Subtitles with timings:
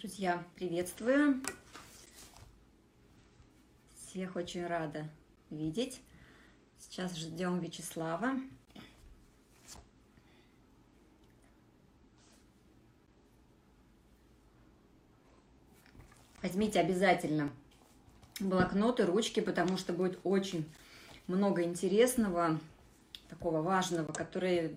[0.00, 1.42] Друзья, приветствую.
[3.98, 5.06] Всех очень рада
[5.50, 6.00] видеть.
[6.78, 8.36] Сейчас ждем Вячеслава.
[16.42, 17.50] Возьмите обязательно
[18.40, 20.64] блокноты, ручки, потому что будет очень
[21.26, 22.58] много интересного,
[23.28, 24.72] такого важного, которое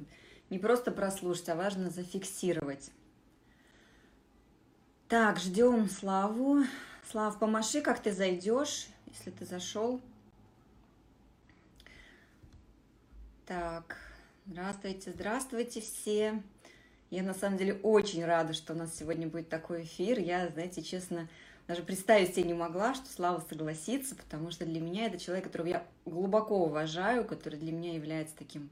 [0.50, 2.92] не просто прослушать, а важно зафиксировать.
[5.10, 6.64] Так, ждем Славу.
[7.12, 10.00] Слав, помаши, как ты зайдешь, если ты зашел.
[13.46, 13.98] Так,
[14.48, 16.42] здравствуйте, здравствуйте все.
[17.12, 20.18] Я на самом деле очень рада, что у нас сегодня будет такой эфир.
[20.18, 21.28] Я, знаете, честно,
[21.68, 25.68] даже представить себе не могла, что Слава согласится, потому что для меня это человек, которого
[25.68, 28.70] я глубоко уважаю, который для меня является таким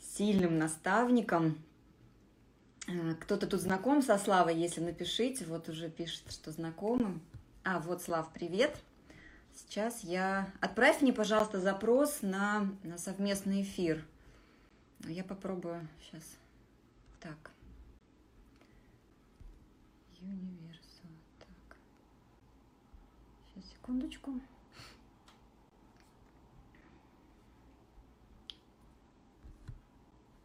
[0.00, 1.62] сильным наставником,
[3.20, 7.20] кто-то тут знаком со Славой, если напишите, вот уже пишет, что знакомым.
[7.64, 8.76] А, вот, Слав, привет.
[9.54, 10.50] Сейчас я...
[10.60, 14.04] Отправь мне, пожалуйста, запрос на, на совместный эфир.
[15.04, 16.22] Я попробую сейчас.
[17.20, 17.50] Так.
[20.20, 21.10] Universal.
[21.38, 21.76] Так.
[23.54, 24.40] Сейчас, секундочку.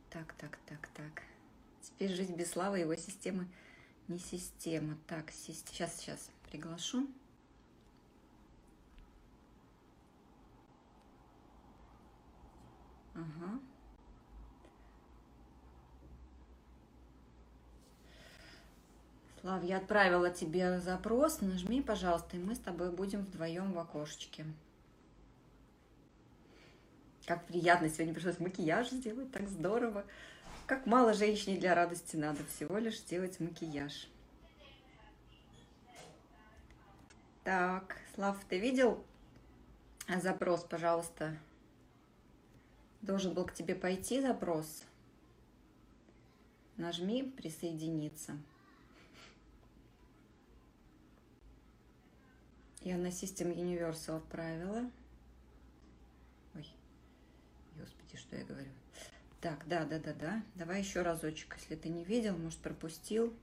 [0.10, 1.24] Так, так, так, так.
[1.94, 3.48] Теперь жизнь без славы его системы
[4.08, 4.98] не система.
[5.08, 7.08] Так, сейчас, сейчас приглашу.
[13.14, 13.60] Ага.
[19.42, 21.42] Слав, я отправила тебе запрос.
[21.42, 24.46] Нажми, пожалуйста, и мы с тобой будем вдвоем в окошечке.
[27.26, 30.06] Как приятно сегодня пришлось макияж сделать, так здорово.
[30.66, 34.08] Как мало женщине для радости надо всего лишь сделать макияж.
[37.44, 39.04] Так, Слав, ты видел
[40.22, 41.38] запрос, пожалуйста?
[43.02, 44.84] Должен был к тебе пойти запрос.
[46.78, 48.38] Нажми «Присоединиться».
[52.80, 54.90] Я на System Universal отправила.
[56.56, 56.68] Ой,
[57.78, 58.72] господи, что я говорю.
[59.44, 60.42] Так, да, да, да, да.
[60.56, 63.34] Давай еще разочек, если ты не видел, может, пропустил.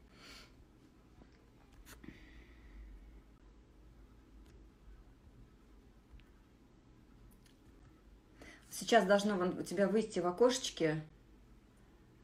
[8.71, 11.05] Сейчас должно у тебя выйти в окошечке,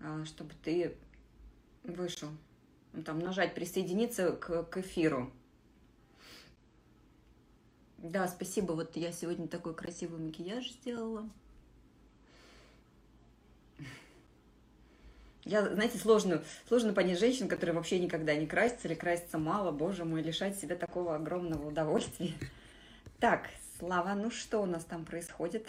[0.00, 0.96] а, чтобы ты
[1.84, 2.30] вышел.
[2.94, 5.30] Ну, там нажать «Присоединиться к, к эфиру».
[7.98, 8.72] Да, спасибо.
[8.72, 11.28] Вот я сегодня такой красивый макияж сделала.
[15.46, 20.04] Я, знаете, сложно, сложно понять женщин, которые вообще никогда не красятся или красятся мало, боже
[20.04, 22.34] мой, лишать себя такого огромного удовольствия.
[23.18, 23.48] Так,
[23.78, 25.66] Слава, ну что у нас там происходит?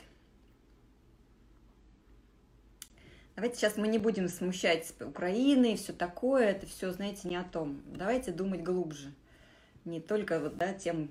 [3.35, 7.43] Давайте сейчас мы не будем смущать Украины и все такое, это все, знаете, не о
[7.43, 7.81] том.
[7.87, 9.11] Давайте думать глубже.
[9.83, 11.09] Не только вот, да, тем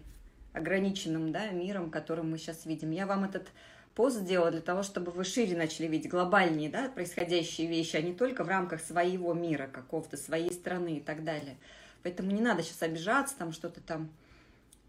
[0.54, 2.92] ограниченным да, миром, которым мы сейчас видим.
[2.92, 3.48] Я вам этот
[3.96, 8.12] пост сделала для того, чтобы вы шире начали видеть глобальные да, происходящие вещи, а не
[8.12, 11.56] только в рамках своего мира какого-то, своей страны и так далее.
[12.02, 14.10] Поэтому не надо сейчас обижаться, там что-то там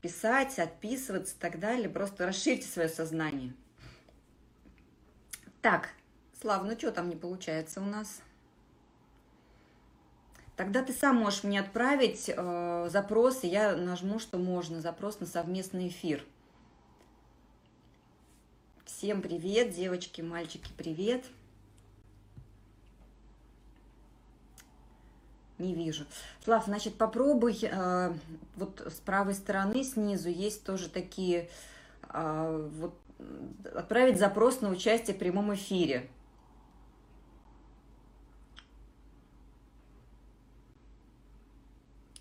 [0.02, 1.90] писать, отписываться и так далее.
[1.90, 3.54] Просто расширьте свое сознание.
[5.62, 5.90] Так,
[6.40, 8.22] Слав, ну что там не получается у нас?
[10.58, 15.28] Тогда ты сам можешь мне отправить э, запрос, и я нажму, что можно, запрос на
[15.28, 16.26] совместный эфир.
[18.98, 21.24] Всем привет, девочки, мальчики, привет.
[25.60, 26.08] Не вижу.
[26.44, 28.14] Слав, значит, попробуй, э,
[28.56, 31.48] вот с правой стороны снизу есть тоже такие,
[32.10, 32.96] э, вот,
[33.72, 36.10] отправить запрос на участие в прямом эфире.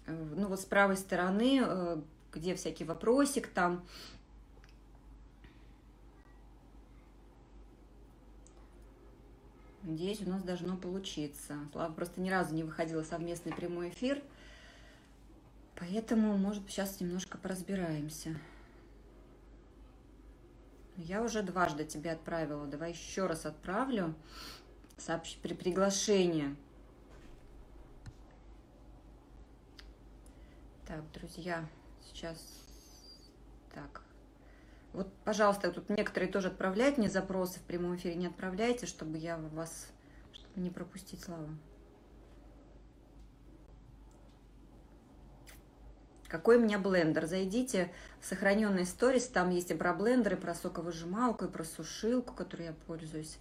[0.05, 2.03] Э, ну вот с правой стороны, э,
[2.33, 3.87] где всякий вопросик там,
[9.87, 11.61] Надеюсь, у нас должно получиться.
[11.71, 14.21] Слава просто ни разу не выходила совместный прямой эфир,
[15.77, 18.37] поэтому, может, сейчас немножко поразбираемся.
[20.97, 22.67] Я уже дважды тебе отправила.
[22.67, 24.17] Давай еще раз отправлю.
[24.97, 25.37] Сообщ...
[25.37, 26.57] При приглашении.
[30.85, 31.65] Так, друзья,
[32.03, 32.39] сейчас...
[33.73, 34.03] Так,
[34.97, 38.15] вот, пожалуйста, тут некоторые тоже отправляют мне запросы в прямом эфире.
[38.15, 39.89] Не отправляйте, чтобы я вас,
[40.33, 41.51] чтобы не пропустить славу.
[46.29, 47.27] Какой у меня блендер?
[47.27, 52.69] Зайдите в сохраненные сторис, там есть и про блендеры, про соковыжималку, и про сушилку, которой
[52.69, 53.37] я пользуюсь.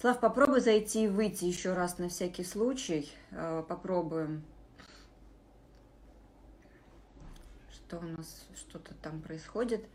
[0.00, 3.12] Слав, попробуй зайти и выйти еще раз на всякий случай.
[3.30, 4.42] Э, попробуем.
[7.72, 9.86] Что у нас, что-то там происходит.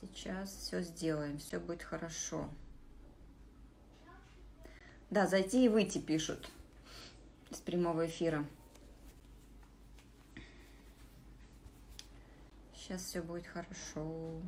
[0.00, 2.50] Сейчас все сделаем, все будет хорошо.
[5.08, 6.50] Да, зайти и выйти пишут
[7.50, 8.44] из прямого эфира.
[12.74, 14.40] Сейчас все будет хорошо.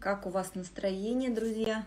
[0.00, 1.86] Как у вас настроение, друзья?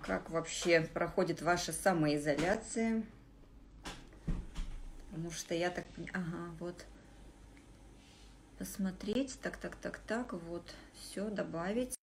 [0.00, 3.04] Как вообще проходит ваша самоизоляция?
[5.18, 5.84] Потому что я так...
[6.12, 6.86] Ага, вот.
[8.56, 9.36] Посмотреть.
[9.40, 10.32] Так, так, так, так.
[10.32, 10.62] Вот.
[10.94, 11.98] Все, добавить.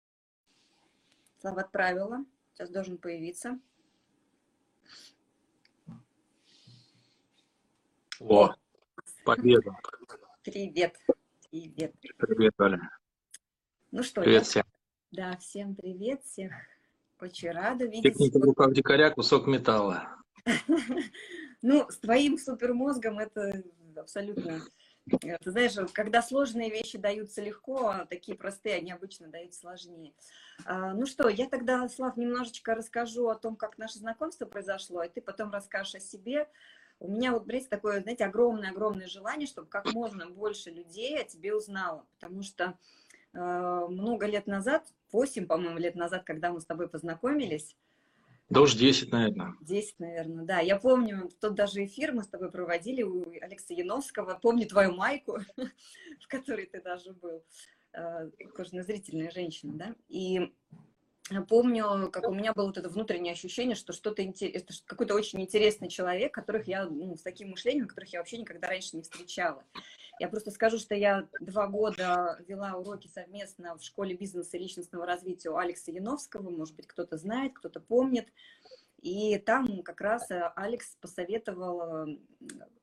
[1.40, 2.24] Слава отправила.
[2.52, 3.60] Сейчас должен появиться.
[8.18, 8.52] О,
[9.24, 9.70] победа.
[10.42, 10.98] Привет.
[11.52, 11.94] Привет.
[12.18, 12.90] Привет, Аля.
[13.92, 14.44] Ну что, привет я...
[14.44, 14.64] всем.
[15.12, 16.52] Да, всем привет, всех
[17.20, 18.12] очень рада видеть.
[18.12, 20.16] Техника в руках дикаря, кусок металла.
[21.66, 23.64] Ну, с твоим супермозгом это
[23.96, 24.60] абсолютно...
[25.08, 30.12] Ты знаешь, когда сложные вещи даются легко, а такие простые, они обычно даются сложнее.
[30.66, 35.08] А, ну что, я тогда, Слав, немножечко расскажу о том, как наше знакомство произошло, и
[35.08, 36.50] ты потом расскажешь о себе.
[37.00, 41.54] У меня вот, Брейс, такое, знаете, огромное-огромное желание, чтобы как можно больше людей о тебе
[41.54, 42.78] узнало, потому что
[43.32, 47.74] э, много лет назад, 8, по-моему, лет назад, когда мы с тобой познакомились,
[48.54, 49.54] да уж 10, наверное.
[49.60, 50.60] 10, наверное, да.
[50.60, 54.38] Я помню, тот даже эфир мы с тобой проводили у Алекса Яновского.
[54.40, 55.38] Помню твою майку,
[56.20, 57.44] в которой ты даже был.
[57.92, 59.94] Э, Кожно-зрительная женщина, да.
[60.08, 60.52] И
[61.48, 65.88] помню, как у меня было вот это внутреннее ощущение, что что-то интересное, какой-то очень интересный
[65.88, 69.64] человек, которых я, ну, с таким мышлением, которых я вообще никогда раньше не встречала.
[70.20, 75.06] Я просто скажу, что я два года вела уроки совместно в школе бизнеса и личностного
[75.06, 78.28] развития у Алекса Яновского, может быть, кто-то знает, кто-то помнит.
[79.00, 82.08] И там как раз э, Алекс посоветовал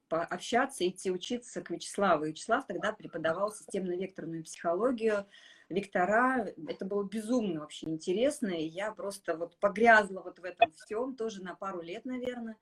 [0.08, 2.26] пообщаться, идти учиться к Вячеславу.
[2.26, 5.26] И Вячеслав тогда преподавал системно-векторную психологию,
[5.70, 6.54] вектора.
[6.68, 8.50] Это было безумно вообще интересно.
[8.50, 12.58] И я просто вот погрязла вот в этом всем, тоже на пару лет, наверное.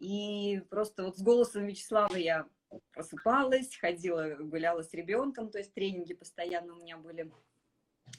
[0.00, 2.46] И просто вот с голосом Вячеслава я
[2.92, 7.30] просыпалась, ходила, гуляла с ребенком, то есть тренинги постоянно у меня были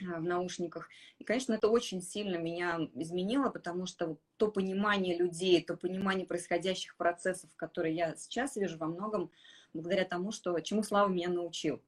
[0.01, 0.89] а, в наушниках.
[1.19, 6.95] И, конечно, это очень сильно меня изменило, потому что то понимание людей, то понимание происходящих
[6.97, 9.31] процессов, которые я сейчас вижу, во многом
[9.73, 11.81] благодаря тому, что чему Слава меня научил.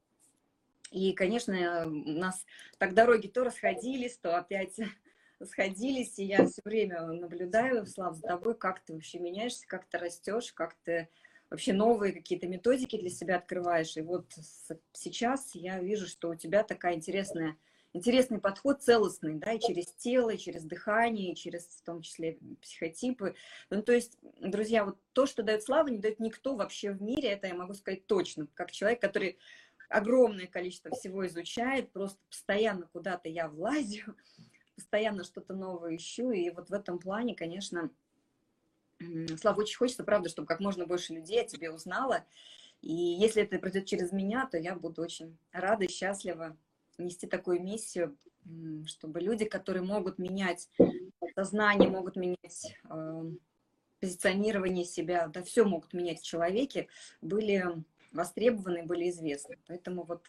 [0.92, 2.46] И, конечно, у нас
[2.78, 4.80] так дороги то расходились, то опять
[5.44, 9.98] сходились, и я все время наблюдаю, Слав, за тобой, как ты вообще меняешься, как ты
[9.98, 11.10] растешь, как ты
[11.49, 13.95] вообще новые какие-то методики для себя открываешь.
[13.97, 14.25] И вот
[14.94, 17.57] сейчас я вижу, что у тебя такая интересная,
[17.94, 22.37] интересный подход целостный, да, и через тело, и через дыхание, и через в том числе
[22.61, 23.35] психотипы.
[23.69, 27.30] Ну, то есть, друзья, вот то, что дает слава, не дает никто вообще в мире,
[27.30, 29.37] это я могу сказать точно, как человек, который
[29.89, 34.16] огромное количество всего изучает, просто постоянно куда-то я влазю,
[34.75, 37.89] постоянно что-то новое ищу, и вот в этом плане, конечно,
[39.39, 42.25] Слава, очень хочется, правда, чтобы как можно больше людей о тебе узнало.
[42.81, 46.56] И если это пройдет через меня, то я буду очень рада и счастлива
[46.97, 48.18] нести такую миссию,
[48.85, 50.69] чтобы люди, которые могут менять
[51.35, 53.31] сознание, могут менять э,
[53.99, 56.87] позиционирование себя, да, все могут менять в человеке,
[57.21, 57.66] были
[58.11, 59.57] востребованы, были известны.
[59.68, 60.25] Поэтому вот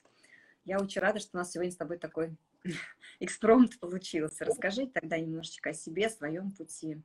[0.65, 2.37] я очень рада, что у нас сегодня с тобой такой
[3.21, 4.45] экспромт получился.
[4.45, 7.01] Расскажи тогда немножечко о себе, о своем пути.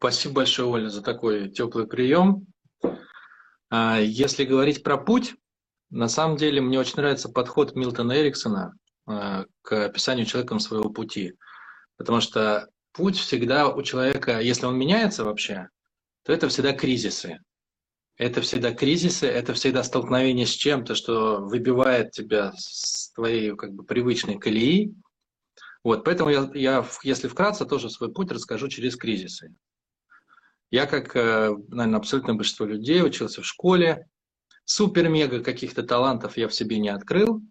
[0.00, 2.46] Спасибо большое, Оля, за такой теплый прием.
[3.68, 5.34] А, если говорить про путь,
[5.90, 8.72] на самом деле мне очень нравится подход Милтона Эриксона
[9.06, 11.34] а, к описанию человеком своего пути.
[11.98, 15.68] Потому что путь всегда у человека, если он меняется вообще,
[16.24, 17.38] то это всегда кризисы.
[18.16, 23.84] Это всегда кризисы, это всегда столкновение с чем-то, что выбивает тебя с твоей как бы,
[23.84, 24.94] привычной колеи.
[25.84, 29.54] Вот, поэтому я, я, если вкратце, тоже свой путь расскажу через кризисы.
[30.70, 34.08] Я, как, э, наверное, абсолютно большинство людей, учился в школе.
[34.64, 37.42] Супер-мега каких-то талантов я в себе не открыл.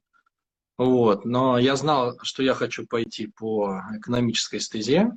[0.77, 1.25] Вот.
[1.25, 5.11] Но я знал, что я хочу пойти по экономической стезе.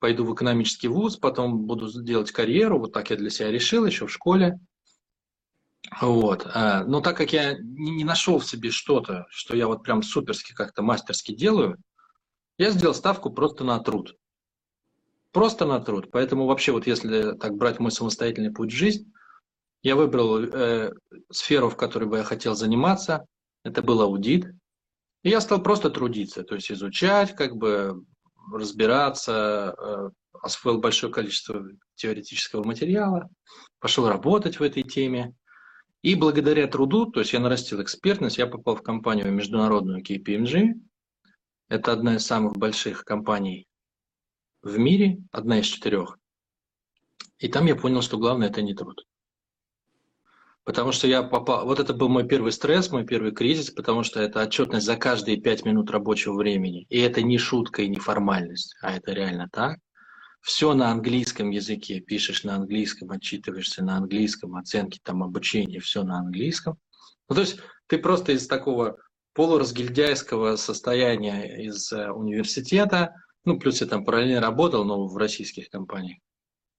[0.00, 2.80] Пойду в экономический вуз, потом буду делать карьеру.
[2.80, 4.58] Вот так я для себя решил еще в школе.
[6.00, 6.46] Вот.
[6.52, 10.52] Э, но так как я не нашел в себе что-то, что я вот прям суперски
[10.54, 11.78] как-то мастерски делаю,
[12.58, 14.16] я сделал ставку просто на труд.
[15.34, 16.10] Просто на труд.
[16.12, 19.12] Поэтому вообще вот если так брать мой самостоятельный путь в жизнь,
[19.82, 20.94] я выбрал э,
[21.30, 23.26] сферу, в которой бы я хотел заниматься.
[23.64, 24.46] Это был аудит.
[25.24, 28.04] И я стал просто трудиться, то есть изучать, как бы
[28.52, 30.10] разбираться, э,
[30.40, 33.28] освоил большое количество теоретического материала,
[33.80, 35.34] пошел работать в этой теме.
[36.02, 40.74] И благодаря труду, то есть я нарастил экспертность, я попал в компанию международную KPMG.
[41.68, 43.66] Это одна из самых больших компаний
[44.64, 46.18] в мире, одна из четырех.
[47.38, 49.06] И там я понял, что главное это не труд.
[50.64, 51.66] Потому что я попал...
[51.66, 55.36] Вот это был мой первый стресс, мой первый кризис, потому что это отчетность за каждые
[55.36, 56.86] пять минут рабочего времени.
[56.88, 59.78] И это не шутка и не формальность, а это реально так.
[60.40, 66.18] Все на английском языке, пишешь на английском, отчитываешься на английском, оценки, там, обучение, все на
[66.18, 66.78] английском.
[67.28, 68.98] Ну, то есть ты просто из такого
[69.34, 73.14] полуразгильдяйского состояния из э, университета,
[73.44, 76.18] ну, плюс я там параллельно работал, но в российских компаниях,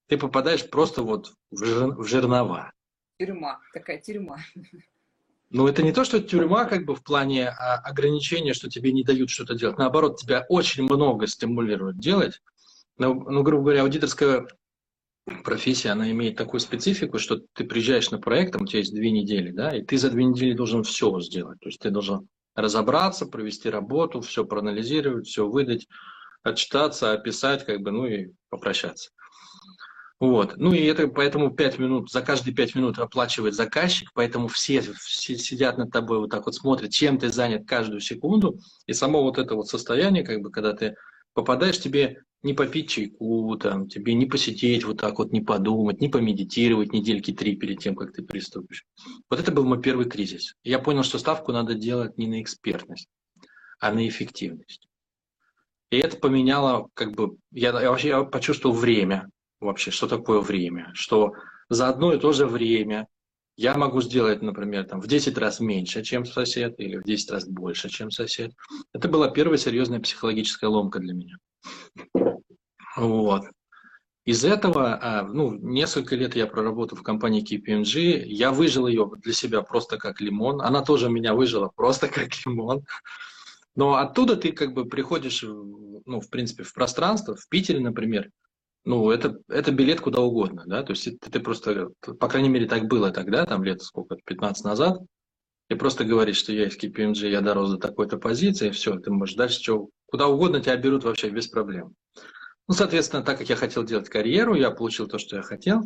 [0.08, 2.72] ты попадаешь просто вот в, жир, в жернова
[3.18, 4.38] тюрьма, такая тюрьма.
[5.52, 9.04] Ну, это не то, что тюрьма как бы в плане а, ограничения, что тебе не
[9.04, 9.78] дают что-то делать.
[9.78, 12.42] Наоборот, тебя очень много стимулируют делать.
[12.98, 14.48] Но, ну, грубо говоря, аудиторская
[15.44, 19.12] профессия, она имеет такую специфику, что ты приезжаешь на проект, там у тебя есть две
[19.12, 21.60] недели, да, и ты за две недели должен все сделать.
[21.60, 25.88] То есть ты должен разобраться, провести работу, все проанализировать, все выдать,
[26.46, 29.10] отчитаться, описать, как бы, ну и попрощаться.
[30.20, 30.56] Вот.
[30.58, 35.38] Ну и это поэтому 5 минут, за каждые 5 минут оплачивает заказчик, поэтому все, все
[35.38, 38.60] сидят над тобой вот так вот смотрят, чем ты занят каждую секунду.
[38.86, 40.96] И само вот это вот состояние, как бы, когда ты
[41.34, 46.10] попадаешь, тебе не попить чайку, там, тебе не посидеть вот так вот, не подумать, не
[46.10, 48.86] помедитировать недельки три перед тем, как ты приступишь.
[49.30, 50.54] Вот это был мой первый кризис.
[50.64, 53.10] Я понял, что ставку надо делать не на экспертность,
[53.80, 54.88] а на эффективность.
[55.96, 59.30] И это поменяло, как бы, я, я вообще я почувствовал время,
[59.62, 61.32] вообще, что такое время, что
[61.70, 63.08] за одно и то же время
[63.56, 67.48] я могу сделать, например, там, в 10 раз меньше, чем сосед, или в 10 раз
[67.48, 68.52] больше, чем сосед.
[68.92, 71.38] Это была первая серьезная психологическая ломка для меня.
[72.98, 73.44] Вот.
[74.26, 79.32] Из этого, а, ну, несколько лет я проработал в компании KPMG, я выжил ее для
[79.32, 82.84] себя просто как лимон, она тоже меня выжила просто как лимон.
[83.76, 88.30] Но оттуда ты как бы приходишь, ну, в принципе, в пространство, в Питере, например,
[88.86, 91.90] ну, это, это билет куда угодно, да, то есть ты, ты просто,
[92.20, 95.00] по крайней мере, так было тогда, там лет сколько, 15 назад,
[95.70, 99.36] и просто говоришь, что я из KPMG, я дорос до такой-то позиции, все, ты можешь
[99.36, 101.96] дальше что, куда угодно тебя берут вообще без проблем.
[102.68, 105.82] Ну, соответственно, так как я хотел делать карьеру, я получил то, что я хотел,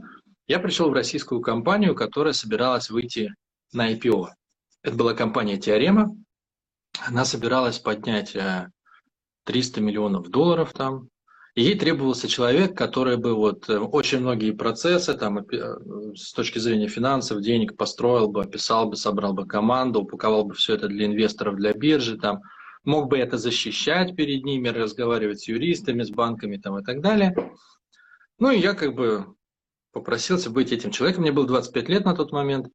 [0.47, 3.33] я пришел в российскую компанию, которая собиралась выйти
[3.71, 4.27] на IPO.
[4.83, 6.15] Это была компания Теорема,
[7.07, 8.35] она собиралась поднять
[9.45, 11.09] 300 э, миллионов долларов там,
[11.55, 16.87] ей требовался человек, который бы вот э, очень многие процессы там, э, с точки зрения
[16.87, 21.55] финансов, денег построил бы, описал бы, собрал бы команду, упаковал бы все это для инвесторов,
[21.55, 22.41] для биржи, там,
[22.83, 27.35] мог бы это защищать перед ними, разговаривать с юристами, с банками там, и так далее.
[28.39, 29.35] Ну и я как бы
[29.91, 31.23] попросился быть этим человеком.
[31.23, 32.67] Мне было 25 лет на тот момент,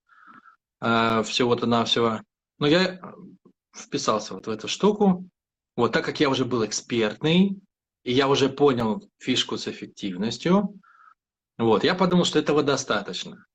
[0.81, 2.21] всего-то навсего.
[2.59, 3.01] Но я
[3.75, 5.29] вписался вот в эту штуку.
[5.77, 7.61] Вот так как я уже был экспертный,
[8.05, 10.79] и я уже понял фишку с эффективностью,
[11.57, 13.47] вот, я подумал, что этого достаточно.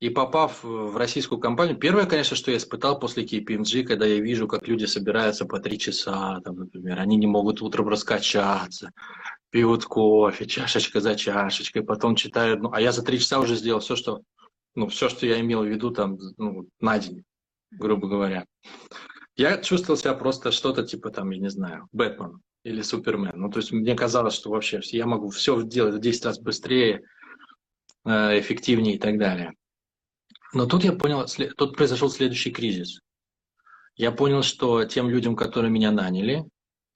[0.00, 4.48] И попав в российскую компанию, первое, конечно, что я испытал после KPMG, когда я вижу,
[4.48, 8.90] как люди собираются по три часа, там, например, они не могут утром раскачаться,
[9.50, 13.80] пьют кофе, чашечка за чашечкой, потом читают, ну, а я за три часа уже сделал
[13.80, 14.22] все, что,
[14.74, 17.24] ну, все, что я имел в виду там, ну, на день,
[17.70, 18.46] грубо говоря.
[19.36, 23.32] Я чувствовал себя просто что-то типа там, я не знаю, Бэтмен или Супермен.
[23.34, 27.02] Ну, то есть мне казалось, что вообще я могу все делать в 10 раз быстрее,
[28.04, 29.52] э, эффективнее и так далее.
[30.52, 31.26] Но тут я понял,
[31.56, 33.00] тут произошел следующий кризис.
[33.96, 36.44] Я понял, что тем людям, которые меня наняли,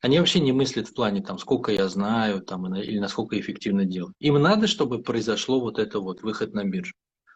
[0.01, 4.15] они вообще не мыслят в плане, там, сколько я знаю, там, или насколько эффективно делаю.
[4.21, 6.95] Им надо, чтобы произошло вот это вот, выход на биржу.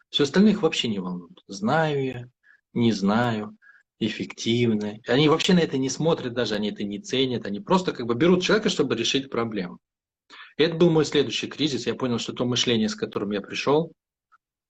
[0.09, 1.39] Все остальных вообще не волнует.
[1.47, 2.25] Знаю я,
[2.71, 3.57] не знаю
[4.05, 5.01] эффективны.
[5.07, 8.15] Они вообще на это не смотрят даже, они это не ценят, они просто как бы
[8.15, 9.79] берут человека, чтобы решить проблему.
[10.57, 11.87] Это был мой следующий кризис.
[11.87, 13.91] Я понял, что то мышление, с которым я пришел,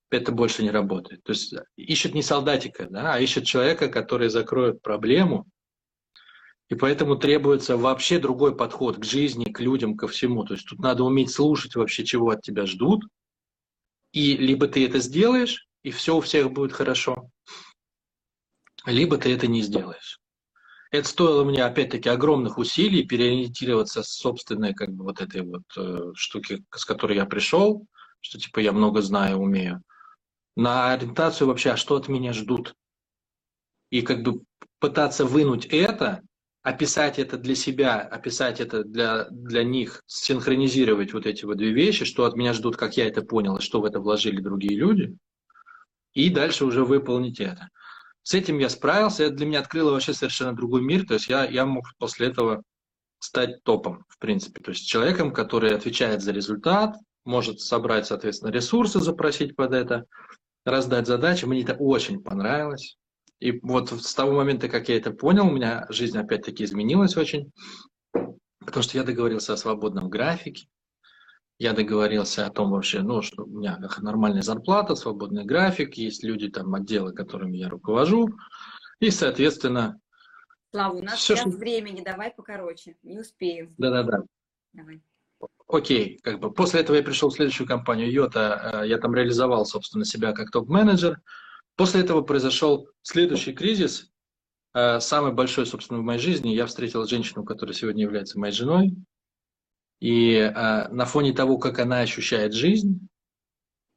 [0.10, 1.24] это больше не работает.
[1.24, 5.48] То есть ищут не солдатика, да, а ищут человека, который закроет проблему,
[6.70, 10.44] и поэтому требуется вообще другой подход к жизни, к людям, ко всему.
[10.44, 13.04] То есть тут надо уметь слушать вообще, чего от тебя ждут,
[14.12, 17.30] и либо ты это сделаешь, и все у всех будет хорошо,
[18.86, 20.20] либо ты это не сделаешь.
[20.92, 26.12] Это стоило мне, опять-таки, огромных усилий переориентироваться с собственной, как бы, вот этой вот э,
[26.14, 27.88] штуки, с которой я пришел,
[28.22, 29.82] что, типа, я много знаю, умею,
[30.56, 32.76] на ориентацию вообще, а что от меня ждут.
[33.90, 34.44] И, как бы,
[34.80, 36.22] пытаться вынуть это,
[36.62, 42.06] описать это для себя, описать это для, для них, синхронизировать вот эти вот две вещи,
[42.06, 45.18] что от меня ждут, как я это понял, и что в это вложили другие люди,
[46.14, 47.70] и дальше уже выполнить это.
[48.24, 51.46] С этим я справился, это для меня открыло вообще совершенно другой мир, то есть я,
[51.46, 52.64] я мог после этого
[53.20, 59.00] стать топом, в принципе, то есть человеком, который отвечает за результат, может собрать, соответственно, ресурсы,
[59.00, 60.06] запросить под это,
[60.66, 61.46] раздать задачи.
[61.46, 62.98] Мне это очень понравилось.
[63.40, 67.52] И вот с того момента, как я это понял, у меня жизнь опять-таки изменилась очень,
[68.60, 70.68] потому что я договорился о свободном графике,
[71.60, 76.50] я договорился о том вообще, ну, что у меня нормальная зарплата, свободный график, есть люди,
[76.50, 78.30] там, отделы, которыми я руковожу,
[79.00, 80.00] и, соответственно...
[80.72, 81.58] Слава, у нас все, сейчас что...
[81.58, 83.76] времени, давай покороче, не успеем.
[83.78, 84.24] Да-да-да.
[84.74, 85.02] Давай.
[85.68, 89.66] Окей, как бы после этого я пришел в следующую компанию Йота, э, я там реализовал,
[89.66, 91.22] собственно, себя как топ-менеджер.
[91.76, 94.12] После этого произошел следующий кризис,
[94.74, 96.50] э, самый большой, собственно, в моей жизни.
[96.50, 98.96] Я встретил женщину, которая сегодня является моей женой.
[100.04, 103.08] И э, на фоне того, как она ощущает жизнь,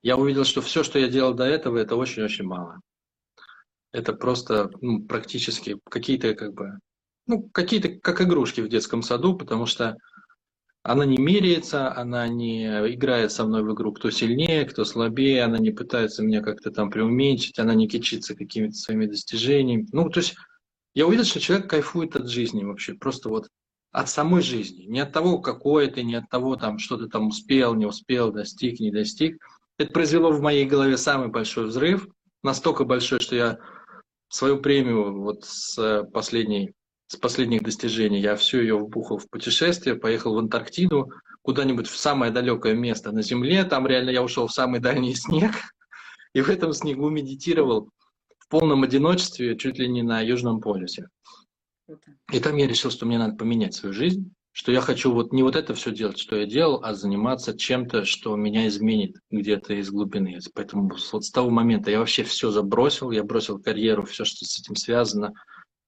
[0.02, 2.80] я увидел, что все, что я делал до этого, это очень-очень мало.
[3.90, 6.78] Это просто ну, практически какие-то как бы,
[7.26, 9.96] ну, какие-то как игрушки в детском саду, потому что
[10.84, 15.58] она не меряется, она не играет со мной в игру, кто сильнее, кто слабее, она
[15.58, 19.88] не пытается меня как-то там преуменьшить, она не кичится какими-то своими достижениями.
[19.90, 20.36] Ну, то есть
[20.94, 23.48] я увидел, что человек кайфует от жизни вообще, просто вот
[23.96, 27.28] от самой жизни, не от того, какой ты, не от того, там, что ты там
[27.28, 29.38] успел, не успел, достиг, не достиг.
[29.78, 32.06] Это произвело в моей голове самый большой взрыв,
[32.42, 33.58] настолько большой, что я
[34.28, 36.74] свою премию вот с последней
[37.06, 42.30] с последних достижений, я всю ее вбухал в путешествие, поехал в Антарктиду, куда-нибудь в самое
[42.30, 45.52] далекое место на Земле, там реально я ушел в самый дальний снег,
[46.34, 47.88] и в этом снегу медитировал
[48.38, 51.08] в полном одиночестве чуть ли не на Южном полюсе.
[52.32, 55.42] И там я решил, что мне надо поменять свою жизнь, что я хочу вот не
[55.42, 59.90] вот это все делать, что я делал, а заниматься чем-то, что меня изменит где-то из
[59.90, 60.38] глубины.
[60.54, 64.58] Поэтому вот с того момента я вообще все забросил, я бросил карьеру, все, что с
[64.58, 65.34] этим связано.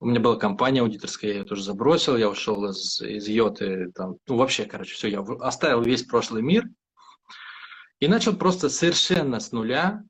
[0.00, 4.16] У меня была компания аудиторская, я ее тоже забросил, я ушел из, из Йоты, там,
[4.28, 6.68] ну вообще, короче, все, я оставил весь прошлый мир
[7.98, 10.04] и начал просто совершенно с нуля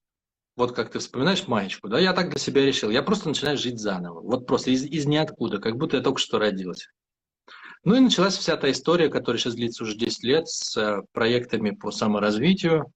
[0.59, 3.79] вот как ты вспоминаешь маечку, да, я так для себя решил, я просто начинаю жить
[3.79, 6.91] заново, вот просто из, из ниоткуда, как будто я только что родился.
[7.85, 11.71] Ну и началась вся та история, которая сейчас длится уже 10 лет, с э, проектами
[11.71, 12.93] по саморазвитию.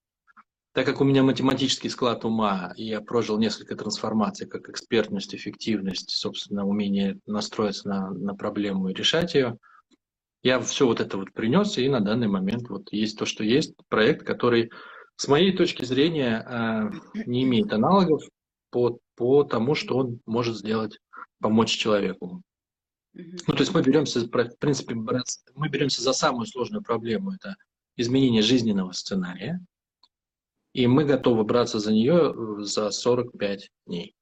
[0.73, 6.11] Так как у меня математический склад ума, и я прожил несколько трансформаций, как экспертность, эффективность,
[6.11, 9.57] собственно, умение настроиться на, на проблему и решать ее,
[10.43, 13.75] я все вот это вот принес, и на данный момент вот есть то, что есть,
[13.89, 14.73] проект, который
[15.23, 18.25] с моей точки зрения, а, не имеет аналогов
[18.71, 20.99] по, по тому, что он может сделать,
[21.41, 22.43] помочь человеку.
[23.15, 27.55] Ну, то есть мы беремся, в принципе, мы беремся за самую сложную проблему, это
[27.97, 29.61] изменение жизненного сценария,
[30.73, 34.17] и мы готовы браться за нее э, за 45 дней.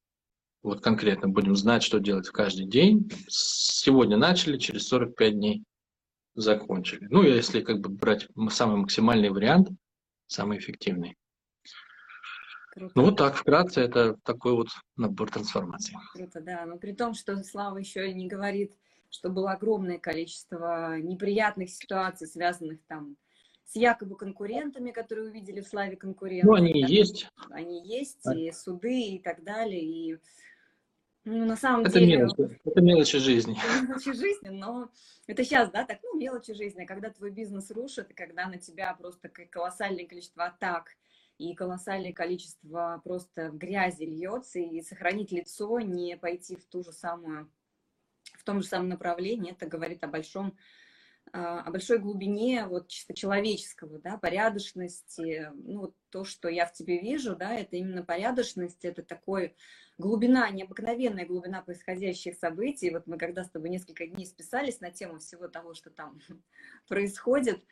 [0.62, 3.10] Вот конкретно будем знать, что делать в каждый день.
[3.26, 5.64] Сегодня начали, через 45 дней
[6.34, 7.06] закончили.
[7.08, 9.70] Ну, если как бы брать самый максимальный вариант–
[10.30, 11.16] самый эффективный.
[12.72, 12.92] Круто.
[12.94, 15.96] Ну вот так, вкратце, это такой вот набор трансформаций.
[16.12, 16.64] Круто, да.
[16.66, 18.72] Но при том, что Слава еще не говорит,
[19.10, 23.16] что было огромное количество неприятных ситуаций, связанных там
[23.64, 26.48] с якобы конкурентами, которые увидели в Славе конкурентов.
[26.48, 26.88] Ну, они да?
[26.88, 27.28] есть.
[27.50, 29.82] Они есть, и суды, и так далее.
[29.82, 30.18] И
[31.24, 32.18] ну, на самом это деле...
[32.18, 33.56] Мелочи, это мелочи жизни.
[33.82, 34.90] Мелочи жизни, но
[35.26, 36.84] это сейчас, да, так, ну, мелочи жизни.
[36.84, 40.96] А когда твой бизнес рушит, и когда на тебя просто колоссальное количество атак,
[41.38, 47.50] и колоссальное количество просто грязи льется, и сохранить лицо, не пойти в ту же самую,
[48.34, 50.56] в том же самом направлении, это говорит о большом
[51.32, 56.72] а, о большой глубине вот чисто человеческого, да, порядочности, ну, вот то, что я в
[56.72, 59.54] тебе вижу, да, это именно порядочность, это такой
[60.00, 62.90] глубина, необыкновенная глубина происходящих событий.
[62.90, 66.18] Вот мы когда с тобой несколько дней списались на тему всего того, что там
[66.88, 67.62] происходит,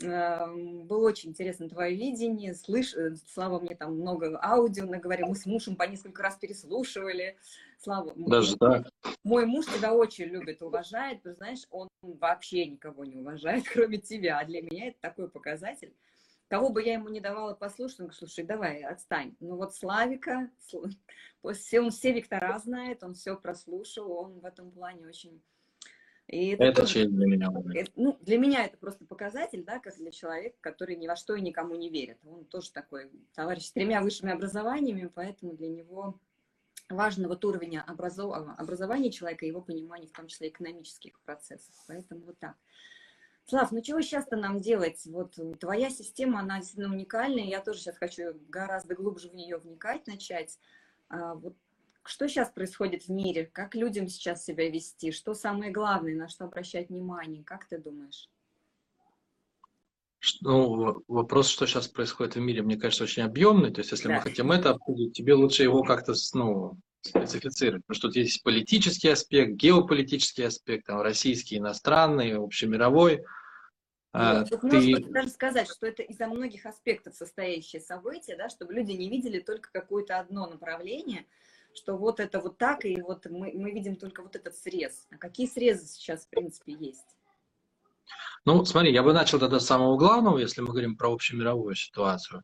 [0.00, 5.34] эм, было очень интересно твое видение, слышь, э, Слава мне там много аудио наговорил, мы
[5.34, 7.36] с мужем по несколько раз переслушивали.
[7.78, 8.88] Слава, Даже так.
[9.24, 14.38] Мой муж тебя очень любит, уважает, ты знаешь, он вообще никого не уважает, кроме тебя,
[14.38, 15.92] а для меня это такой показатель
[16.52, 19.34] кого бы я ему не давала послушать, он говорит, слушай, давай, отстань.
[19.40, 25.06] Ну вот Славика, все, он все вектора знает, он все прослушал, он в этом плане
[25.06, 25.42] очень...
[26.26, 27.48] И это это тоже, для меня.
[27.74, 31.34] Это, ну, для меня это просто показатель, да, как для человека, который ни во что
[31.36, 32.18] и никому не верит.
[32.26, 36.20] Он тоже такой товарищ с тремя высшими образованиями, поэтому для него
[36.90, 38.30] важно вот уровень образов...
[38.58, 41.74] образования человека, его понимание, в том числе экономических процессов.
[41.88, 42.56] Поэтому вот так.
[43.44, 45.02] Слав, ну чего сейчас-то нам делать?
[45.06, 50.06] Вот твоя система, она действительно уникальная, я тоже сейчас хочу гораздо глубже в нее вникать,
[50.06, 50.58] начать.
[51.08, 51.56] А, вот
[52.04, 53.46] что сейчас происходит в мире?
[53.46, 55.12] Как людям сейчас себя вести?
[55.12, 57.44] Что самое главное, на что обращать внимание?
[57.44, 58.28] Как ты думаешь?
[60.40, 63.72] Ну, вопрос, что сейчас происходит в мире, мне кажется, очень объемный.
[63.72, 64.14] То есть, если да.
[64.14, 67.84] мы хотим это обсудить, тебе лучше его как-то ну, специфицировать.
[67.84, 73.24] Потому что тут есть политический аспект, геополитический аспект, там, российский, иностранный, общемировой.
[74.12, 74.66] А, вот, ты...
[74.66, 79.40] Можешь даже сказать, что это из-за многих аспектов состоящее событие, да, чтобы люди не видели
[79.40, 81.26] только какое-то одно направление,
[81.74, 85.06] что вот это вот так, и вот мы, мы видим только вот этот срез.
[85.10, 87.16] А какие срезы сейчас, в принципе, есть?
[88.44, 92.42] Ну, смотри, я бы начал тогда с самого главного, если мы говорим про общемировую ситуацию.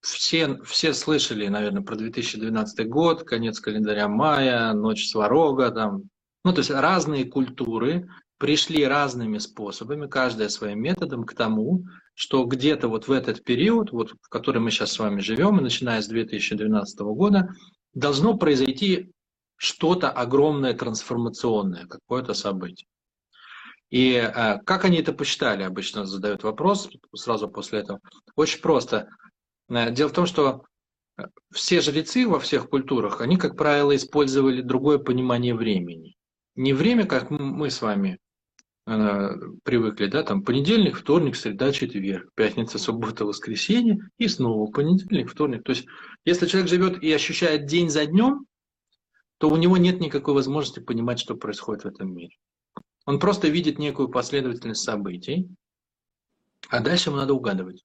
[0.00, 6.04] Все, все слышали, наверное, про 2012 год, конец календаря мая, ночь сварога, там,
[6.42, 8.08] ну, то есть разные культуры
[8.38, 11.84] пришли разными способами, каждая своим методом к тому,
[12.14, 15.62] что где-то вот в этот период, вот в который мы сейчас с вами живем, и
[15.62, 17.54] начиная с 2012 года,
[17.92, 19.12] должно произойти
[19.56, 22.86] что-то огромное трансформационное, какое-то событие.
[23.90, 28.00] И э, как они это посчитали, обычно задают вопрос сразу после этого.
[28.36, 29.10] Очень просто.
[29.70, 30.64] Э, дело в том, что
[31.16, 36.16] э, все жрецы во всех культурах, они, как правило, использовали другое понимание времени.
[36.56, 38.18] Не время, как мы с вами
[38.86, 39.28] э,
[39.62, 45.62] привыкли, да, там понедельник, вторник, среда, четверг, пятница, суббота, воскресенье и снова понедельник, вторник.
[45.62, 45.86] То есть,
[46.24, 48.46] если человек живет и ощущает день за днем,
[49.38, 52.36] то у него нет никакой возможности понимать, что происходит в этом мире.
[53.06, 55.48] Он просто видит некую последовательность событий,
[56.68, 57.82] а дальше ему надо угадывать.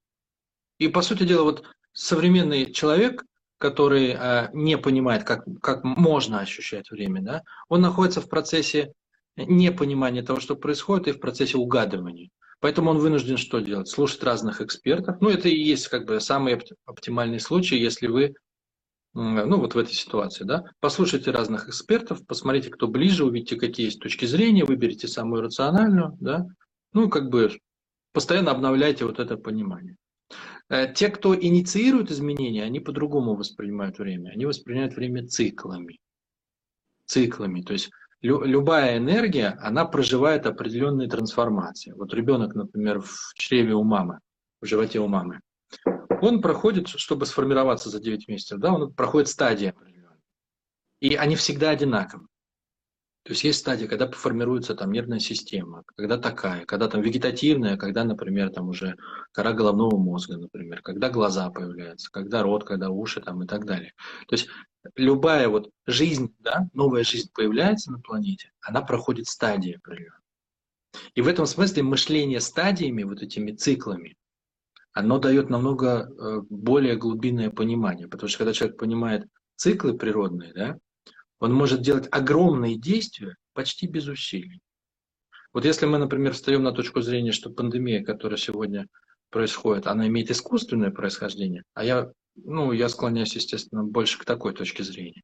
[0.78, 1.66] И, по сути дела, вот
[1.96, 3.24] современный человек,
[3.58, 8.94] который э, не понимает, как, как можно ощущать время, да, он находится в процессе
[9.38, 12.30] непонимания того, что происходит, и в процессе угадывания.
[12.60, 13.88] Поэтому он вынужден что делать?
[13.88, 15.18] Слушать разных экспертов.
[15.22, 18.36] Ну, это и есть как бы самый оптимальный случай, если вы,
[19.14, 24.00] ну, вот в этой ситуации, да, послушайте разных экспертов, посмотрите, кто ближе, увидите, какие есть
[24.00, 26.46] точки зрения, выберите самую рациональную, да,
[26.94, 27.58] ну, как бы
[28.14, 29.96] постоянно обновляйте вот это понимание.
[30.70, 34.32] Э, те, кто инициирует изменения, они по-другому воспринимают время.
[34.32, 36.00] Они воспринимают время циклами.
[37.06, 37.62] Циклами.
[37.62, 41.92] То есть лю- любая энергия, она проживает определенные трансформации.
[41.92, 44.20] Вот ребенок, например, в чреве у мамы,
[44.62, 45.42] в животе у мамы,
[46.22, 50.22] он проходит, чтобы сформироваться за 9 месяцев, да, он проходит стадии определенные.
[51.00, 52.26] И они всегда одинаковы.
[53.26, 58.04] То есть есть стадия, когда формируется там нервная система, когда такая, когда там вегетативная, когда,
[58.04, 58.98] например, там уже
[59.32, 63.94] кора головного мозга, например, когда глаза появляются, когда рот, когда уши там и так далее.
[64.28, 64.48] То есть
[64.96, 70.20] любая вот жизнь, да, новая жизнь появляется на планете, она проходит стадии определенные.
[71.16, 74.18] И в этом смысле мышление стадиями, вот этими циклами,
[74.94, 78.08] оно дает намного э, более глубинное понимание.
[78.08, 80.78] Потому что когда человек понимает циклы природные, да,
[81.40, 84.62] он может делать огромные действия почти без усилий.
[85.54, 88.88] Вот если мы, например, встаем на точку зрения, что пандемия, которая сегодня
[89.30, 94.84] происходит, она имеет искусственное происхождение, а я, ну, я склоняюсь, естественно, больше к такой точке
[94.84, 95.22] зрения,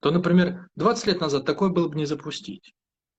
[0.00, 2.72] то, например, 20 лет назад такое было бы не запустить.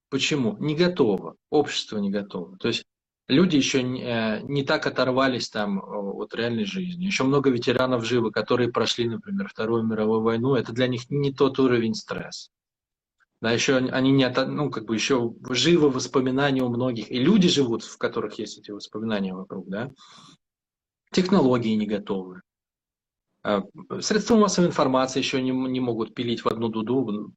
[0.09, 0.57] Почему?
[0.57, 1.35] Не готово.
[1.49, 2.57] Общество не готово.
[2.57, 2.85] То есть
[3.29, 7.05] люди еще не, э, не так оторвались там от реальной жизни.
[7.05, 10.55] Еще много ветеранов живы, которые прошли, например, Вторую мировую войну.
[10.55, 12.49] Это для них не тот уровень стресса.
[13.41, 17.09] Да, еще они не, ну, как бы еще живы воспоминания у многих.
[17.09, 19.91] И люди живут, в которых есть эти воспоминания вокруг, да.
[21.11, 22.41] Технологии не готовы.
[23.41, 23.63] А,
[24.01, 27.31] средства массовой информации еще не, не могут пилить в одну дуду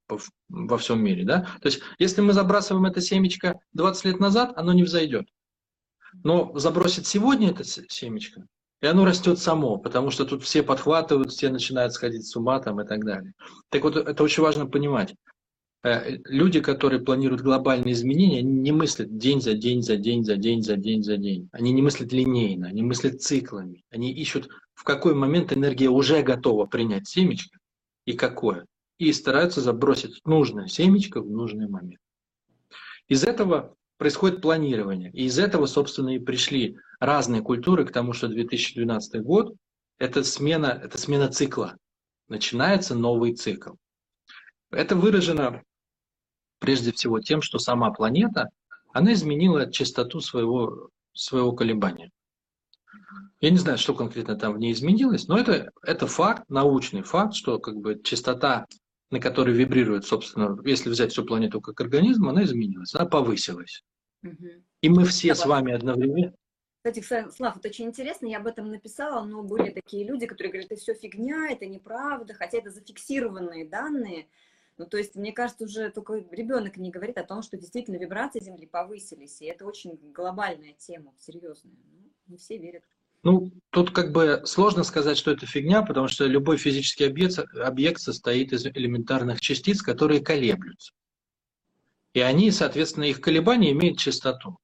[0.48, 1.42] во всем мире, да.
[1.61, 5.28] То есть, если мы забрасываем это семечко 20 лет назад, оно не взойдет.
[6.25, 8.46] Но забросить сегодня это семечко,
[8.81, 12.81] и оно растет само, потому что тут все подхватывают, все начинают сходить с ума там
[12.81, 13.33] и так далее.
[13.70, 15.14] Так вот, это очень важно понимать.
[15.85, 20.37] Э, люди, которые планируют глобальные изменения, они не мыслят день за день, за день, за
[20.37, 21.48] день, за день, за день.
[21.53, 23.85] Они не мыслят линейно, они мыслят циклами.
[23.90, 27.59] Они ищут, в какой момент энергия уже готова принять семечко
[28.05, 28.66] и какое.
[28.98, 32.01] И стараются забросить нужное семечко в нужный момент.
[33.09, 35.12] Из этого происходит планирование.
[35.12, 39.54] И из этого, собственно, и пришли разные культуры к тому, что 2012 год–
[39.98, 41.76] это смена, это смена цикла.
[42.26, 43.74] Начинается новый цикл.
[44.72, 45.62] Это выражено
[46.58, 48.48] прежде всего тем, что сама планета,
[48.92, 52.10] она изменила частоту своего, своего колебания.
[53.40, 57.36] Я не знаю, что конкретно там в ней изменилось, но это, это факт, научный факт,
[57.36, 58.66] что как бы частота,
[59.12, 63.84] на которой вибрирует, собственно, если взять всю планету как организм, она изменилась, она повысилась.
[64.22, 64.48] Угу.
[64.82, 66.35] И мы все с вами одновременно,
[66.85, 70.72] кстати, Слав, это очень интересно, я об этом написала, но были такие люди, которые говорят,
[70.72, 74.26] это все фигня, это неправда, хотя это зафиксированные данные.
[74.78, 78.40] Ну, то есть, мне кажется, уже только ребенок не говорит о том, что действительно вибрации
[78.40, 81.76] Земли повысились, и это очень глобальная тема, серьезная.
[81.92, 82.82] Ну, не все верят.
[83.22, 88.00] Ну, тут как бы сложно сказать, что это фигня, потому что любой физический объект, объект
[88.00, 90.92] состоит из элементарных частиц, которые колеблются.
[92.14, 94.59] И они, соответственно, их колебания имеют частоту.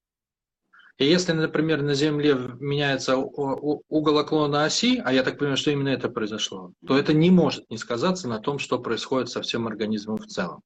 [0.99, 5.91] И если, например, на Земле меняется угол наклона оси, а я так понимаю, что именно
[5.91, 10.19] это произошло, то это не может не сказаться на том, что происходит со всем организмом
[10.19, 10.61] в целом.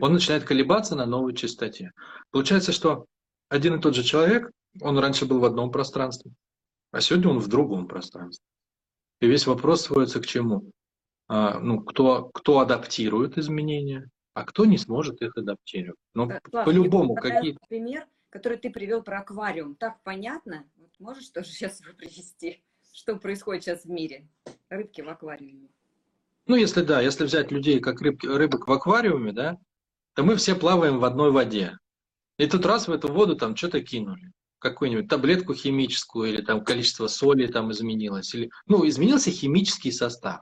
[0.00, 1.90] Он начинает колебаться на новой частоте.
[2.30, 3.06] Получается, что
[3.48, 6.32] один и тот же человек, он раньше был в одном пространстве,
[6.92, 8.44] а сегодня он в другом пространстве.
[9.20, 10.70] И весь вопрос сводится к чему?
[11.26, 15.98] А, ну, кто, кто адаптирует изменения, а кто не сможет их адаптировать.
[16.12, 17.56] Но ну, по-любому какие...
[17.68, 20.68] Пример который ты привел про аквариум, так понятно?
[20.76, 22.64] Вот можешь тоже сейчас привести?
[22.92, 24.26] Что происходит сейчас в мире?
[24.68, 25.68] Рыбки в аквариуме.
[26.48, 29.56] Ну, если да, если взять людей как рыбки, рыбок в аквариуме, да,
[30.14, 31.78] то мы все плаваем в одной воде.
[32.36, 34.32] И тут раз в эту воду там что-то кинули.
[34.58, 38.34] Какую-нибудь таблетку химическую, или там количество соли там изменилось.
[38.34, 40.40] Или, ну, изменился химический состав.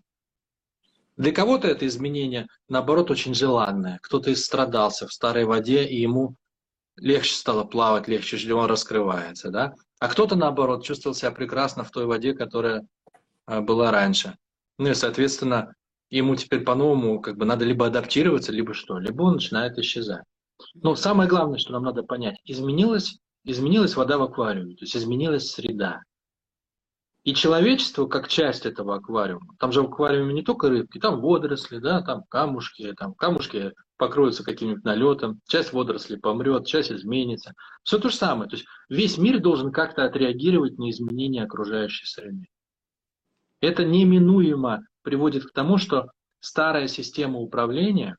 [1.16, 3.98] Для кого-то это изменение, наоборот, очень желанное.
[4.02, 6.36] Кто-то страдался в старой воде, и ему
[6.96, 9.74] легче стало плавать, легче, он раскрывается, да?
[10.00, 12.86] А кто-то, наоборот, чувствовал себя прекрасно в той воде, которая
[13.46, 14.36] а, была раньше.
[14.78, 15.74] Ну и, соответственно,
[16.10, 20.24] ему теперь по-новому как бы надо либо адаптироваться, либо что, либо он начинает исчезать.
[20.74, 25.50] Но самое главное, что нам надо понять, изменилась, изменилась вода в аквариуме, то есть изменилась
[25.50, 26.00] среда.
[27.24, 29.54] И человечество как часть этого аквариума.
[29.60, 34.42] Там же в аквариуме не только рыбки, там водоросли, да, там камушки, там камушки покроются
[34.42, 37.54] каким-нибудь налетом, часть водорослей помрет, часть изменится.
[37.84, 38.50] Все то же самое.
[38.50, 42.46] То есть весь мир должен как-то отреагировать на изменения окружающей среды.
[43.60, 48.16] Это неминуемо приводит к тому, что старая система управления,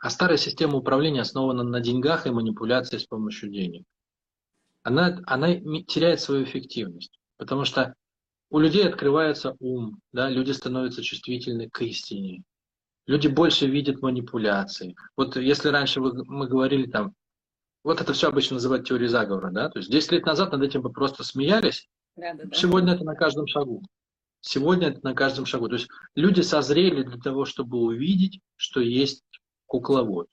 [0.00, 3.84] а старая система управления основана на деньгах и манипуляции с помощью денег,
[4.82, 5.54] она, она
[5.86, 7.16] теряет свою эффективность.
[7.42, 7.92] Потому что
[8.50, 12.44] у людей открывается ум, да, люди становятся чувствительны к истине.
[13.06, 14.94] Люди больше видят манипуляции.
[15.16, 17.14] Вот если раньше мы говорили там,
[17.82, 20.82] вот это все обычно называют теорией заговора, да, то есть 10 лет назад над этим
[20.82, 22.54] бы просто смеялись, да, да, да.
[22.54, 23.82] сегодня это на каждом шагу.
[24.40, 25.68] Сегодня это на каждом шагу.
[25.68, 29.24] То есть люди созрели для того, чтобы увидеть, что есть
[29.66, 30.28] кукловод.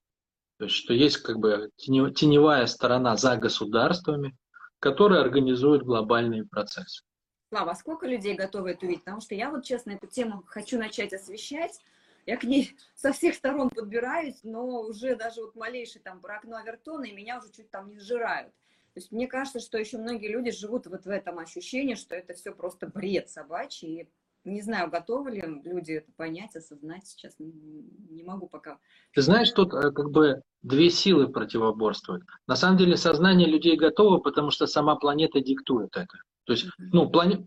[0.60, 4.38] То есть, что есть как бы теневая сторона за государствами,
[4.80, 7.04] которые организуют глобальные процессы.
[7.50, 9.04] Слава, а сколько людей готовы это увидеть?
[9.04, 11.80] Потому что я вот, честно, эту тему хочу начать освещать.
[12.26, 16.58] Я к ней со всех сторон подбираюсь, но уже даже вот малейший там про окно
[16.58, 18.54] Авертона, и меня уже чуть там не сжирают.
[18.94, 22.34] То есть мне кажется, что еще многие люди живут вот в этом ощущении, что это
[22.34, 24.10] все просто бред собачий, и
[24.44, 28.78] не знаю, готовы ли люди это понять, осознать сейчас, не, могу пока.
[29.14, 32.24] Ты знаешь, тут э, как бы две силы противоборствуют.
[32.48, 36.18] На самом деле сознание людей готово, потому что сама планета диктует это.
[36.46, 37.46] То есть, ну, плане...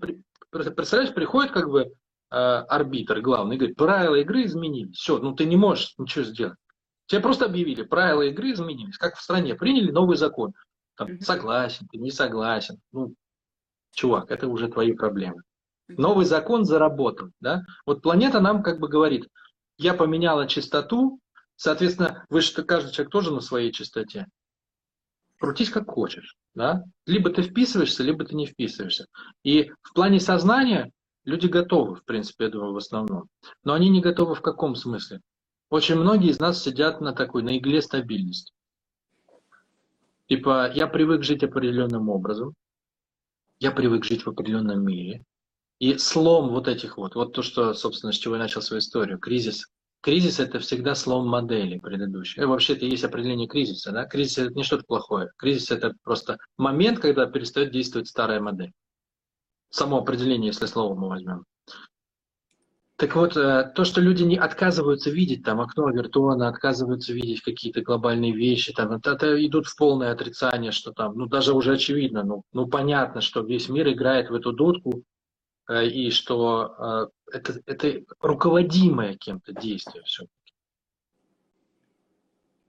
[0.50, 1.90] представляешь, приходит как бы э,
[2.30, 4.96] арбитр главный, говорит, правила игры изменились.
[4.96, 6.58] Все, ну ты не можешь ничего сделать.
[7.06, 8.98] Тебе просто объявили, правила игры изменились.
[8.98, 10.54] Как в стране, приняли новый закон.
[10.96, 12.80] Там, согласен, ты не согласен.
[12.92, 13.14] Ну,
[13.94, 15.42] чувак, это уже твои проблемы.
[15.88, 17.30] Новый закон заработал.
[17.40, 17.62] Да?
[17.86, 19.28] Вот планета нам как бы говорит,
[19.78, 21.20] я поменяла частоту,
[21.56, 24.26] соответственно, вы же каждый человек тоже на своей частоте.
[25.38, 26.36] Крутись как хочешь.
[26.54, 26.84] Да?
[27.06, 29.06] Либо ты вписываешься, либо ты не вписываешься.
[29.42, 30.92] И в плане сознания
[31.24, 33.28] люди готовы, в принципе, я думаю, в основном.
[33.64, 35.20] Но они не готовы в каком смысле?
[35.70, 38.52] Очень многие из нас сидят на такой, на игле стабильности.
[40.28, 42.54] Типа, я привык жить определенным образом,
[43.58, 45.24] я привык жить в определенном мире,
[45.82, 49.18] и слом вот этих вот, вот то, что, собственно, с чего я начал свою историю,
[49.18, 49.66] кризис.
[50.00, 52.40] Кризис– это всегда слом модели предыдущей.
[52.40, 53.90] И вообще это есть определение кризиса.
[53.90, 54.04] Да?
[54.04, 55.32] Кризис– это не что-то плохое.
[55.36, 58.70] Кризис– это просто момент, когда перестает действовать старая модель.
[59.70, 61.46] Само определение, если слово мы возьмем.
[62.94, 67.82] Так вот, э, то, что люди не отказываются видеть там окно Авертона, отказываются видеть какие-то
[67.82, 72.44] глобальные вещи, там, это, идут в полное отрицание, что там, ну даже уже очевидно, ну,
[72.52, 75.02] ну понятно, что весь мир играет в эту дудку,
[75.70, 80.24] и что э, это, это руководимое кем-то действие все.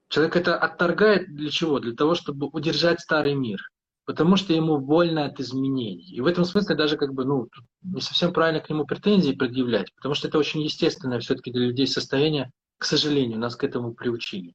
[0.10, 1.80] Человек это отторгает для чего?
[1.80, 3.60] Для того, чтобы удержать старый мир
[4.06, 6.10] потому что ему больно от изменений.
[6.14, 7.48] И в этом смысле даже как бы, ну,
[7.82, 11.88] не совсем правильно к нему претензии предъявлять, потому что это очень естественное все-таки для людей
[11.88, 14.54] состояние, к сожалению, нас к этому приучили.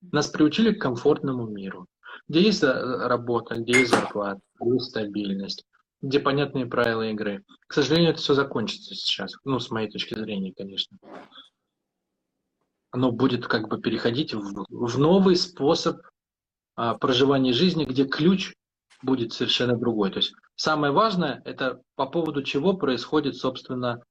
[0.00, 1.86] Нас приучили к комфортному миру,
[2.28, 5.64] где есть работа, где есть зарплата, где есть стабильность,
[6.02, 7.44] где понятные правила игры.
[7.68, 10.98] К сожалению, это все закончится сейчас, ну, с моей точки зрения, конечно.
[12.90, 16.02] Оно будет как бы переходить в, в новый способ
[16.74, 18.52] а, проживания жизни, где ключ
[19.02, 20.10] будет совершенно другой.
[20.10, 24.02] То есть самое важное, это по поводу чего происходит, собственно,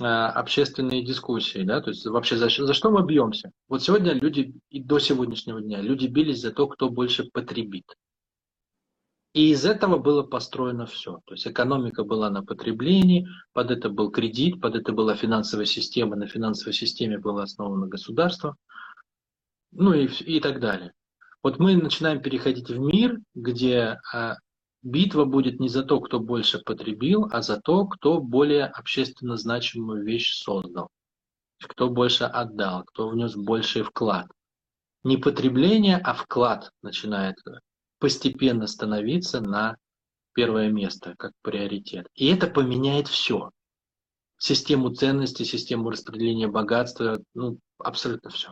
[0.00, 3.50] э, общественные дискуссии, да, то есть вообще за, за что мы бьемся?
[3.68, 7.86] Вот сегодня люди, и до сегодняшнего дня, люди бились за то, кто больше потребит.
[9.36, 11.20] И из этого было построено все.
[11.26, 16.16] То есть экономика была на потреблении, под это был кредит, под это была финансовая система,
[16.16, 18.56] на финансовой системе было основано государство,
[19.72, 20.94] ну и, и так далее.
[21.42, 24.36] Вот мы начинаем переходить в мир, где а,
[24.82, 30.02] битва будет не за то, кто больше потребил, а за то, кто более общественно значимую
[30.02, 30.88] вещь создал,
[31.62, 34.28] кто больше отдал, кто внес больший вклад.
[35.04, 37.36] Не потребление, а вклад начинает
[37.98, 39.76] постепенно становиться на
[40.34, 42.08] первое место как приоритет.
[42.14, 43.50] И это поменяет все.
[44.38, 48.50] Систему ценностей, систему распределения богатства, ну, абсолютно все.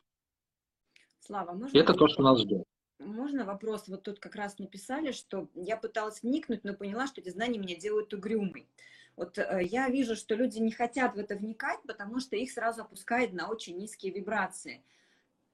[1.21, 1.77] Слава, можно...
[1.77, 2.65] И это то, что нас ждет.
[2.99, 3.89] Можно вопрос?
[3.89, 7.77] Вот тут как раз написали, что я пыталась вникнуть, но поняла, что эти знания меня
[7.77, 8.67] делают угрюмой.
[9.17, 12.83] Вот э, я вижу, что люди не хотят в это вникать, потому что их сразу
[12.83, 14.83] опускает на очень низкие вибрации.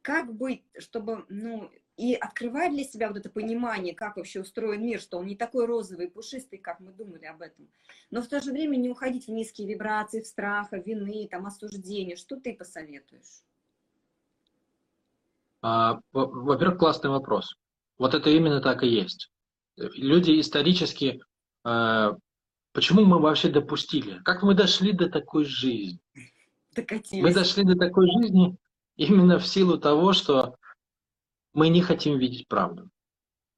[0.03, 5.01] Как быть, чтобы, ну, и открывать для себя вот это понимание, как вообще устроен мир,
[5.01, 7.69] что он не такой розовый и пушистый, как мы думали об этом.
[8.11, 12.17] Но в то же время не уходить в низкие вибрации, в страха, вины, там, осуждения.
[12.17, 13.43] Что ты посоветуешь?
[15.63, 17.55] А, во-первых, классный вопрос.
[17.99, 19.31] Вот это именно так и есть.
[19.77, 21.21] Люди исторически...
[21.65, 22.17] А,
[22.73, 24.21] почему мы вообще допустили?
[24.25, 26.01] Как мы дошли до такой жизни?
[26.75, 27.23] Докатились.
[27.23, 28.57] Мы дошли до такой жизни
[28.97, 30.57] именно в силу того, что
[31.61, 32.89] мы не хотим видеть правду.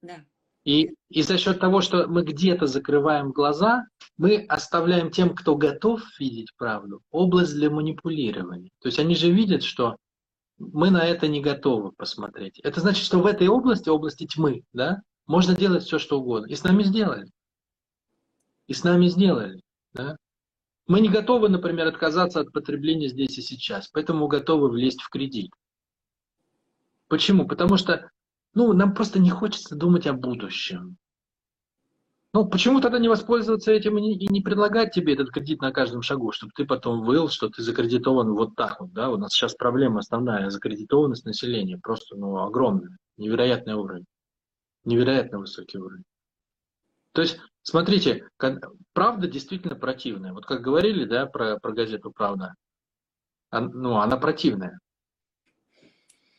[0.01, 0.25] Да.
[0.65, 3.85] И, и за счет того, что мы где-то закрываем глаза,
[4.17, 8.71] мы оставляем тем, кто готов видеть правду, область для манипулирования.
[8.81, 9.95] То есть они же видят, что
[10.57, 12.59] мы на это не готовы посмотреть.
[12.59, 16.47] Это значит, что в этой области, области тьмы, да, можно делать все, что угодно.
[16.47, 17.31] И с нами сделали.
[18.67, 19.61] И с нами сделали.
[19.93, 20.17] Да?
[20.87, 25.51] Мы не готовы, например, отказаться от потребления здесь и сейчас, поэтому готовы влезть в кредит.
[27.13, 27.47] Почему?
[27.47, 28.09] Потому что
[28.55, 30.97] ну, нам просто не хочется думать о будущем.
[32.33, 35.71] Ну, почему тогда не воспользоваться этим и не, и не предлагать тебе этот кредит на
[35.71, 39.11] каждом шагу, чтобы ты потом выл, что ты закредитован вот так вот, да?
[39.11, 44.05] У нас сейчас проблема основная, закредитованность населения, просто, ну, огромная, невероятный уровень,
[44.83, 46.05] невероятно высокий уровень.
[47.11, 48.27] То есть, смотрите,
[48.93, 50.33] правда действительно противная.
[50.33, 52.55] Вот как говорили, да, про, про газету «Правда»,
[53.51, 54.79] ну, она противная.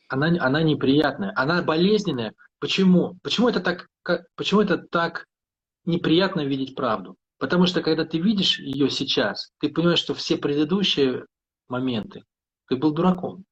[0.07, 2.33] Она, она неприятная, она болезненная.
[2.59, 3.17] Почему?
[3.23, 5.25] Почему это так, как, почему это так
[5.85, 7.15] неприятно видеть правду.
[7.37, 11.25] Потому что когда ты видишь ее сейчас, ты понимаешь, что все предыдущие
[11.67, 12.23] моменты
[12.67, 13.43] ты был дураком.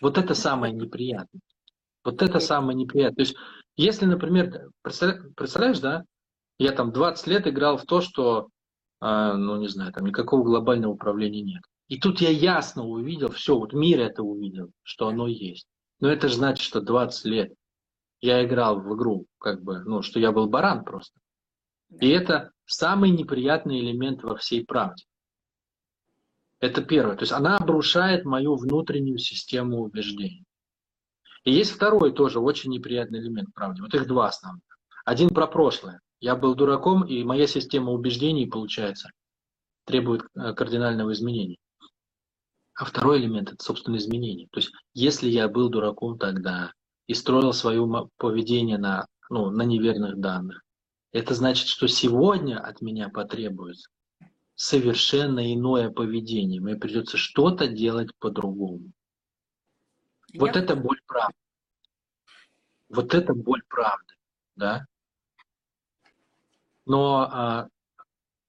[0.00, 1.40] Вот это самое неприятное.
[2.04, 3.16] Вот это самое неприятное.
[3.16, 3.36] То есть,
[3.76, 6.04] если, например, представляешь, да,
[6.58, 8.48] я там 20 лет играл в то, что,
[9.00, 11.62] э, ну, не знаю, там никакого глобального управления нет.
[11.88, 15.66] И тут я ясно увидел, все, вот мир это увидел, что оно есть.
[16.00, 17.54] Но это же значит, что 20 лет
[18.20, 21.18] я играл в игру, как бы, ну, что я был баран просто.
[22.00, 25.04] И это самый неприятный элемент во всей правде.
[26.60, 27.16] Это первое.
[27.16, 30.44] То есть она обрушает мою внутреннюю систему убеждений.
[31.44, 33.82] И есть второй тоже очень неприятный элемент правды.
[33.82, 34.62] Вот их два основных.
[35.04, 36.00] Один про прошлое.
[36.20, 39.10] Я был дураком, и моя система убеждений, получается,
[39.84, 41.56] требует э, кардинального изменения.
[42.78, 44.46] А второй элемент– это, собственно, изменение.
[44.52, 46.72] То есть, если я был дураком тогда
[47.08, 47.84] и строил свое
[48.18, 50.62] поведение на, ну, на неверных данных,
[51.10, 53.90] это значит, что сегодня от меня потребуется
[54.54, 56.60] совершенно иное поведение.
[56.60, 58.92] Мне придется что-то делать по-другому.
[60.34, 61.36] Вот это боль правды.
[62.90, 64.14] Вот это боль правды,
[64.54, 64.86] да?
[66.86, 67.68] Но, а,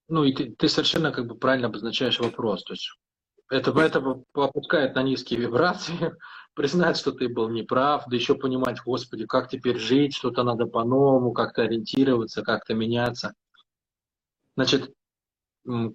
[0.06, 2.62] ну и ты, ты совершенно как бы правильно обозначаешь вопрос.
[2.62, 2.92] То есть
[3.50, 4.00] Это, это
[4.32, 6.14] попускает на низкие вибрации,
[6.54, 11.32] признать, что ты был неправ, да еще понимать, Господи, как теперь жить, что-то надо по-новому,
[11.32, 13.34] как-то ориентироваться, как-то меняться.
[14.56, 14.94] Значит,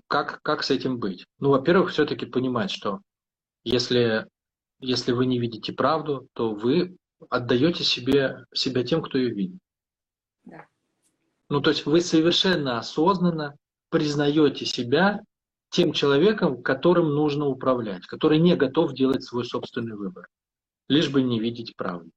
[0.08, 1.26] как, как с этим быть?
[1.40, 3.00] Ну, во-первых, все-таки понимать, что
[3.64, 4.28] если,
[4.80, 6.98] если вы не видите правду, то вы
[7.30, 9.60] отдаете себе, себя тем, кто ее видит.
[10.44, 10.68] Да.
[11.50, 13.56] Ну, то есть вы совершенно осознанно
[13.90, 15.22] признаете себя
[15.76, 20.30] тем человеком, которым нужно управлять, который не готов делать свой собственный выбор,
[20.88, 22.12] лишь бы не видеть правду.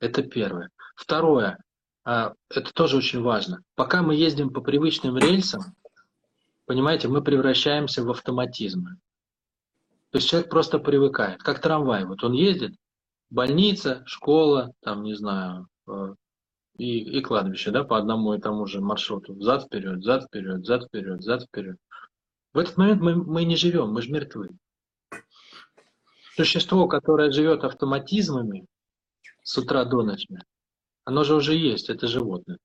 [0.00, 0.70] Это первое.
[0.96, 1.62] Второе.
[2.04, 3.62] А, это тоже очень важно.
[3.76, 5.62] Пока мы ездим по привычным рельсам,
[6.66, 8.96] понимаете, мы превращаемся в автоматизмы.
[10.10, 12.04] То есть человек просто привыкает, как трамвай.
[12.04, 12.74] Вот он ездит,
[13.30, 16.14] больница, школа, там, не знаю, э,
[16.78, 19.38] и, и кладбище, да, по одному и тому же маршруту.
[19.40, 21.76] Зад вперед, зад вперед, зад вперед, зад вперед.
[22.54, 24.48] В этот момент мы, мы не живем, мы же мертвы.
[26.36, 28.66] Существо, которое живет автоматизмами
[29.42, 30.38] с утра до ночи,
[31.04, 32.58] оно же уже есть, это животное.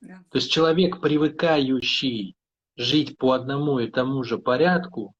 [0.00, 0.22] Да.
[0.30, 2.36] То есть человек, привыкающий
[2.76, 5.14] жить по одному и тому же порядку,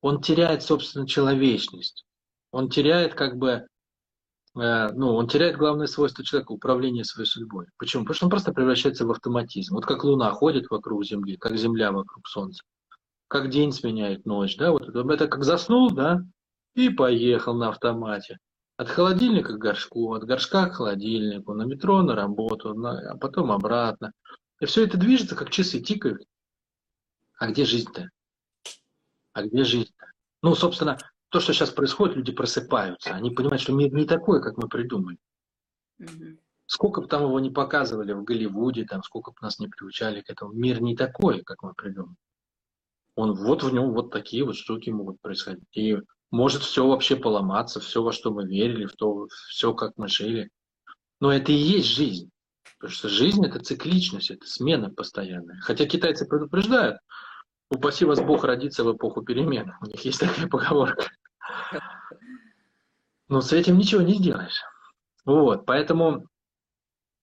[0.00, 2.04] он теряет, собственно, человечность.
[2.50, 3.66] Он теряет как бы,
[4.56, 7.66] ну, он теряет главное свойство человека– управление своей судьбой.
[7.76, 8.04] Почему?
[8.04, 9.74] Потому что он просто превращается в автоматизм.
[9.74, 12.62] Вот как Луна ходит вокруг Земли, как Земля вокруг Солнца.
[13.28, 16.22] Как день сменяет ночь, да, вот это, это как заснул, да,
[16.74, 18.38] и поехал на автомате.
[18.78, 23.52] От холодильника к горшку, от горшка к холодильнику, на метро, на работу, на, а потом
[23.52, 24.12] обратно.
[24.60, 26.22] И все это движется, как часы тикают.
[27.38, 28.08] А где жизнь-то?
[29.32, 30.06] А где жизнь-то?
[30.42, 30.98] Ну, собственно,
[31.30, 33.14] то, что сейчас происходит, люди просыпаются.
[33.14, 35.18] Они понимают, что мир не такой, как мы придумали.
[35.98, 36.38] Угу.
[36.66, 40.30] Сколько бы там его не показывали в Голливуде, там, сколько бы нас не приучали к
[40.30, 42.16] этому, мир не такой, как мы придумали.
[43.14, 45.64] Он вот в нем вот такие вот штуки могут происходить.
[45.72, 45.96] И
[46.30, 50.50] может все вообще поломаться, все, во что мы верили, в то, все, как мы жили.
[51.20, 52.30] Но это и есть жизнь.
[52.78, 55.58] Потому что жизнь– это цикличность, это смена постоянная.
[55.60, 56.98] Хотя китайцы предупреждают,
[57.70, 59.74] упаси вас Бог родиться в эпоху перемен.
[59.80, 61.04] У них есть такая поговорка.
[63.28, 64.62] Но с этим ничего не сделаешь.
[65.24, 66.26] Вот, поэтому,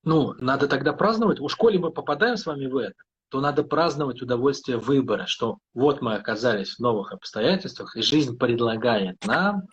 [0.03, 1.39] ну, надо тогда праздновать.
[1.39, 2.95] У школе мы попадаем с вами в это
[3.33, 9.25] то надо праздновать удовольствие выбора, что вот мы оказались в новых обстоятельствах, и жизнь предлагает
[9.25, 9.63] нам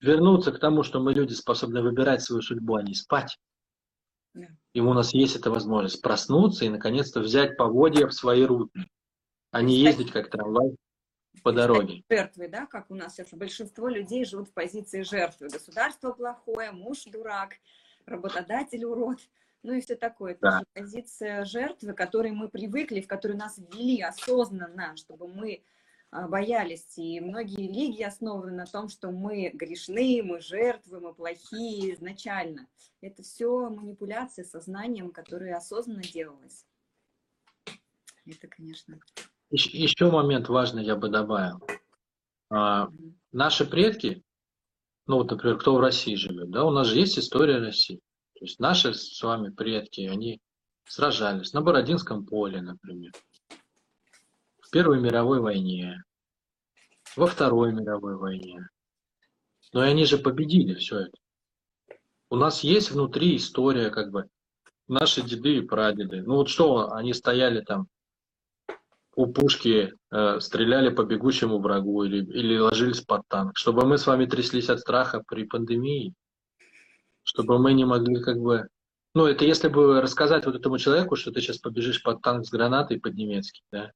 [0.00, 3.38] вернуться к тому, что мы люди способны выбирать свою судьбу, а не спать.
[4.72, 8.90] И у нас есть эта возможность проснуться и наконец-то взять поводья в свои руки,
[9.56, 10.76] а не ездить как трамвай
[11.42, 12.02] по дороге.
[12.10, 15.48] Жертвы, да, как у нас сейчас большинство людей живут в позиции жертвы.
[15.48, 17.54] Государство плохое, муж дурак,
[18.04, 19.18] работодатель урод
[19.62, 20.32] ну и все такое.
[20.32, 20.62] Это да.
[20.74, 25.64] позиция жертвы, к которой мы привыкли, в которую нас ввели осознанно, чтобы мы
[26.12, 26.96] а, боялись.
[26.96, 32.68] И многие религии основаны на том, что мы грешны, мы жертвы, мы плохие изначально.
[33.00, 36.64] Это все манипуляция сознанием, которая осознанно делалась.
[38.24, 39.00] Это, конечно.
[39.50, 41.60] Еще, еще момент важный я бы добавил.
[42.50, 42.88] А,
[43.32, 44.22] наши предки,
[45.06, 48.00] ну вот, например, кто в России живет, да, у нас же есть история России.
[48.34, 50.40] То есть наши с вами предки, они
[50.84, 53.12] сражались на Бородинском поле, например,
[54.60, 56.02] в Первой мировой войне,
[57.16, 58.68] во Второй мировой войне.
[59.72, 61.18] Но и они же победили все это.
[62.30, 64.28] У нас есть внутри история, как бы,
[64.88, 66.22] наши деды и прадеды.
[66.22, 67.88] Ну вот что, они стояли там
[69.16, 74.06] у пушки, э, стреляли по бегущему врагу или, или ложились под танк, чтобы мы с
[74.06, 76.14] вами тряслись от страха при пандемии
[77.26, 78.68] чтобы мы не могли как бы...
[79.14, 82.50] Ну, это если бы рассказать вот этому человеку, что ты сейчас побежишь под танк с
[82.50, 83.90] гранатой под немецкий, да,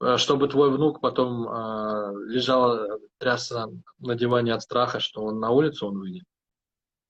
[0.00, 3.66] а чтобы твой внук потом э, лежал, трясся
[3.98, 6.24] на диване от страха, что он на улицу он выйдет.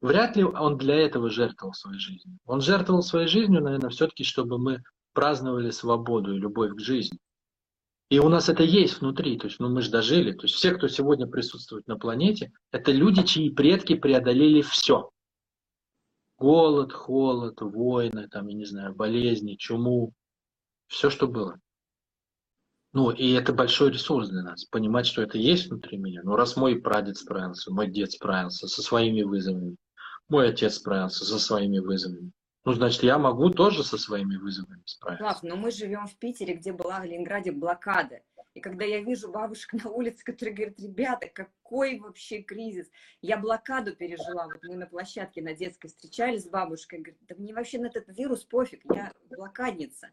[0.02, 2.36] Вряд ли он для этого жертвовал своей жизнью.
[2.44, 4.82] Он жертвовал своей жизнью, наверное, все-таки, чтобы мы
[5.14, 7.18] праздновали свободу и любовь к жизни.
[8.10, 10.32] И у нас это есть внутри, то есть ну, мы же дожили.
[10.32, 15.10] То есть все, кто сегодня присутствует на планете, это люди, чьи предки преодолели все.
[16.36, 20.12] Голод, холод, войны, там, я не знаю, болезни, чуму,
[20.88, 21.58] все, что было.
[22.92, 26.20] Ну, и это большой ресурс для нас, понимать, что это есть внутри меня.
[26.22, 29.76] Ну, раз мой прадед справился, мой дед справился со своими вызовами,
[30.28, 32.30] мой отец справился со своими вызовами,
[32.64, 35.24] ну, значит, я могу тоже со своими вызовами справиться.
[35.24, 38.22] Слав, но мы живем в Питере, где была в Ленинграде блокада.
[38.54, 42.90] И когда я вижу бабушек на улице, которые говорят, ребята, какой вообще кризис?
[43.20, 44.46] Я блокаду пережила.
[44.46, 47.00] Вот мы на площадке на детской встречались с бабушкой.
[47.00, 50.10] Говорит, да мне вообще на этот вирус пофиг, я блокадница.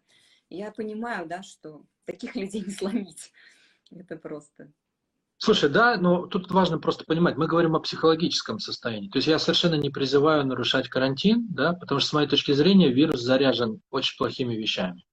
[0.49, 3.32] Я понимаю, да, что таких людей не сломить.
[3.91, 4.72] Это просто.
[5.44, 9.10] Слушай, да, но тут важно просто понимать, мы говорим о психологическом состоянии.
[9.10, 12.89] То есть я совершенно не призываю нарушать карантин, да, потому что с моей точки зрения
[12.94, 15.04] вирус заряжен очень плохими вещами,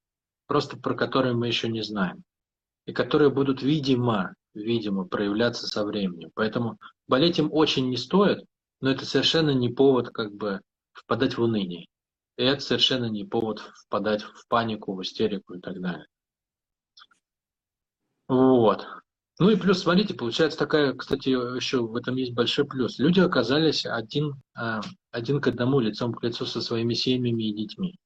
[0.46, 2.24] просто про которые мы еще не знаем,
[2.84, 6.30] и которые будут, видимо, видимо, проявляться со временем.
[6.34, 6.76] Поэтому
[7.06, 8.44] болеть им очень не стоит,
[8.82, 10.60] но это совершенно не повод как бы
[10.92, 11.86] впадать в уныние.
[12.36, 16.06] И это совершенно не повод впадать в панику, в истерику и так далее.
[18.28, 18.86] Вот.
[19.40, 22.98] Ну и плюс, смотрите, получается такая, кстати, еще в этом есть большой плюс.
[22.98, 24.80] Люди оказались один, а,
[25.12, 27.98] один к одному, лицом к лицу со своими семьями и детьми.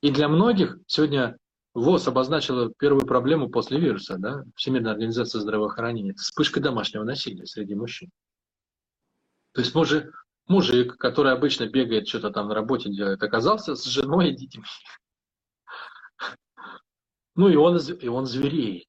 [0.00, 1.36] И для многих сегодня
[1.74, 8.10] ВОЗ обозначила первую проблему после вируса, да, Всемирная организация здравоохранения, вспышка домашнего насилия среди мужчин.
[9.52, 14.30] То есть мужик, мужик, который обычно бегает, что-то там на работе делает, оказался с женой
[14.30, 14.64] и детьми.
[17.38, 18.88] Ну и он, и он звереет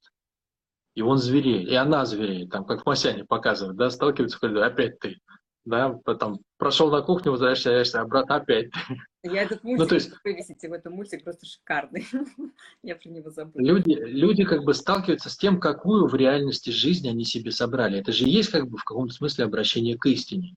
[0.98, 4.66] и он звереет, и она звереет, там, как в Масяне показывают, да, сталкиваются в коридоре,
[4.66, 5.20] опять ты,
[5.64, 8.98] да, потом прошел на кухню, возвращаешься, обратно опять ты.
[9.22, 12.08] Я этот мультик, ну, то есть, вы висите в этом мультик, просто шикарный.
[12.84, 13.64] Я про него забыла.
[13.64, 18.00] Люди, люди как бы сталкиваются с тем, какую в реальности жизни они себе собрали.
[18.00, 20.56] Это же есть как бы в каком-то смысле обращение к истине.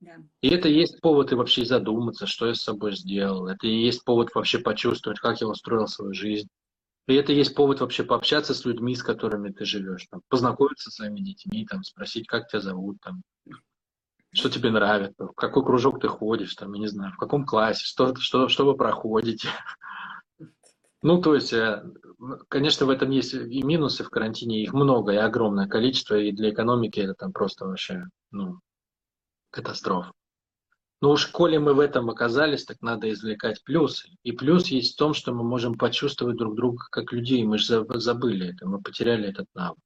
[0.00, 0.16] Да.
[0.40, 3.46] И это есть повод и вообще задуматься, что я с собой сделал.
[3.46, 6.48] Это и есть повод вообще почувствовать, как я устроил свою жизнь.
[7.08, 10.94] И это есть повод вообще пообщаться с людьми, с которыми ты живешь, там, познакомиться с
[10.94, 13.22] своими детьми, там, спросить, как тебя зовут, там,
[14.32, 17.84] что тебе нравится, в какой кружок ты ходишь, там, я не знаю, в каком классе,
[17.84, 19.48] что, что, что вы проходите.
[21.02, 21.82] Ну, то есть, э,
[22.48, 26.50] конечно, в этом есть и минусы в карантине, их много, и огромное количество, и для
[26.50, 28.60] экономики это там просто вообще, ну,
[29.50, 30.12] катастрофа.
[31.02, 34.08] Но уж коли мы в этом оказались, так надо извлекать плюсы.
[34.22, 37.42] И плюс есть в том, что мы можем почувствовать друг друга как людей.
[37.44, 39.80] Мы же забыли это, мы потеряли этот навык.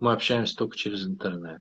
[0.00, 1.60] Мы общаемся только через интернет.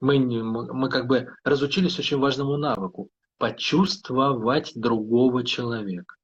[0.00, 6.14] Мы, не, мы, мы как бы разучились очень важному навыку– почувствовать другого человека.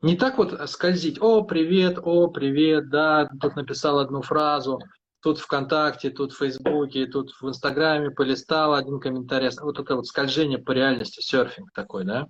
[0.00, 4.80] Не так вот скользить, о, привет, о, привет, да, тут написал одну фразу,
[5.26, 9.50] тут ВКонтакте, тут в Фейсбуке, тут в Инстаграме полистал один комментарий.
[9.60, 12.28] Вот это вот скольжение по реальности, серфинг такой, да?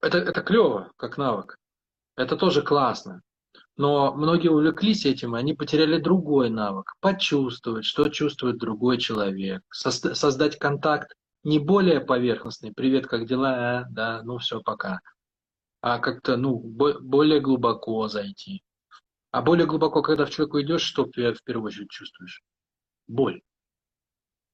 [0.00, 1.56] Это, это клево, как навык.
[2.16, 3.22] Это тоже классно.
[3.76, 6.94] Но многие увлеклись этим, и они потеряли другой навык.
[6.98, 9.62] Почувствовать, что чувствует другой человек.
[9.70, 11.12] Создать контакт
[11.44, 12.72] не более поверхностный.
[12.74, 13.86] Привет, как дела?
[13.88, 14.98] Да, ну все, пока.
[15.80, 18.64] А как-то, ну, более глубоко зайти.
[19.30, 22.42] А более глубоко, когда в человеку идешь, что ты в первую очередь чувствуешь?
[23.06, 23.40] Боль.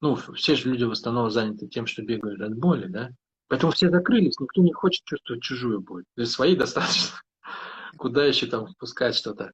[0.02, 3.10] Ну, все же люди в основном заняты тем, что бегают от боли, да?
[3.48, 6.04] Поэтому все закрылись, никто не хочет чувствовать чужую боль.
[6.16, 7.18] Для своей достаточно.
[7.96, 9.52] Куда еще там впускать что-то?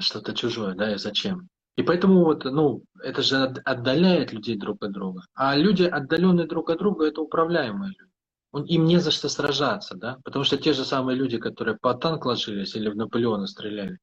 [0.00, 1.48] Что-то чужое, да, и зачем?
[1.76, 5.22] И поэтому вот, ну, это же отдаляет людей друг от друга.
[5.34, 8.09] А люди, отдаленные друг от друга, это управляемые люди
[8.52, 12.26] им не за что сражаться, да, потому что те же самые люди, которые по танк
[12.26, 13.98] ложились или в Наполеона стреляли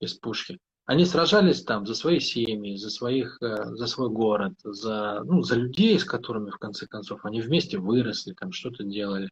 [0.00, 5.22] из пушки, они сражались там за свои семьи, за, своих, э, за свой город, за,
[5.24, 9.28] ну, за людей, с которыми, в конце концов, они вместе выросли, там что-то делали.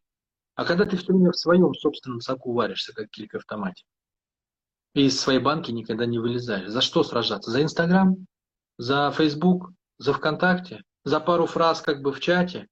[0.55, 3.85] А когда ты все время в своем собственном соку варишься, как килька в томате,
[4.95, 7.51] и из своей банки никогда не вылезаешь, за что сражаться?
[7.51, 8.27] За Инстаграм?
[8.79, 9.71] За Фейсбук?
[9.99, 10.83] За ВКонтакте?
[11.05, 12.69] За пару фраз как бы в чате?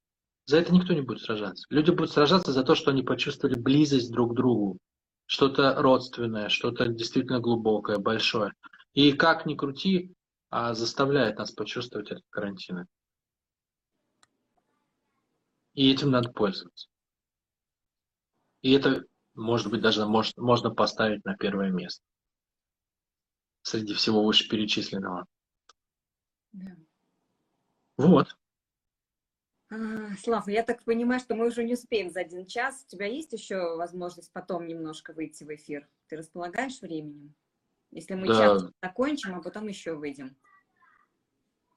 [0.47, 1.66] За это никто не будет сражаться.
[1.70, 4.78] Люди будут сражаться за то, что они почувствовали близость друг к другу,
[5.26, 8.53] что-то родственное, что-то действительно глубокое, большое.
[8.92, 10.14] И как ни крути,
[10.51, 12.86] а заставляет нас почувствовать этот карантин.
[15.72, 16.88] И этим надо пользоваться.
[18.61, 22.05] И это, может быть, даже может, можно поставить на первое место
[23.62, 25.26] среди всего вышеперечисленного.
[26.53, 26.76] Да.
[27.97, 28.36] Вот.
[29.75, 32.85] А, Слав, я так понимаю, что мы уже не успеем за один час.
[32.87, 35.89] У тебя есть еще возможность потом немножко выйти в эфир?
[36.09, 37.35] Ты располагаешь временем?
[37.91, 38.35] Если мы да.
[38.35, 40.37] час закончим, а потом еще выйдем.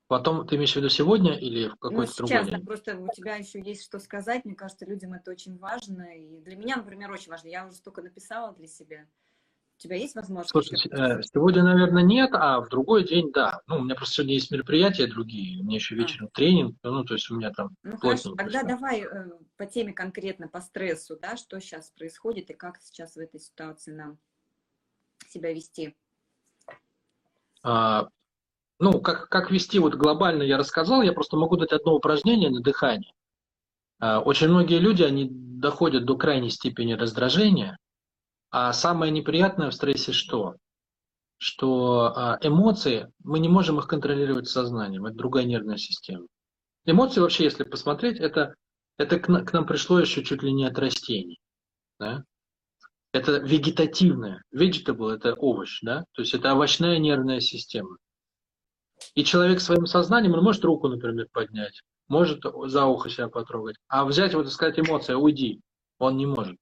[0.08, 2.66] Потом ты имеешь в виду сегодня или в какой-то ну, сейчас, другой день?
[2.66, 4.46] просто у тебя еще есть что сказать.
[4.46, 6.18] Мне кажется, людям это очень важно.
[6.18, 7.50] И для меня, например, очень важно.
[7.50, 9.06] Я уже столько написала для себя.
[9.78, 10.50] У тебя есть возможность?
[10.50, 13.62] Слушай, э, сегодня, наверное, нет, а в другой день, да.
[13.68, 16.00] Ну, у меня просто сегодня есть мероприятия другие, у меня еще а.
[16.00, 16.36] вечером а.
[16.36, 17.76] тренинг, ну, то есть у меня там...
[17.84, 18.68] Ну, хорошо, тогда все.
[18.68, 23.20] давай э, по теме конкретно, по стрессу, да, что сейчас происходит и как сейчас в
[23.20, 24.18] этой ситуации нам
[25.28, 25.96] себя вести.
[27.62, 28.08] А,
[28.80, 32.62] ну, как, как вести вот глобально я рассказал, я просто могу дать одно упражнение на
[32.62, 33.14] дыхание.
[34.00, 37.78] А, очень многие люди, они доходят до крайней степени раздражения,
[38.50, 40.56] а самое неприятное в стрессе что?
[41.38, 46.26] что а, эмоции, мы не можем их контролировать сознанием, это другая нервная система.
[46.86, 48.56] Эмоции вообще, если посмотреть, это,
[48.98, 51.40] это к, к нам пришло еще чуть ли не от растений.
[52.00, 52.24] Да?
[53.12, 54.42] Это вегетативное.
[54.54, 56.04] Vegetable– это овощ, да?
[56.14, 57.98] То есть это овощная нервная система.
[59.14, 64.06] И человек своим сознанием, он может руку, например, поднять, может за ухо себя потрогать, а
[64.06, 65.62] взять вот и сказать эмоция «уйди»,
[66.00, 66.58] он не может.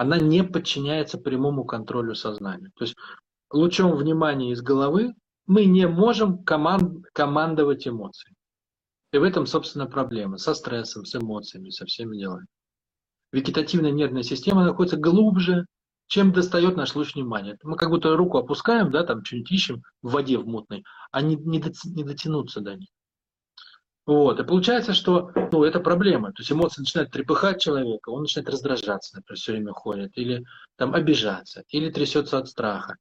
[0.00, 2.70] Она не подчиняется прямому контролю сознания.
[2.74, 2.96] То есть
[3.52, 5.12] лучом внимания из головы
[5.46, 8.34] мы не можем команд, командовать эмоциями.
[9.12, 12.46] И в этом, собственно, проблема со стрессом, с эмоциями, со всеми делами.
[13.30, 15.66] Вегетативная нервная система находится глубже,
[16.06, 17.58] чем достает наш луч внимания.
[17.62, 20.82] Мы как будто руку опускаем, да, там что-нибудь ищем в воде в мутной,
[21.12, 22.88] а не, не, дотянуться до них.
[24.06, 24.40] Вот.
[24.40, 26.32] И получается, что ну, это проблема.
[26.32, 30.44] То есть эмоции начинают трепыхать человека, он начинает раздражаться, например, все время ходит, или
[30.76, 32.96] там обижаться, или трясется от страха.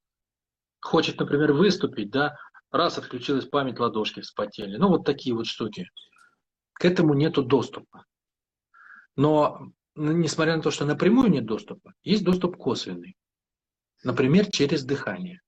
[0.81, 2.35] Хочет, например, выступить, да,
[2.71, 4.77] раз отключилась память, ладошки вспотели.
[4.77, 5.89] Ну, вот такие вот штуки.
[6.73, 8.05] К этому нету доступа.
[9.15, 13.17] Но, ну, несмотря на то, что напрямую нет доступа, есть доступ косвенный.
[14.03, 15.41] Например, через дыхание.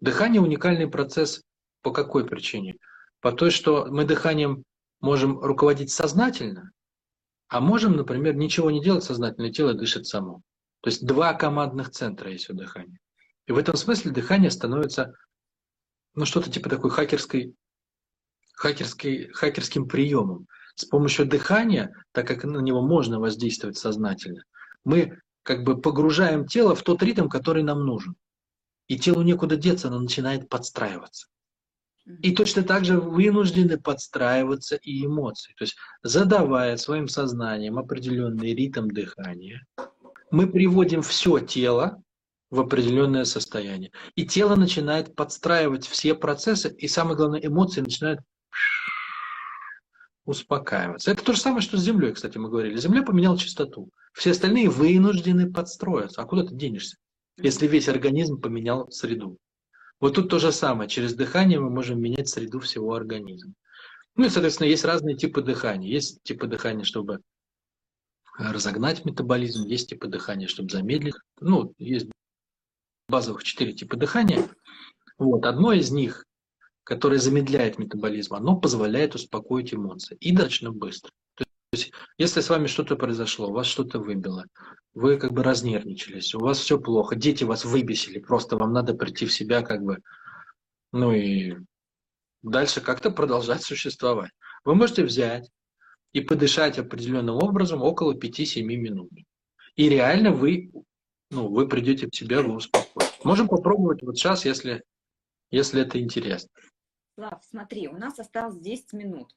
[0.00, 1.42] Дыхание– уникальный процесс
[1.82, 2.76] по какой причине?
[3.20, 4.64] По той, что мы дыханием
[5.00, 6.70] можем руководить сознательно,
[7.48, 10.42] а можем, например, ничего не делать сознательно, тело дышит само.
[10.80, 12.98] То есть два командных центра есть у дыхания.
[13.46, 15.14] И в этом смысле дыхание становится
[16.14, 17.54] ну, что-то типа такой хакерской,
[18.54, 20.46] хакерской, хакерским приемом.
[20.74, 24.42] С помощью дыхания, так как на него можно воздействовать сознательно,
[24.84, 28.14] мы как бы погружаем тело в тот ритм, который нам нужен.
[28.86, 31.28] И телу некуда деться, оно начинает подстраиваться.
[32.22, 35.52] И точно так же вынуждены подстраиваться и эмоции.
[35.58, 39.66] То есть задавая своим сознанием определенный ритм дыхания,
[40.30, 42.02] мы приводим все тело
[42.50, 43.92] в определенное состояние.
[44.14, 48.20] И тело начинает подстраивать все процессы, и самое главное, эмоции начинают
[50.24, 51.10] успокаиваться.
[51.10, 52.76] Это то же самое, что с Землей, кстати, мы говорили.
[52.76, 53.90] Земля поменяла частоту.
[54.12, 56.22] Все остальные вынуждены подстроиться.
[56.22, 56.96] А куда ты денешься,
[57.38, 59.38] если весь организм поменял среду?
[60.00, 60.88] Вот тут то же самое.
[60.88, 63.52] Через дыхание мы можем менять среду всего организма.
[64.14, 65.88] Ну и, соответственно, есть разные типы дыхания.
[65.88, 67.20] Есть типы дыхания, чтобы
[68.38, 71.14] разогнать метаболизм, есть типы дыхания, чтобы замедлить.
[71.40, 72.08] Ну, есть
[73.08, 74.48] базовых четыре типа дыхания.
[75.18, 75.44] Вот.
[75.44, 76.24] Одно из них,
[76.84, 80.16] которое замедляет метаболизм, оно позволяет успокоить эмоции.
[80.20, 81.10] И достаточно быстро.
[81.70, 84.44] То есть, если с вами что-то произошло, вас что-то выбило,
[84.94, 89.26] вы как бы разнервничались, у вас все плохо, дети вас выбесили, просто вам надо прийти
[89.26, 89.98] в себя как бы,
[90.92, 91.56] ну и
[92.42, 94.30] дальше как-то продолжать существовать.
[94.64, 95.50] Вы можете взять
[96.12, 99.10] и подышать определенным образом около 5-7 минут.
[99.76, 100.72] И реально вы,
[101.30, 103.24] ну, вы придете в себя, вы успокоитесь.
[103.24, 104.82] Можем попробовать вот сейчас, если,
[105.50, 106.48] если это интересно.
[107.14, 109.34] Слав, смотри, у нас осталось 10 минут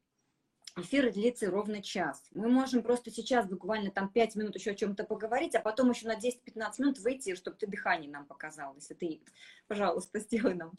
[0.77, 2.23] эфир длится ровно час.
[2.33, 6.07] Мы можем просто сейчас буквально там 5 минут еще о чем-то поговорить, а потом еще
[6.07, 8.75] на 10-15 минут выйти, чтобы ты дыхание нам показал.
[8.75, 9.21] Если ты,
[9.67, 10.71] пожалуйста, сделай нам.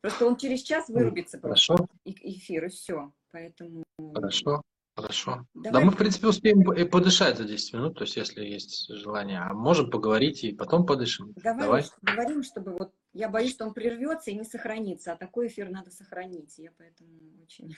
[0.00, 1.76] Просто он через час вырубится Хорошо.
[1.76, 3.12] просто эфир, и все.
[3.30, 3.84] Поэтому...
[4.14, 4.62] Хорошо.
[4.96, 5.44] Хорошо.
[5.54, 5.72] Давай.
[5.72, 9.40] Да мы, в принципе, успеем и подышать за 10 минут, то есть, если есть желание.
[9.40, 11.32] А можем поговорить и потом подышим.
[11.36, 11.84] Давай, Давай.
[12.02, 12.92] говорим, чтобы вот...
[13.12, 16.58] Я боюсь, что он прервется и не сохранится, а такой эфир надо сохранить.
[16.58, 17.10] Я поэтому
[17.42, 17.74] очень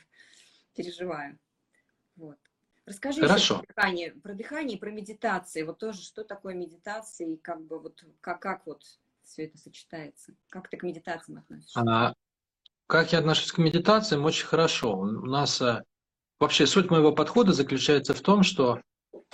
[0.77, 1.39] переживаю.
[2.17, 2.37] Вот.
[2.85, 3.59] Расскажи Хорошо.
[3.59, 5.63] Про, дыхание, про дыхание про медитации.
[5.63, 8.85] Вот тоже, что такое медитация и как бы вот, как, как вот
[9.25, 10.35] все это сочетается?
[10.49, 11.81] Как ты к медитациям относишься?
[11.81, 12.15] А,
[12.87, 14.25] как я отношусь к медитациям?
[14.25, 14.97] Очень хорошо.
[14.97, 15.83] У нас а,
[16.39, 18.81] вообще суть моего подхода заключается в том, что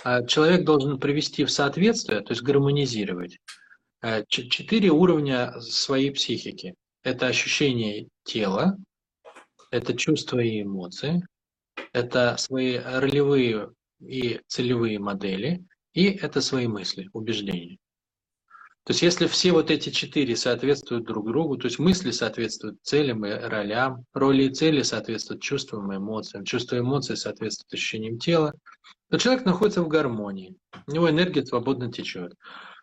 [0.03, 3.37] а, человек должен привести в соответствие, то есть гармонизировать
[4.01, 6.73] а, четыре уровня своей психики.
[7.03, 8.77] Это ощущение тела,
[9.69, 11.21] это чувства и эмоции,
[11.91, 15.63] это свои ролевые и целевые модели,
[15.93, 17.77] и это свои мысли, убеждения.
[18.85, 23.25] То есть если все вот эти четыре соответствуют друг другу, то есть мысли соответствуют целям
[23.25, 28.53] и ролям, роли и цели соответствуют чувствам и эмоциям, чувства и эмоции соответствуют ощущениям тела,
[29.09, 30.57] то человек находится в гармонии,
[30.87, 32.33] у него энергия свободно течет.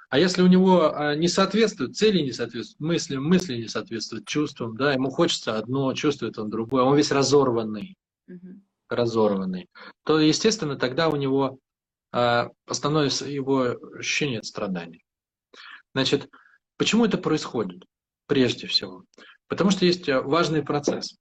[0.09, 4.77] А если у него а, не соответствует, цели не соответствуют мыслям, мысли не соответствуют чувствам,
[4.77, 7.97] да, ему хочется одно, чувствует он другое, он весь разорванный.
[8.27, 8.61] Угу
[8.97, 9.69] разорванный,
[10.05, 11.59] то, естественно, тогда у него
[12.13, 15.05] э, основное его ощущение от страданий.
[15.95, 16.29] Значит,
[16.77, 17.85] почему это происходит?
[18.27, 19.05] Прежде всего.
[19.49, 21.17] Потому что есть а, важный процесс,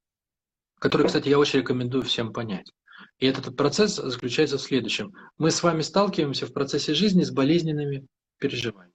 [0.79, 2.71] который, кстати, я очень рекомендую всем понять.
[3.17, 5.13] И этот процесс заключается в следующем.
[5.37, 8.05] Мы с вами сталкиваемся в процессе жизни с болезненными
[8.37, 8.93] переживаниями.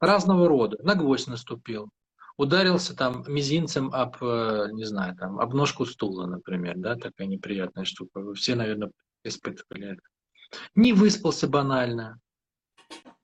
[0.00, 0.78] Разного рода.
[0.82, 1.90] На гвоздь наступил,
[2.40, 7.84] ударился там мизинцем об, э, не знаю, там, об ножку стула, например, да, такая неприятная
[7.84, 8.32] штука.
[8.32, 8.90] Все, наверное,
[9.24, 10.02] испытывали это.
[10.74, 12.18] Не выспался банально,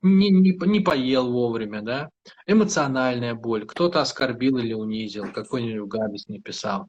[0.03, 2.11] не, не, не поел вовремя, да,
[2.47, 6.87] эмоциональная боль, кто-то оскорбил или унизил, какой-нибудь гадость не писал,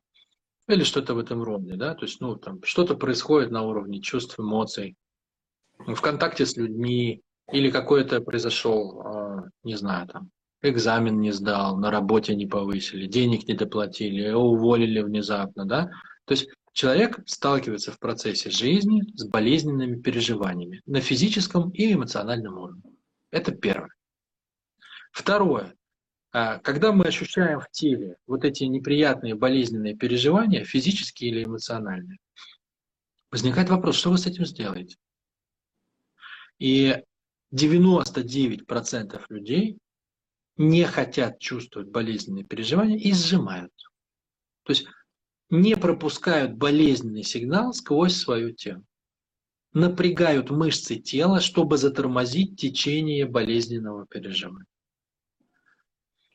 [0.68, 4.38] или что-то в этом роде, да, то есть, ну, там, что-то происходит на уровне чувств,
[4.38, 4.98] эмоций,
[5.80, 7.22] в контакте с людьми,
[7.54, 10.30] или какой-то произошел, а, не знаю, там,
[10.62, 15.90] экзамен не сдал, на работе не повысили, денег не доплатили, его уволили внезапно, да,
[16.26, 22.84] то есть человек сталкивается в процессе жизни с болезненными переживаниями на физическом и эмоциональном уровне.
[23.32, 23.90] Это первое.
[25.12, 25.74] Второе.
[26.32, 32.20] А, когда мы ощущаем в теле вот эти неприятные болезненные переживания, физические или эмоциональные,
[33.32, 34.98] возникает вопрос, что вы с этим сделаете?
[36.60, 36.96] И
[37.54, 39.78] 99% людей
[40.58, 43.74] не хотят чувствовать болезненные переживания и сжимают.
[44.64, 44.88] То есть
[45.50, 48.84] не пропускают болезненный сигнал сквозь свое тело
[49.78, 54.66] напрягают мышцы тела, чтобы затормозить течение болезненного переживания.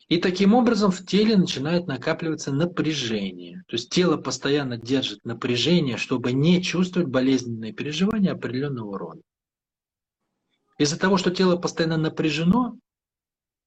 [0.09, 3.63] И таким образом в теле начинает накапливаться напряжение.
[3.67, 9.23] То есть тело постоянно держит напряжение, чтобы не чувствовать болезненные переживания определенного рода.
[10.79, 12.77] Из-за того, что тело постоянно напряжено,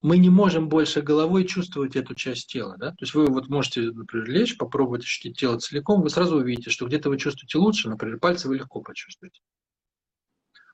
[0.05, 2.75] мы не можем больше головой чувствовать эту часть тела.
[2.77, 2.91] Да?
[2.91, 6.85] То есть вы вот можете, например, лечь, попробовать ощутить тело целиком, вы сразу увидите, что
[6.85, 9.41] где-то вы чувствуете лучше, например, пальцы вы легко почувствуете.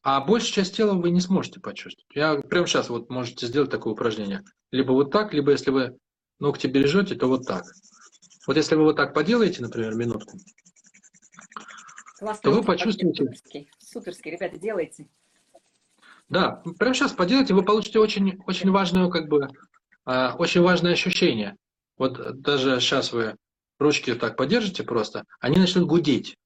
[0.04, 2.14] А большую часть тела вы не сможете почувствовать.
[2.14, 4.44] Я прямо сейчас вот можете сделать такое упражнение.
[4.70, 5.98] Либо вот так, либо если вы
[6.40, 7.64] ногти бережете, то вот так.
[8.48, 10.38] Вот если вы вот так поделаете, например, минутку,
[12.20, 13.24] Классный то вы почувствуете...
[13.24, 13.72] Суперский.
[13.80, 15.08] Суперский, ребята, делайте.
[16.32, 19.50] Да, прямо сейчас поделайте, вы получите очень, очень важную, как бы,
[20.06, 21.58] э, очень важное ощущение.
[21.98, 23.36] Вот даже сейчас вы
[23.80, 26.38] ручки так подержите просто, они начнут гудеть.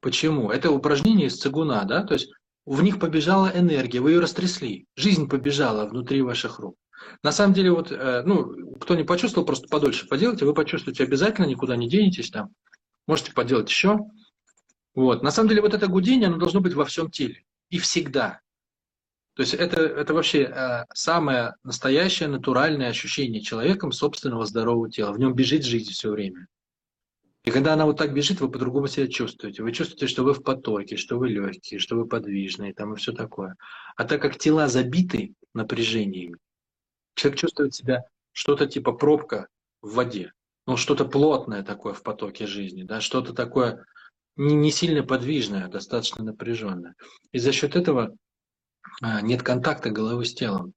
[0.00, 0.50] Почему?
[0.50, 2.32] Это упражнение из цигуна, да, то есть
[2.66, 6.74] в них побежала энергия, вы ее растрясли, жизнь побежала внутри ваших рук.
[7.22, 11.46] На самом деле, вот, э, ну, кто не почувствовал, просто подольше поделайте, вы почувствуете обязательно,
[11.46, 12.48] никуда не денетесь там.
[13.06, 14.00] Можете поделать еще.
[14.96, 15.22] Вот.
[15.22, 17.44] На самом деле, вот это гудение, оно должно быть во всем теле.
[17.70, 18.40] И всегда.
[19.34, 25.12] То есть это, это вообще э, самое настоящее натуральное ощущение человеком собственного здорового тела.
[25.12, 26.46] В нем бежит жизнь все время.
[27.44, 29.62] И когда она вот так бежит, вы по-другому себя чувствуете.
[29.62, 33.12] Вы чувствуете, что вы в потоке, что вы легкие, что вы подвижные, там и все
[33.12, 33.56] такое.
[33.96, 36.36] А так как тела забиты напряжениями,
[37.14, 38.02] человек чувствует себя
[38.32, 39.48] что-то типа пробка
[39.80, 40.32] в воде.
[40.66, 43.86] Ну, что-то плотное такое в потоке жизни, да, что-то такое
[44.36, 46.94] не, не сильно подвижное, а достаточно напряженное.
[47.32, 48.16] И за счет этого
[49.02, 50.74] а, нет контакта головы с телом.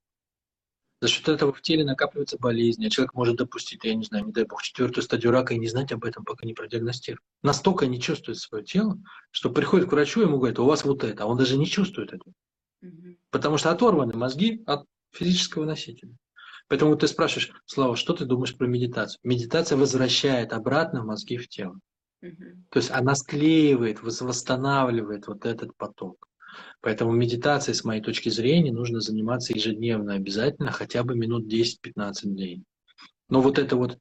[1.02, 4.32] За счет этого в теле накапливаются болезни, а человек может допустить, я не знаю, не
[4.32, 7.22] дай бог, четвертую стадию рака и не знать об этом, пока не продиагностирует.
[7.42, 8.98] Настолько не чувствует свое тело,
[9.32, 12.14] что приходит к врачу, ему говорят, у вас вот это, а он даже не чувствует
[12.14, 12.34] этого.
[12.82, 13.18] Угу.
[13.32, 16.16] Потому что оторваны мозги от физического носителя.
[16.70, 19.20] Поэтому ты спрашиваешь, Слава, что ты думаешь про медитацию?
[19.24, 21.80] Медитация возвращает обратно мозги в тело.
[22.70, 26.28] То есть она склеивает, восстанавливает вот этот поток.
[26.82, 32.64] Поэтому медитацией, с моей точки зрения, нужно заниматься ежедневно обязательно, хотя бы минут 10-15 дней.
[33.30, 33.98] Но вот это вот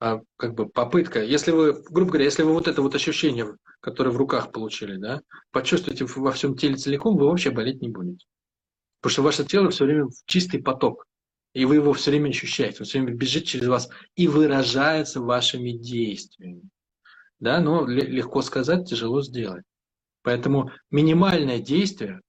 [0.00, 4.10] а, как бы попытка, если вы, грубо говоря, если вы вот это вот ощущение, которое
[4.10, 8.26] в руках получили, да, почувствуете во всем теле целиком, вы вообще болеть не будете.
[9.00, 11.06] Потому что ваше тело все время в чистый поток,
[11.52, 15.72] и вы его все время ощущаете, он все время бежит через вас и выражается вашими
[15.72, 16.68] действиями.
[17.40, 19.64] Да, но легко сказать, тяжело сделать.
[20.22, 22.20] Поэтому минимальное действие,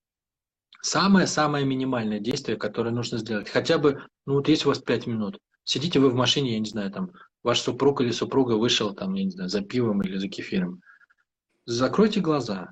[0.82, 5.40] самое-самое минимальное действие, которое нужно сделать, хотя бы, ну вот есть у вас 5 минут,
[5.64, 7.12] сидите вы в машине, я не знаю, там,
[7.44, 10.82] ваш супруг или супруга вышел, там, я не знаю, за пивом или за кефиром.
[11.66, 12.70] Закройте глаза,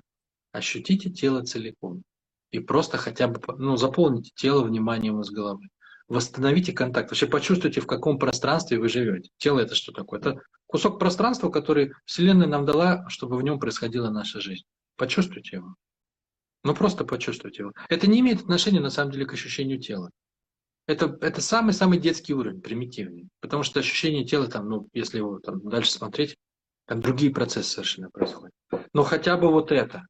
[0.52, 2.04] ощутите тело целиком.
[2.52, 5.68] И просто хотя бы, ну, заполните тело вниманием из головы.
[6.08, 7.10] Восстановите контакт.
[7.10, 9.30] Вообще почувствуйте, в каком пространстве вы живете.
[9.38, 10.20] Тело это что такое?
[10.20, 14.64] Это кусок пространства, который Вселенная нам дала, чтобы в нем происходила наша жизнь.
[14.96, 15.76] Почувствуйте его.
[16.64, 17.74] Ну просто почувствуйте его.
[17.90, 20.12] Это не имеет отношения на самом деле к ощущению тела.
[20.88, 23.28] Это, это самый-самый детский уровень, примитивный.
[23.42, 26.38] Потому что ощущение тела, там, ну, если его там, дальше смотреть,
[26.86, 28.54] там другие процессы совершенно происходят.
[28.94, 30.08] Но хотя бы вот это.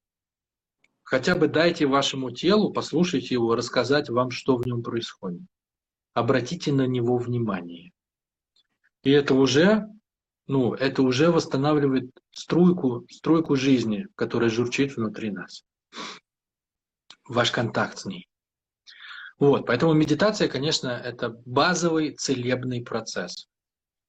[1.04, 5.42] Хотя бы дайте вашему телу, послушайте его, рассказать вам, что в нем происходит.
[6.18, 7.92] Обратите на него внимание.
[9.04, 9.88] И это уже
[10.48, 15.64] ну, это уже восстанавливает струйку, струйку жизни, которая журчит внутри нас.
[17.28, 18.28] Ваш контакт с ней.
[19.38, 23.48] Вот, поэтому медитация, конечно, это базовый целебный процесс,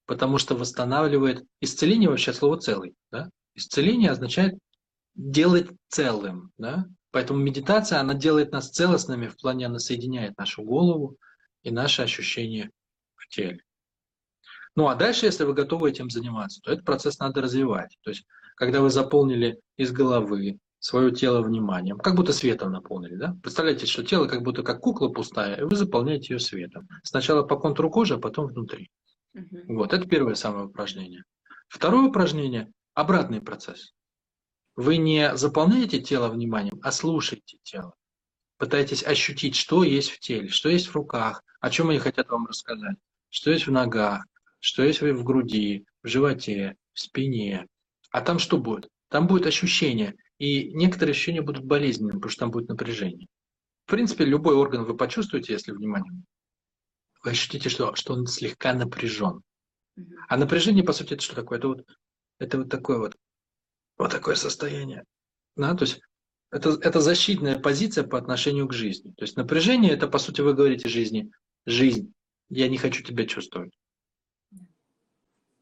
[0.07, 3.29] потому что восстанавливает исцеление вообще слово целый, да?
[3.53, 4.57] Исцеление означает
[5.13, 6.87] делать целым, да?
[7.11, 11.17] Поэтому медитация, она делает нас целостными в плане, она соединяет нашу голову
[11.63, 12.71] и наши ощущения
[13.15, 13.63] в теле.
[14.75, 17.97] Ну а дальше, если вы готовы этим заниматься, то этот процесс надо развивать.
[18.01, 23.35] То есть, когда вы заполнили из головы свое тело вниманием, как будто светом наполнили, да?
[23.41, 26.87] Представляете, что тело как будто как кукла пустая, и вы заполняете ее светом.
[27.03, 28.89] Сначала по контуру кожи, а потом внутри.
[29.33, 29.75] Угу.
[29.75, 31.23] Вот, это первое самое упражнение.
[31.67, 33.93] Второе упражнение– обратный процесс.
[34.75, 37.93] Вы не заполняете тело вниманием, а слушаете тело.
[38.59, 42.45] Пытаетесь ощутить, что есть в теле, что есть в руках, о чем они хотят вам
[42.45, 42.97] рассказать,
[43.29, 44.25] что есть в ногах,
[44.59, 47.65] что есть в груди, в животе, в спине.
[48.11, 48.89] А там что будет?
[49.07, 50.15] Там будет ощущение.
[50.37, 53.27] И некоторые ощущения будут болезненными, потому что там будет напряжение.
[53.85, 56.11] В принципе, любой орган вы почувствуете, если внимание.
[57.23, 59.41] Вы ощутите, что, что он слегка напряжен.
[60.27, 61.57] А напряжение, по сути, это что такое?
[61.57, 61.87] Это вот,
[62.37, 63.15] это вот такое вот
[63.99, 65.03] вот такое состояние.
[65.55, 66.01] Да, то есть
[66.51, 69.11] это, это защитная позиция по отношению к жизни.
[69.11, 71.31] То есть напряжение– это, по сути, вы говорите жизни,
[71.65, 72.13] жизнь,
[72.49, 73.71] я не хочу тебя чувствовать.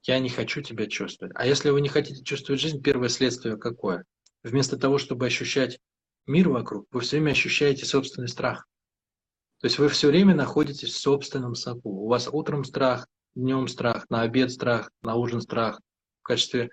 [0.03, 1.33] Я не хочу тебя чувствовать.
[1.35, 4.05] А если вы не хотите чувствовать жизнь, первое следствие какое?
[4.41, 5.79] Вместо того, чтобы ощущать
[6.25, 8.65] мир вокруг, вы все время ощущаете собственный страх.
[9.59, 11.89] То есть вы все время находитесь в собственном соку.
[11.89, 15.81] У вас утром страх, днем страх, на обед страх, на ужин страх.
[16.21, 16.69] В качестве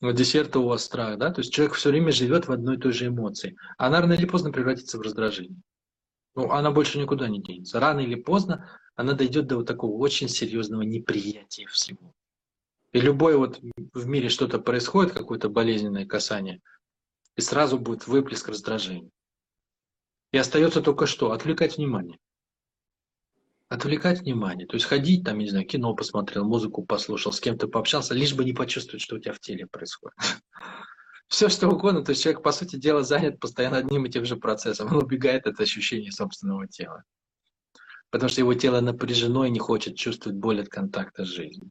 [0.00, 1.30] десерта у вас страх, да?
[1.30, 3.56] То есть человек все время живет в одной и той же эмоции.
[3.76, 5.60] Она рано или поздно превратится в раздражение.
[6.34, 7.80] Ну, она больше никуда не денется.
[7.80, 12.14] Рано или поздно она дойдет до вот такого очень серьезного неприятия всего.
[12.92, 13.60] И любое вот
[13.92, 16.60] в мире что-то происходит, какое-то болезненное касание,
[17.36, 19.10] и сразу будет выплеск раздражения.
[20.32, 21.32] И остается только что?
[21.32, 22.18] Отвлекать внимание
[23.70, 24.66] отвлекать внимание.
[24.66, 28.44] То есть ходить, там, не знаю, кино посмотрел, музыку послушал, с кем-то пообщался, лишь бы
[28.44, 30.18] не почувствовать, что у тебя в теле происходит.
[31.28, 34.36] Все что угодно, то есть человек, по сути дела, занят постоянно одним и тем же
[34.36, 34.88] процессом.
[34.88, 37.04] Он убегает от ощущения собственного тела.
[38.10, 41.70] Потому что его тело напряжено и не хочет чувствовать боль от контакта с жизнью.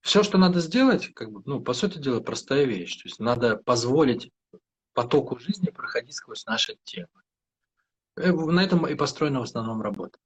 [0.00, 2.96] Все, что надо сделать, как бы, ну, по сути дела, простая вещь.
[2.96, 4.30] То есть надо позволить
[4.94, 7.08] потоку жизни проходить сквозь наше тело.
[8.16, 10.18] Э, на этом и построена в основном работа.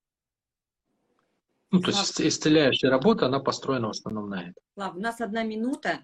[1.71, 4.63] Ну, то есть исцеляющая работа, она построена в основном на этом.
[4.75, 6.01] Слав, у нас одна минута.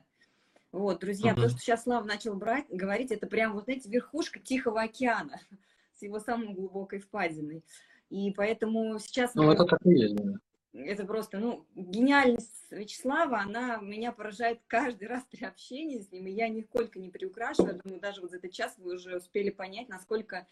[0.73, 1.43] Вот, друзья, угу.
[1.43, 5.41] то, что сейчас Слав начал брать, говорить, это прям, вот знаете, верхушка Тихого океана
[5.99, 7.65] с его самой глубокой впадиной.
[8.11, 9.35] И поэтому сейчас...
[9.35, 9.55] Ну, мы...
[9.55, 10.35] это так и есть, да.
[10.75, 16.33] Это просто, ну, гениальность Вячеслава, она меня поражает каждый раз при общении с ним, и
[16.33, 17.81] я нисколько не приукрашиваю.
[17.83, 20.47] Думаю, даже вот за этот час вы уже успели понять, насколько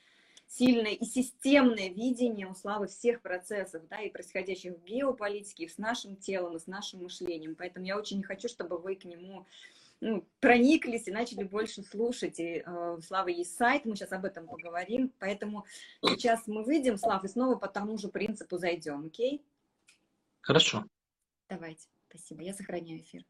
[0.52, 5.78] сильное и системное видение у Славы всех процессов, да, и происходящих в геополитике, и с
[5.78, 7.54] нашим телом, и с нашим мышлением.
[7.56, 9.46] Поэтому я очень не хочу, чтобы вы к нему
[10.00, 12.38] ну, прониклись и начали больше слушать.
[12.38, 15.12] И э, Слава есть сайт, мы сейчас об этом поговорим.
[15.18, 15.64] Поэтому
[16.02, 19.42] сейчас мы выйдем, Слав, и снова по тому же принципу зайдем, окей?
[20.42, 20.84] Хорошо.
[21.48, 22.42] Давайте, спасибо.
[22.42, 23.24] Я сохраняю эфир.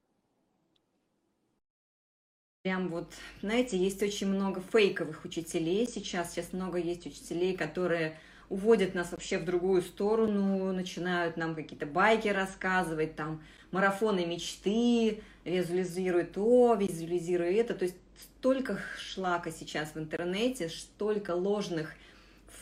[2.64, 6.30] Прям вот, знаете, есть очень много фейковых учителей сейчас.
[6.30, 12.28] Сейчас много есть учителей, которые уводят нас вообще в другую сторону, начинают нам какие-то байки
[12.28, 13.42] рассказывать, там,
[13.72, 17.74] марафоны мечты, визуализируют то, визуализируют это.
[17.74, 17.96] То есть
[18.38, 21.92] столько шлака сейчас в интернете, столько ложных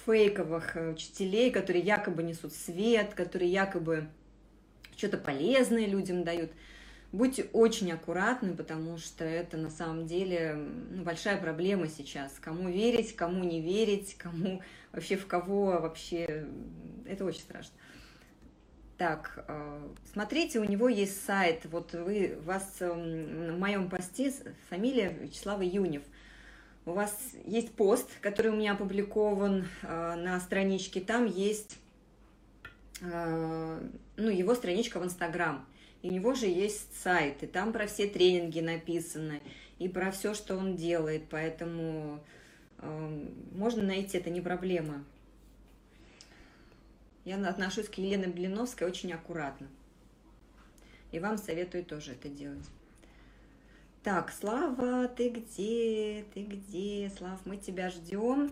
[0.06, 4.08] фейковых э, учителей, которые якобы несут свет, которые якобы
[4.96, 6.52] что-то полезное людям дают–
[7.12, 10.54] Будьте очень аккуратны, потому что это на самом деле
[10.90, 12.32] ну, большая проблема сейчас.
[12.40, 16.46] Кому верить, кому не верить, кому вообще в кого вообще...
[17.06, 17.74] Это очень страшно.
[18.96, 21.64] Так, э, смотрите, у него есть сайт.
[21.64, 24.32] Вот вы, у вас в моем посте
[24.68, 26.02] фамилия Вячеслава Юнев.
[26.86, 27.12] У вас
[27.44, 31.00] есть пост, который у меня опубликован э, на страничке.
[31.00, 31.78] Там есть
[33.00, 33.80] э,
[34.16, 35.66] ну, его страничка в Инстаграм.
[36.02, 39.40] И у него же есть сайт, и там про все тренинги написано,
[39.78, 42.24] и про все, что он делает, поэтому
[42.78, 45.04] э, можно найти, это не проблема.
[47.24, 49.68] Я отношусь к Елене Блиновской очень аккуратно.
[51.12, 52.64] И вам советую тоже это делать.
[54.02, 56.24] Так, Слава, ты где?
[56.32, 57.12] Ты где?
[57.14, 58.50] Слав, мы тебя ждем.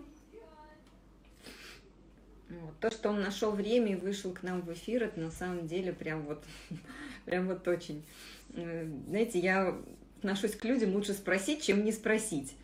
[2.49, 2.79] Вот.
[2.79, 5.91] То, что он нашел время и вышел к нам в эфир, это на самом деле
[5.91, 6.43] прям вот,
[7.29, 8.03] прям вот очень.
[8.53, 9.77] Знаете, я
[10.17, 12.55] отношусь к людям лучше спросить, чем не спросить.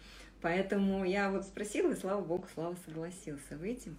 [0.41, 3.93] Поэтому я вот спросила, и слава богу, Слава согласился выйти.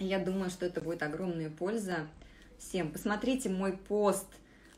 [0.00, 2.08] Я думаю, что это будет огромная польза
[2.58, 2.90] всем.
[2.90, 4.26] Посмотрите мой пост,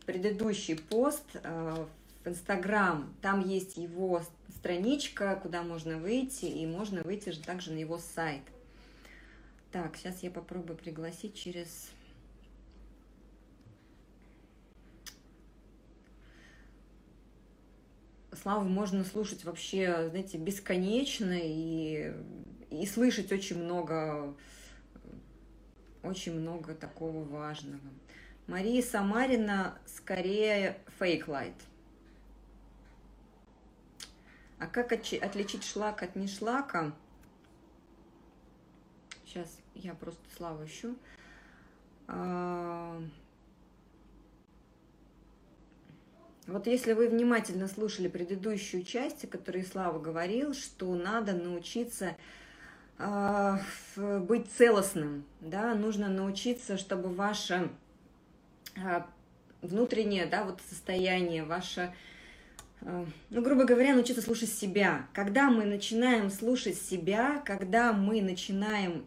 [0.06, 1.86] предыдущий пост э,
[2.24, 3.14] в Инстаграм.
[3.22, 4.22] Там есть его
[4.56, 8.42] страничка, куда можно выйти, и можно выйти же также на его сайт.
[9.72, 11.90] Так, сейчас я попробую пригласить через...
[18.40, 22.14] Славу можно слушать вообще, знаете, бесконечно и,
[22.70, 24.34] и слышать очень много,
[26.02, 27.82] очень много такого важного.
[28.46, 31.54] Мария Самарина скорее фейк-лайт.
[34.58, 36.92] А как отличить шлак от нешлака?
[39.26, 40.96] Сейчас я просто Славу ищу.
[42.08, 43.02] А,
[46.50, 52.16] вот если вы внимательно слушали предыдущую часть, о которой Слава говорил, что надо научиться
[52.98, 53.60] а,
[53.96, 57.70] быть целостным, да, нужно научиться, чтобы ваше
[58.76, 59.06] а,
[59.62, 61.92] внутреннее, да, вот состояние, ваше
[62.82, 65.08] Э, ну, грубо говоря, научиться слушать себя.
[65.12, 69.06] Когда мы начинаем слушать себя, когда мы начинаем,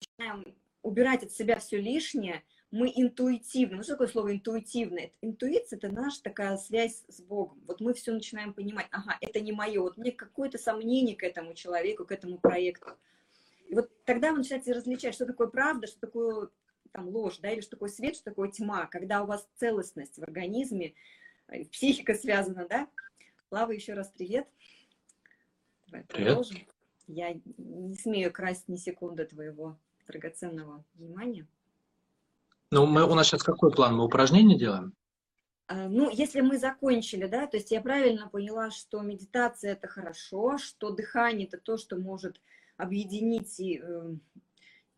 [0.00, 2.42] начинаем убирать от себя все лишнее,
[2.76, 5.00] мы интуитивно, ну что такое слово интуитивно?
[5.22, 7.62] Интуиция– это наша такая связь с Богом.
[7.66, 11.54] Вот мы все начинаем понимать, ага, это не мое, вот мне какое-то сомнение к этому
[11.54, 12.96] человеку, к этому проекту.
[13.68, 16.50] И вот тогда вы начинаете различать, что такое правда, что такое
[16.92, 20.22] там ложь, да, или что такое свет, что такое тьма, когда у вас целостность в
[20.22, 20.94] организме,
[21.72, 22.88] психика связана, да?
[23.48, 24.46] Слава, еще раз привет.
[25.86, 26.26] Давай привет.
[26.26, 26.58] продолжим.
[27.06, 31.46] Я не смею красть ни секунды твоего драгоценного внимания.
[32.72, 33.96] Ну, мы, у нас сейчас какой план?
[33.96, 34.92] Мы упражнения делаем?
[35.68, 40.58] А, ну, если мы закончили, да, то есть я правильно поняла, что медитация это хорошо,
[40.58, 42.40] что дыхание это то, что может
[42.76, 44.20] объединить и, эм,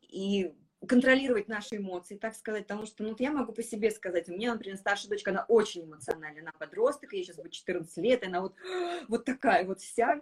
[0.03, 0.55] и
[0.87, 4.53] контролировать наши эмоции, так сказать, потому что, ну, я могу по себе сказать, у меня,
[4.53, 8.41] например, старшая дочка, она очень эмоциональная, она подросток, ей сейчас будет 14 лет, и она
[8.43, 8.55] вот,
[9.09, 10.21] вот такая вот вся,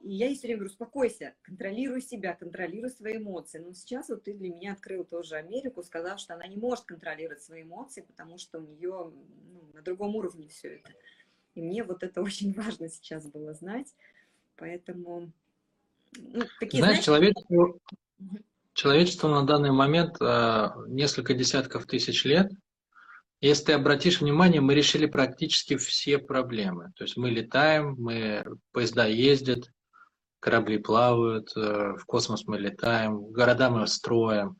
[0.00, 3.58] и я ей все время говорю, успокойся, контролируй себя, контролируй свои эмоции.
[3.58, 7.42] Но сейчас вот ты для меня открыл тоже Америку, сказав, что она не может контролировать
[7.42, 10.90] свои эмоции, потому что у нее ну, на другом уровне все это.
[11.54, 13.94] И мне вот это очень важно сейчас было знать.
[14.56, 15.32] Поэтому
[16.16, 17.36] ну, такие, знаешь, знаешь человек,
[18.78, 22.48] Человечество на данный момент э, несколько десятков тысяч лет.
[23.40, 26.92] Если ты обратишь внимание, мы решили практически все проблемы.
[26.96, 29.72] То есть мы летаем, мы поезда ездят,
[30.40, 34.56] корабли плавают, э, в космос мы летаем, города мы строим.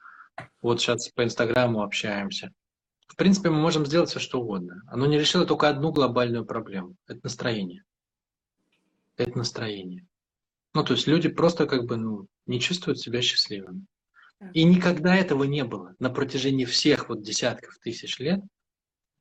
[0.63, 2.53] Вот сейчас по Инстаграму общаемся.
[3.07, 4.83] В принципе, мы можем сделать все, что угодно.
[4.87, 6.95] Оно не решило только одну глобальную проблему.
[7.07, 7.83] Это настроение.
[9.17, 10.07] Это настроение.
[10.75, 13.87] Ну, то есть люди просто как бы ну, не чувствуют себя счастливыми.
[14.53, 18.41] И никогда этого не было на протяжении всех вот десятков тысяч лет.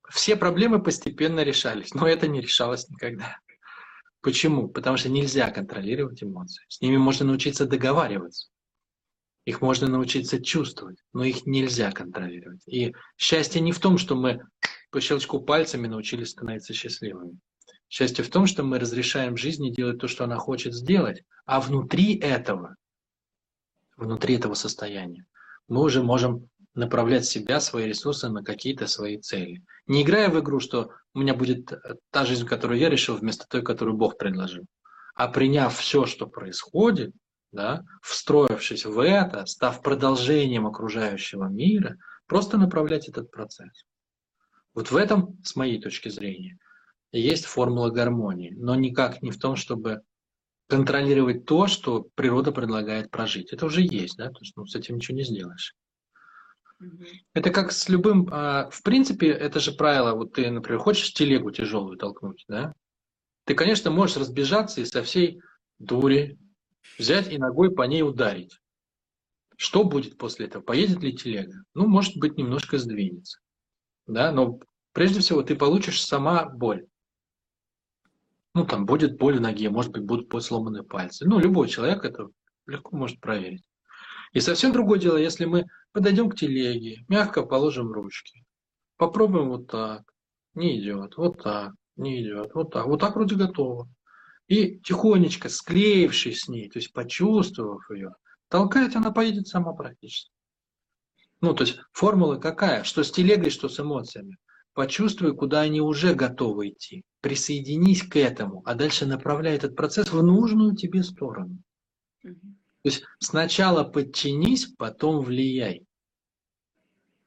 [0.10, 3.38] Все проблемы постепенно решались, но это не решалось никогда.
[4.28, 4.68] Почему?
[4.68, 6.62] Потому что нельзя контролировать эмоции.
[6.68, 8.50] С ними можно научиться договариваться.
[9.46, 12.62] Их можно научиться чувствовать, но их нельзя контролировать.
[12.68, 14.42] И счастье не в том, что мы
[14.92, 17.40] по щелчку пальцами научились становиться счастливыми.
[17.88, 22.18] Счастье в том, что мы разрешаем жизни делать то, что она хочет сделать, а внутри
[22.18, 22.76] этого
[23.96, 25.26] внутри этого состояния,
[25.70, 29.64] мы уже можем направлять себя, свои ресурсы на какие-то свои цели.
[29.88, 33.46] Не играя в игру, что у меня будет э, та жизнь, которую я решил, вместо
[33.48, 34.66] той, которую Бог предложил.
[35.16, 37.14] А приняв все, что происходит,
[37.52, 41.98] да, встроившись в это, став продолжением окружающего мира,
[42.28, 43.86] просто направлять этот процесс.
[44.74, 46.60] Вот в этом, с моей точки зрения,
[47.12, 50.02] есть формула гармонии, но никак не в том, чтобы
[50.68, 53.54] контролировать то, что природа предлагает прожить.
[53.54, 55.74] Это уже есть, да, то есть ну, с этим ничего не сделаешь.
[57.34, 61.52] Это как с любым, а, в принципе, это же правило, вот ты, например, хочешь телегу
[61.52, 62.74] тяжелую толкнуть, да,
[63.46, 65.42] ты, конечно, можешь разбежаться и со всей
[65.80, 66.38] дури
[67.00, 68.60] взять и ногой по ней ударить.
[69.56, 70.62] Что будет после этого?
[70.62, 71.64] Поедет ли телега?
[71.74, 73.40] Ну, может быть, немножко сдвинется.
[74.06, 74.60] Да, но
[74.94, 76.86] прежде всего ты получишь сама боль
[78.58, 81.28] ну, там будет боль в ноге, может быть, будут сломаны пальцы.
[81.28, 82.28] Ну, любой человек это
[82.66, 83.64] легко может проверить.
[84.34, 88.44] И совсем другое дело, если мы подойдем к телеге, мягко положим ручки,
[88.98, 90.04] попробуем вот так,
[90.54, 93.90] не идет, вот так, не идет, вот так, вот так вроде готово.
[94.48, 98.14] И тихонечко, склеившись с ней, то есть почувствовав ее,
[98.50, 100.32] толкать, она поедет сама практически.
[101.42, 102.84] Ну, то есть формула какая?
[102.84, 104.38] Что с телегой, что с эмоциями.
[104.74, 110.24] Почувствуй, куда они уже готовы идти присоединись к этому, а дальше направляй этот процесс в
[110.24, 111.58] нужную тебе сторону.
[112.84, 115.86] То есть сначала подчинись, потом влияй.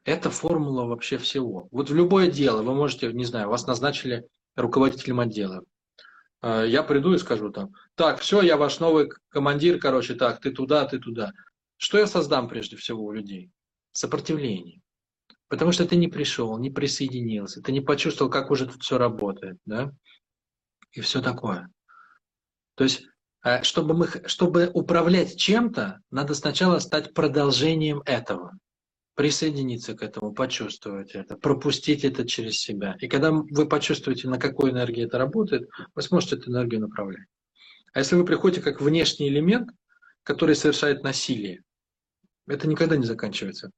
[0.05, 1.69] Это формула вообще всего.
[1.71, 4.27] Вот в любое дело вы можете, не знаю, вас назначили
[4.57, 5.63] руководителем отдела.
[6.43, 10.51] Э, я приду и скажу там, так, все, я ваш новый командир, короче, так, ты
[10.51, 11.33] туда, ты туда.
[11.77, 13.51] Что я создам прежде всего у людей?
[13.93, 14.81] Сопротивление.
[15.49, 19.59] Потому что ты не пришел, не присоединился, ты не почувствовал, как уже тут все работает,
[19.65, 19.93] да?
[20.93, 21.69] И все такое.
[22.77, 23.03] То есть,
[23.63, 28.53] чтобы, мы, чтобы управлять чем-то, надо сначала стать продолжением этого
[29.15, 32.97] присоединиться к этому, почувствовать это, пропустить это через себя.
[33.01, 37.27] И когда вы почувствуете, на какой энергии это работает, вы сможете эту энергию направлять.
[37.93, 39.69] А если вы приходите как внешний элемент,
[40.23, 41.63] который совершает насилие,
[42.47, 43.71] это никогда не заканчивается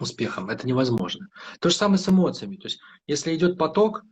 [0.00, 1.28] успехом, это невозможно.
[1.60, 2.56] То же самое с эмоциями.
[2.56, 4.02] То есть, если идет поток,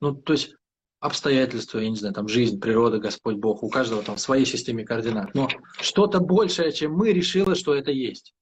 [0.00, 0.54] ну, то есть
[1.02, 4.84] обстоятельства, я не знаю, там жизнь, природа, Господь Бог, у каждого там в своей системе
[4.84, 5.34] координат.
[5.34, 5.48] Но
[5.80, 8.32] что-то большее, чем мы, решило, что это есть.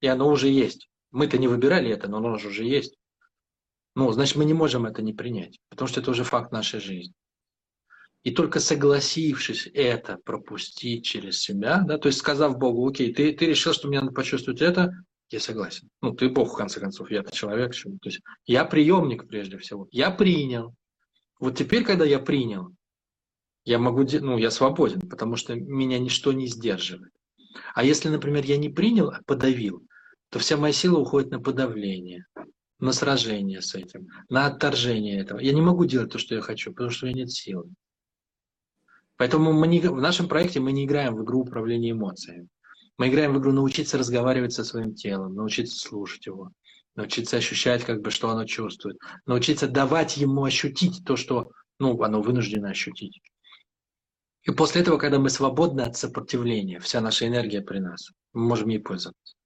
[0.00, 0.88] И оно уже есть.
[1.10, 2.96] Мы-то не выбирали это, но оно же уже есть.
[3.94, 7.14] Ну, значит, мы не можем это не принять, потому что это уже факт нашей жизни.
[8.24, 13.46] И только согласившись это пропустить через себя, да, то есть сказав Богу, окей, ты, ты
[13.46, 14.92] решил, что мне надо почувствовать это,
[15.30, 15.88] я согласен.
[16.02, 17.72] Ну, ты Бог, в конце концов, я-то человек.
[17.74, 19.88] То есть я приемник прежде всего.
[19.90, 20.74] Я принял.
[21.38, 22.74] Вот теперь, когда я принял,
[23.64, 27.12] я могу, ну, я свободен, потому что меня ничто не сдерживает.
[27.74, 29.82] А если, например, я не принял, а подавил,
[30.30, 32.26] то вся моя сила уходит на подавление,
[32.78, 35.38] на сражение с этим, на отторжение этого.
[35.38, 37.68] Я не могу делать то, что я хочу, потому что у меня нет силы.
[39.16, 42.48] Поэтому мы не, в нашем проекте мы не играем в игру управления эмоциями.
[42.98, 46.52] Мы играем в игру научиться разговаривать со своим телом, научиться слушать его,
[46.96, 52.22] научиться ощущать, как бы, что оно чувствует, научиться давать ему ощутить то, что ну, оно
[52.22, 53.20] вынуждено ощутить.
[54.42, 58.68] И после этого, когда мы свободны от сопротивления, вся наша энергия при нас, мы можем
[58.68, 59.36] ей пользоваться.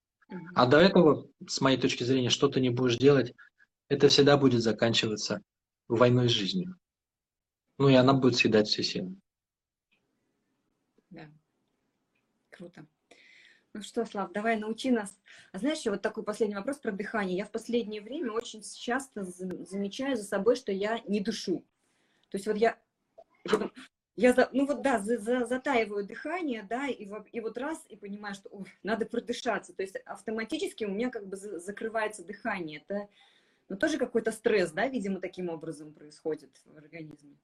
[0.55, 3.35] А до этого, с моей точки зрения, что ты не будешь делать,
[3.89, 5.43] это всегда будет заканчиваться
[5.89, 6.77] войной с жизнью.
[7.79, 9.17] Ну и она будет съедать все силы.
[11.09, 11.29] Да.
[12.51, 12.87] Круто.
[13.73, 15.19] Ну что, Слав, давай научи нас.
[15.53, 17.37] А знаешь, еще вот такой последний вопрос про дыхание.
[17.37, 21.65] Я в последнее время очень часто замечаю за собой, что я не дышу.
[22.31, 22.79] То есть вот я
[24.17, 28.35] я, ну вот да, за, за, затаиваю дыхание, да, и, и вот раз, и понимаю,
[28.35, 29.73] что ух, надо продышаться.
[29.73, 32.83] То есть автоматически у меня как бы закрывается дыхание.
[32.87, 33.09] Это
[33.71, 37.39] ну, тоже какой-то стресс, да, видимо, таким образом происходит в организме.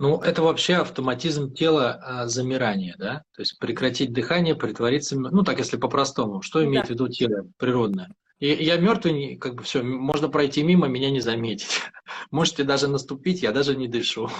[0.00, 3.22] Ну, это вообще автоматизм тела а, замирания, да?
[3.34, 6.86] То есть прекратить дыхание, притвориться, ну так, если по-простому, что имеет да.
[6.86, 8.14] в виду тело природное?
[8.38, 11.82] И я мертвый, как бы все, можно пройти мимо, меня не заметить.
[12.30, 14.30] Можете даже наступить, я даже не дышу.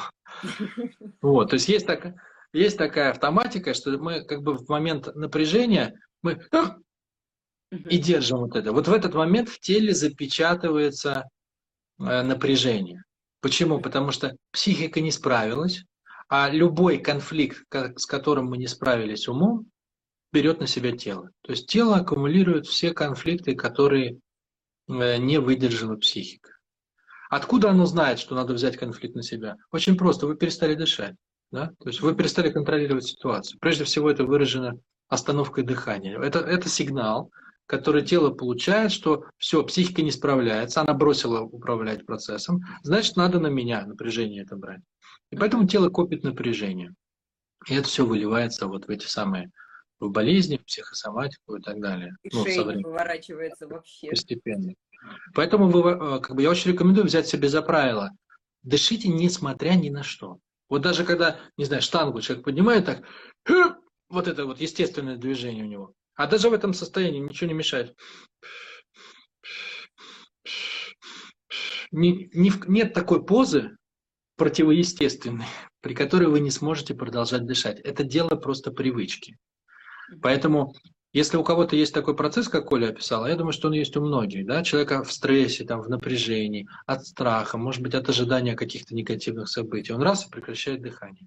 [1.20, 2.14] Вот, то есть есть, так,
[2.54, 6.40] есть такая автоматика, что мы как бы в момент напряжения мы
[7.70, 8.72] и держим вот это.
[8.72, 11.28] Вот в этот момент в теле запечатывается
[11.98, 13.04] э, напряжение.
[13.41, 13.80] Почему?
[13.80, 15.84] Потому что психика не справилась,
[16.28, 17.64] а любой конфликт,
[17.97, 19.66] с которым мы не справились умом,
[20.32, 21.30] берет на себя тело.
[21.43, 24.18] То есть тело аккумулирует все конфликты, которые
[24.88, 26.51] э, не выдержала психика.
[27.30, 29.57] Откуда оно знает, что надо взять конфликт на себя?
[29.72, 31.14] Очень просто, вы перестали дышать.
[31.51, 31.72] Да?
[31.80, 33.59] То есть вы перестали контролировать ситуацию.
[33.61, 34.78] Прежде всего это выражено
[35.09, 36.18] остановкой дыхания.
[36.20, 37.31] Это, это сигнал,
[37.70, 43.47] который тело получает, что все, психика не справляется, она бросила управлять процессом, значит, надо на
[43.47, 44.80] меня напряжение это брать.
[45.30, 46.92] И поэтому тело копит напряжение.
[47.68, 49.52] И это все выливается вот в эти самые
[50.01, 52.16] в болезни, в психосоматику и так далее.
[52.24, 54.09] И ну, шея выворачивается вообще.
[54.09, 54.72] Постепенно.
[55.34, 58.10] Поэтому вы, э, как бы, я очень рекомендую взять себе за правило.
[58.64, 60.38] Дышите несмотря ни на что.
[60.68, 63.05] Вот даже когда, не знаю, штангу человек поднимает так,
[64.09, 65.94] вот это вот естественное движение у него.
[66.20, 67.97] А даже в этом состоянии ничего не мешает.
[71.90, 73.78] Не, не, нет такой позы
[74.36, 75.47] противоестественной,
[75.80, 77.80] при которой вы не сможете продолжать дышать.
[77.80, 79.38] Это дело просто привычки.
[80.20, 80.74] Поэтому
[81.14, 84.02] если у кого-то есть такой процесс, как Коля описал, я думаю, что он есть у
[84.02, 88.94] многих, да, человека в стрессе, там, в напряжении, от страха, может быть, от ожидания каких-то
[88.94, 91.26] негативных событий, он раз и прекращает дыхание.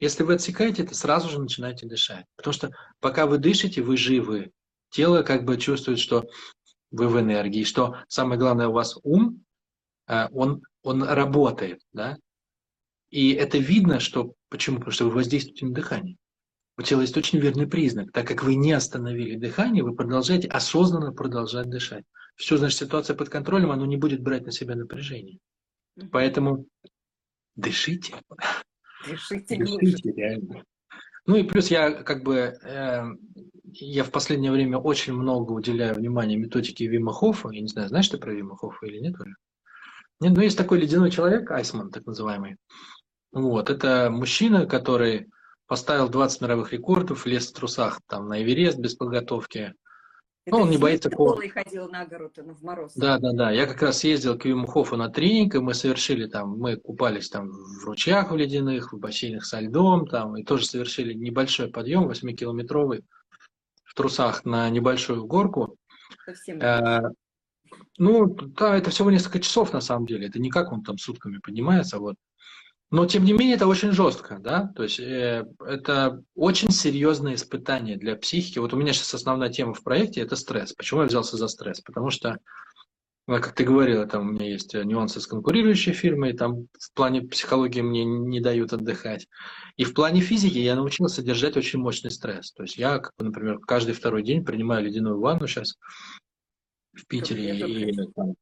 [0.00, 2.24] Если вы отсекаете это, сразу же начинаете дышать.
[2.36, 2.70] Потому что
[3.00, 4.50] пока вы дышите, вы живы.
[4.90, 6.26] Тело как бы чувствует, что
[6.90, 9.44] вы в энергии, что самое главное у вас ум,
[10.08, 12.18] э, он, он работает, да.
[13.10, 14.78] И это видно, что почему?
[14.78, 16.16] Потому что вы воздействуете на дыхание.
[16.78, 18.10] У тела есть очень верный признак.
[18.12, 22.04] Так как вы не остановили дыхание, вы продолжаете осознанно продолжать дышать.
[22.36, 25.38] Все, значит, ситуация под контролем, оно не будет брать на себя напряжение.
[26.10, 26.66] Поэтому
[27.54, 28.14] дышите.
[29.06, 30.64] Дышите, дышите реально.
[31.26, 33.04] Ну и плюс я как бы, э,
[33.72, 37.50] я в последнее время очень много уделяю внимания методике Вима Хоффа.
[37.50, 39.34] Я не знаю, знаешь ты про Вима Хоффа или нет, Оля?
[40.20, 42.56] Нет, ну есть такой ледяной человек, Айсман так называемый.
[43.32, 45.28] Вот, это мужчина, который
[45.66, 49.74] поставил 20 мировых рекордов, лез в трусах там на Эверест без подготовки.
[50.46, 52.94] Это ну, он не боится голый ходил на гору ну, в мороз.
[52.94, 53.50] Да, да, да.
[53.50, 57.28] Я как раз ездил к Виму Хофу на тренинг, и мы совершили там, мы купались
[57.28, 62.08] там в ручьях в ледяных, в бассейнах со льдом, там, и тоже совершили небольшой подъем,
[62.08, 63.04] 8-километровый,
[63.84, 65.76] в трусах на небольшую горку.
[66.24, 66.60] Совсем.
[66.60, 67.12] Э,
[67.98, 70.28] ну, да, это всего несколько часов на самом деле.
[70.28, 72.16] Это не как он там сутками поднимается, вот.
[72.90, 77.96] Но, тем не менее, это очень жестко, да, то есть э, это очень серьезное испытание
[77.96, 78.58] для психики.
[78.58, 80.72] Вот у меня сейчас основная тема в проекте– это стресс.
[80.72, 81.80] Почему я взялся за стресс?
[81.82, 82.38] Потому что,
[83.28, 87.22] ну, как ты говорила, там у меня есть нюансы с конкурирующей фирмой, там в плане
[87.22, 89.28] психологии мне не дают отдыхать.
[89.76, 92.50] И в плане физики я научился держать очень мощный стресс.
[92.52, 95.76] То есть я, как, например, каждый второй день принимаю ледяную ванну сейчас
[96.92, 98.34] в Питере, и там,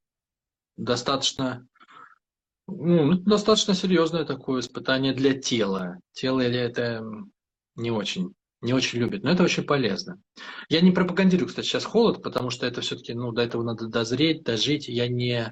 [0.78, 1.66] достаточно
[2.68, 5.98] ну, это достаточно серьезное такое испытание для тела.
[6.12, 7.02] Тело или это
[7.76, 10.20] не очень, не очень любит, но это очень полезно.
[10.68, 14.42] Я не пропагандирую, кстати, сейчас холод, потому что это все-таки, ну, до этого надо дозреть,
[14.42, 14.86] дожить.
[14.86, 15.50] Я не,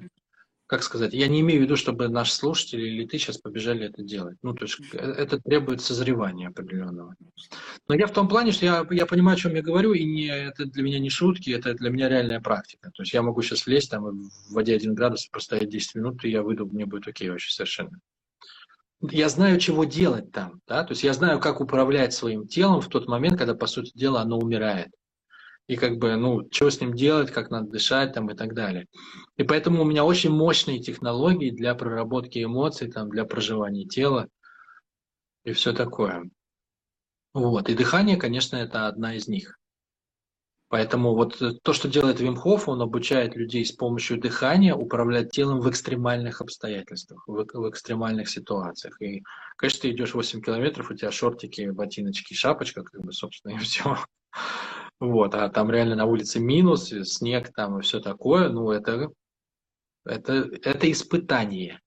[0.67, 4.03] как сказать, я не имею в виду, чтобы наши слушатели или ты сейчас побежали это
[4.03, 4.37] делать.
[4.41, 7.15] Ну, то есть э, это требует созревания определенного.
[7.87, 10.27] Но я в том плане, что я, я понимаю, о чем я говорю, и не,
[10.27, 12.91] это для меня не шутки, это для меня реальная практика.
[12.93, 16.29] То есть я могу сейчас влезть там в воде 1 градус, простоять 10 минут, и
[16.29, 17.99] я выйду, мне будет окей вообще совершенно.
[18.99, 22.89] Я знаю, чего делать там, да, то есть я знаю, как управлять своим телом в
[22.89, 24.89] тот момент, когда, по сути дела, оно умирает
[25.67, 28.87] и как бы, ну, что с ним делать, как надо дышать там и так далее.
[29.35, 34.27] И поэтому у меня очень мощные технологии для проработки эмоций, там, для проживания тела
[35.43, 36.29] и все такое.
[37.33, 37.69] Вот.
[37.69, 39.57] И дыхание, конечно, это одна из них.
[40.69, 45.61] Поэтому вот то, что делает Вим Хофф, он обучает людей с помощью дыхания управлять телом
[45.61, 49.01] в экстремальных обстоятельствах, в, в экстремальных ситуациях.
[49.01, 49.23] И,
[49.55, 53.97] конечно, ты идешь 8 километров, у тебя шортики, ботиночки, шапочка, как бы, собственно, и все.
[54.99, 59.11] Вот, а там реально на улице минус, снег там и все такое, ну это,
[60.05, 61.81] это, это испытание,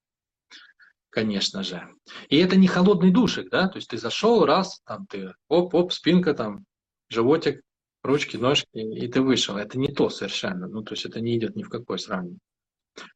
[1.10, 1.88] конечно же.
[2.28, 6.34] И это не холодный душик, да, то есть ты зашел раз, там ты, оп-оп, спинка
[6.34, 6.64] там,
[7.08, 7.62] животик,
[8.04, 9.56] ручки, ножки, и ты вышел.
[9.56, 12.38] Это не то совершенно, ну то есть это не идет ни в какое сравнение.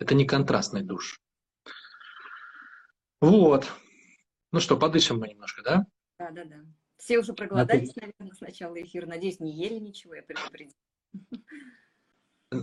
[0.00, 1.20] Это не контрастный душ.
[3.20, 3.70] Вот.
[4.52, 5.86] Ну что, подышим мы немножко, да?
[6.18, 6.56] Да, да, да.
[7.04, 9.06] Все уже проголодались, наверное, с начала эфира.
[9.06, 10.72] Надеюсь, не ели ничего, я предупредила.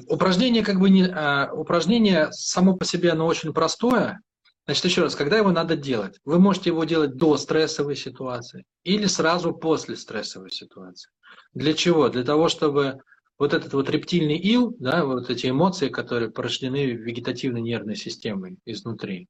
[0.07, 1.05] Упражнение как бы не...
[1.05, 4.19] А, упражнение само по себе, оно очень простое.
[4.65, 6.19] Значит, еще раз, когда его надо делать?
[6.25, 11.11] Вы можете его делать до стрессовой ситуации или сразу после стрессовой ситуации.
[11.53, 12.09] Для чего?
[12.09, 12.99] Для того, чтобы
[13.37, 19.27] вот этот вот рептильный ил, да, вот эти эмоции, которые порождены вегетативной нервной системой изнутри,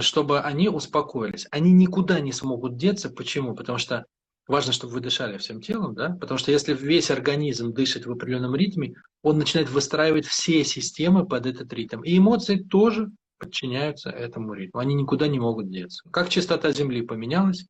[0.00, 1.46] чтобы они успокоились.
[1.50, 3.10] Они никуда не смогут деться.
[3.10, 3.54] Почему?
[3.54, 4.06] Потому что
[4.46, 6.16] важно, чтобы вы дышали всем телом, да?
[6.20, 11.46] Потому что если весь организм дышит в определенном ритме, он начинает выстраивать все системы под
[11.46, 12.02] этот ритм.
[12.02, 14.80] И эмоции тоже подчиняются этому ритму.
[14.80, 16.08] Они никуда не могут деться.
[16.10, 17.66] Как частота Земли поменялась,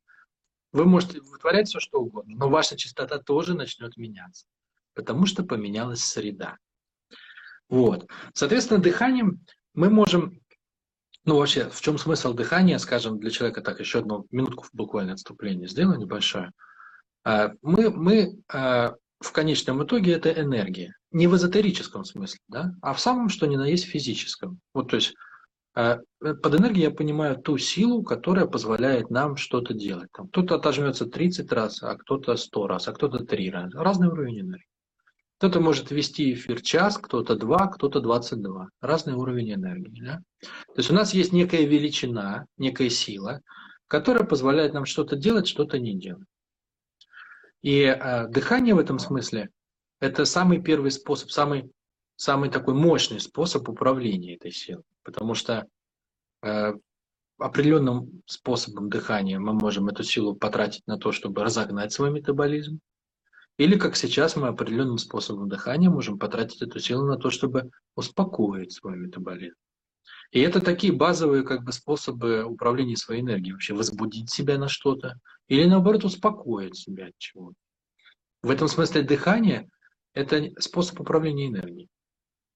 [0.71, 4.45] вы можете вытворять все, что угодно, но ваша частота тоже начнет меняться,
[4.95, 6.57] потому что поменялась среда.
[7.69, 8.07] Вот.
[8.33, 10.41] Соответственно, дыханием мы можем
[11.25, 15.67] ну, вообще, в чем смысл дыхания, скажем, для человека, так, еще одну минутку буквально отступление
[15.67, 16.51] сделаю небольшое.
[17.23, 20.95] А, мы, мы а, в конечном итоге это энергия.
[21.11, 24.59] Не в эзотерическом смысле, да, а в самом, что ни на есть физическом.
[24.73, 25.13] Вот, то есть,
[25.75, 30.11] а, под энергией я понимаю ту силу, которая позволяет нам что-то делать.
[30.11, 33.79] Там кто-то отожмется 30 раз, а кто-то 100 раз, а кто-то 3 раза.
[33.79, 34.67] Разный уровень энергии.
[35.43, 38.69] Кто-то может вести эфир час, кто-то два, кто-то 22.
[38.79, 40.01] Разный уровень энергии.
[40.01, 40.21] Да?
[40.39, 43.41] То есть у нас есть некая величина, некая сила,
[43.89, 46.29] которая позволяет нам что-то делать, что-то не делать.
[47.61, 49.49] И э, дыхание в этом смысле–
[49.99, 51.69] это самый первый способ, самый,
[52.15, 54.85] самый такой мощный способ управления этой силой.
[55.03, 55.67] Потому что
[56.41, 56.73] э,
[57.37, 62.79] определенным способом дыхания мы можем эту силу потратить на то, чтобы разогнать свой метаболизм,
[63.57, 68.73] или, как сейчас, мы определенным способом дыхания можем потратить эту силу на то, чтобы успокоить
[68.73, 69.55] свой метаболизм.
[70.31, 73.53] И это такие базовые как бы, способы управления своей энергией.
[73.53, 77.55] Вообще возбудить себя на что-то или, наоборот, успокоить себя от чего-то.
[78.41, 79.69] В этом смысле дыхание–
[80.13, 81.87] это способ управления энергией.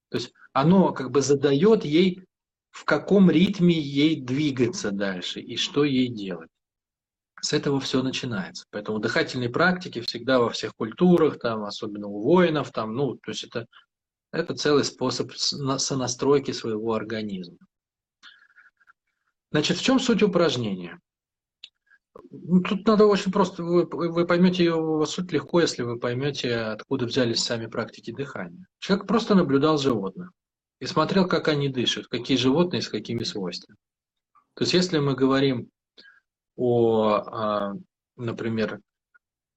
[0.09, 2.23] То есть оно как бы задает ей,
[2.71, 6.49] в каком ритме ей двигаться дальше и что ей делать.
[7.41, 8.65] С этого все начинается.
[8.72, 13.43] Поэтому дыхательные практики всегда во всех культурах, там, особенно у воинов, там, ну, то есть
[13.43, 13.68] это,
[14.31, 17.57] это целый способ сонастройки своего организма.
[19.51, 20.99] Значит, в чем суть упражнения?
[22.31, 27.05] Ну, тут надо очень просто, вы, вы поймете его суть легко, если вы поймете, откуда
[27.05, 28.65] взялись сами практики дыхания.
[28.80, 30.31] Человек просто наблюдал животных
[30.80, 33.77] и смотрел, как они дышат, какие животные с какими свойствами.
[34.55, 35.69] То есть, если мы говорим
[36.57, 37.73] о, а,
[38.17, 38.81] например,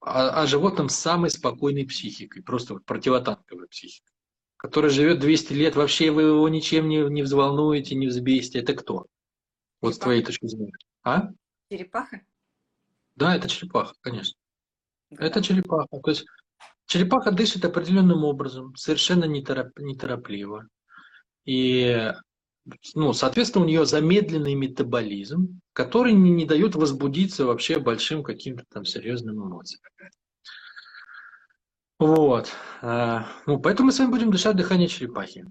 [0.01, 4.13] о, о животном с самой спокойной психикой, просто вот противотанковой психикой,
[4.57, 9.07] который живет 200 лет, вообще вы его ничем не, не взволнуете, не взбесите, это кто?
[9.81, 9.95] Вот Черепаха.
[9.95, 10.73] с твоей точки зрения.
[11.03, 11.31] А?
[11.71, 12.21] Черепаха?
[13.17, 14.39] Да, это черепаха, конечно.
[15.11, 15.25] Да.
[15.25, 15.89] Это черепаха.
[16.03, 16.27] То есть
[16.87, 20.69] черепаха дышит определенным образом, совершенно нетороп, неторопливо.
[21.47, 22.13] И,
[22.95, 28.85] ну, соответственно, у нее замедленный метаболизм, который не, не дает возбудиться вообще большим каким-то там
[28.85, 29.83] серьезным эмоциям.
[31.99, 32.51] Вот.
[32.81, 35.45] А, ну, поэтому мы с вами будем дышать дыхание черепахи.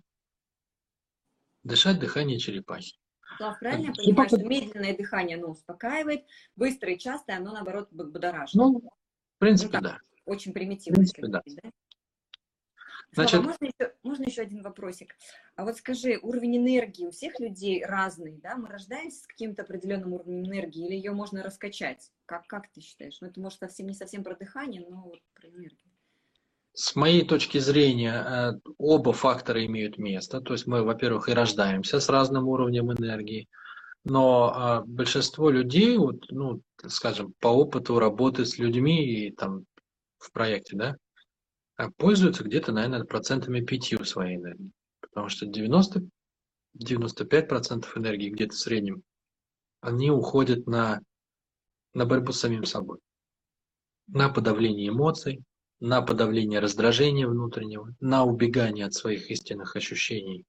[1.63, 2.97] Дышать дыхание черепахи.
[3.37, 6.25] Клав, правильно я понимаю, что медленное дыхание, оно успокаивает,
[6.55, 8.55] быстрое и частое, оно, наоборот, будоражит?
[8.55, 9.99] Ну, в принципе, ну, да.
[10.25, 10.95] Очень примитивно.
[10.95, 11.41] В принципе, да.
[11.63, 11.71] да?
[13.11, 13.41] Значит...
[13.41, 15.15] можно, еще, можно еще один вопросик?
[15.55, 18.55] А вот скажи, уровень энергии у всех людей разный, да?
[18.55, 22.11] Мы рождаемся с каким-то определенным уровнем энергии или ее можно раскачать?
[22.25, 23.17] Как, как ты считаешь?
[23.21, 25.89] Ну, это может совсем не совсем про дыхание, но вот про энергию.
[26.73, 30.39] С моей точки зрения, э, оба фактора имеют место.
[30.39, 33.49] То есть мы, во-первых, и рождаемся с разным уровнем энергии,
[34.05, 39.65] но а, большинство людей, вот, ну, скажем, по опыту работы с людьми и там
[40.19, 40.95] в проекте, да,
[41.79, 44.71] а, пользуются где-то, наверное, процентами пятью своей энергии.
[44.99, 46.01] Потому что 90,
[46.77, 49.01] 95% энергии где-то в среднем,
[49.79, 50.99] они уходят на,
[51.93, 52.99] на борьбу с самим собой,
[54.07, 55.41] на подавление эмоций,
[55.79, 60.43] на подавление раздражения внутреннего, на убегание от своих истинных ощущений,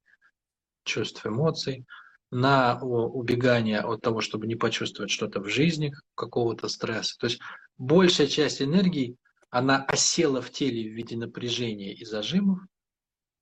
[0.83, 1.87] чувств, эмоций,
[2.33, 7.17] на убегание от того, чтобы не почувствовать что-то в жизни, какого-то стресса.
[7.21, 7.39] То есть
[7.79, 9.17] большая часть энергии,
[9.51, 12.61] она осела в теле в виде напряжения и зажимов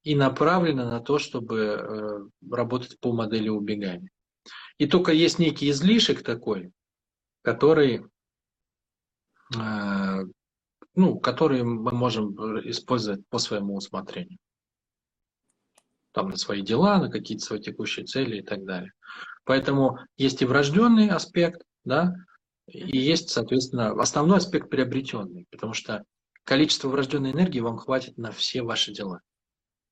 [0.02, 2.18] и направлена на то, чтобы э,
[2.51, 4.10] работать по модели убегания.
[4.78, 6.72] И только есть некий излишек такой,
[7.43, 8.06] который
[9.55, 10.24] э,
[10.94, 12.35] ну, которые мы можем
[12.68, 14.39] использовать по своему усмотрению.
[16.12, 18.93] Там на свои дела, на какие-то свои текущие цели и так далее.
[19.44, 22.14] Поэтому есть и врожденный аспект, да,
[22.69, 26.05] и есть, соответственно, основной аспект приобретенный, потому что
[26.45, 29.20] количество врожденной энергии вам хватит на все ваши дела.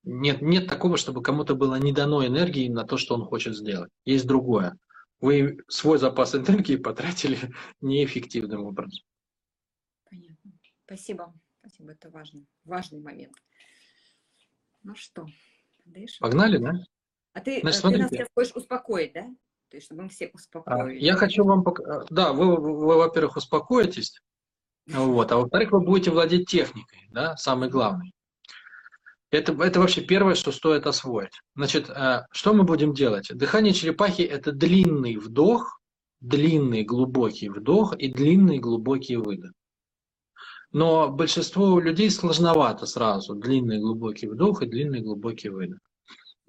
[0.03, 3.90] Нет, нет такого, чтобы кому-то было не дано энергии на то, что он хочет сделать.
[4.05, 4.77] Есть другое.
[5.20, 7.39] Вы свой запас энергии потратили
[7.81, 9.05] неэффективным образом.
[10.85, 11.35] Спасибо.
[11.61, 13.35] Спасибо, это важный, важный момент.
[14.85, 15.27] Ну что,
[15.85, 16.19] дышим.
[16.20, 16.73] Погнали, да?
[17.32, 19.28] А ты, Значит, ты нас сейчас хочешь успокоить, да?
[19.77, 21.03] Есть, чтобы мы все успокоились.
[21.03, 21.62] Я хочу вам...
[22.09, 24.19] Да, вы, вы во-первых, успокоитесь,
[24.86, 28.12] вот, а во-вторых, вы будете владеть техникой, да, самый главный.
[29.31, 31.39] Это, это вообще первое, что стоит освоить.
[31.55, 33.28] Значит, э, что мы будем делать?
[33.35, 35.78] Дыхание черепахи– это длинный вдох,
[36.20, 39.53] длинный глубокий вдох и длинный глубокий выдох.
[40.73, 43.35] Но большинству людей сложновато сразу.
[43.35, 45.81] Длинный глубокий вдох и длинный глубокий выдох.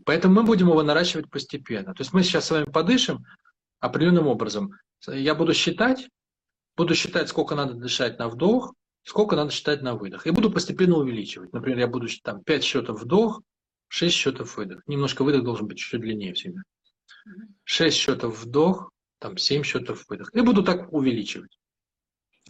[0.06, 1.94] Поэтому мы будем его наращивать постепенно.
[1.94, 3.26] То есть мы сейчас с вами подышим
[3.80, 4.72] определенным образом.
[5.08, 6.08] Я буду считать,
[6.76, 10.28] буду считать, сколько надо дышать на вдох, сколько надо считать на выдох.
[10.28, 11.54] И буду постепенно увеличивать.
[11.54, 13.42] Например, я буду там 5 счетов вдох,
[13.90, 14.82] 6 счетов выдох.
[14.88, 16.62] Немножко выдох должен быть чуть-чуть длиннее всегда.
[17.64, 20.34] 6 счетов вдох, там 7 счетов выдох.
[20.34, 21.58] И буду так увеличивать.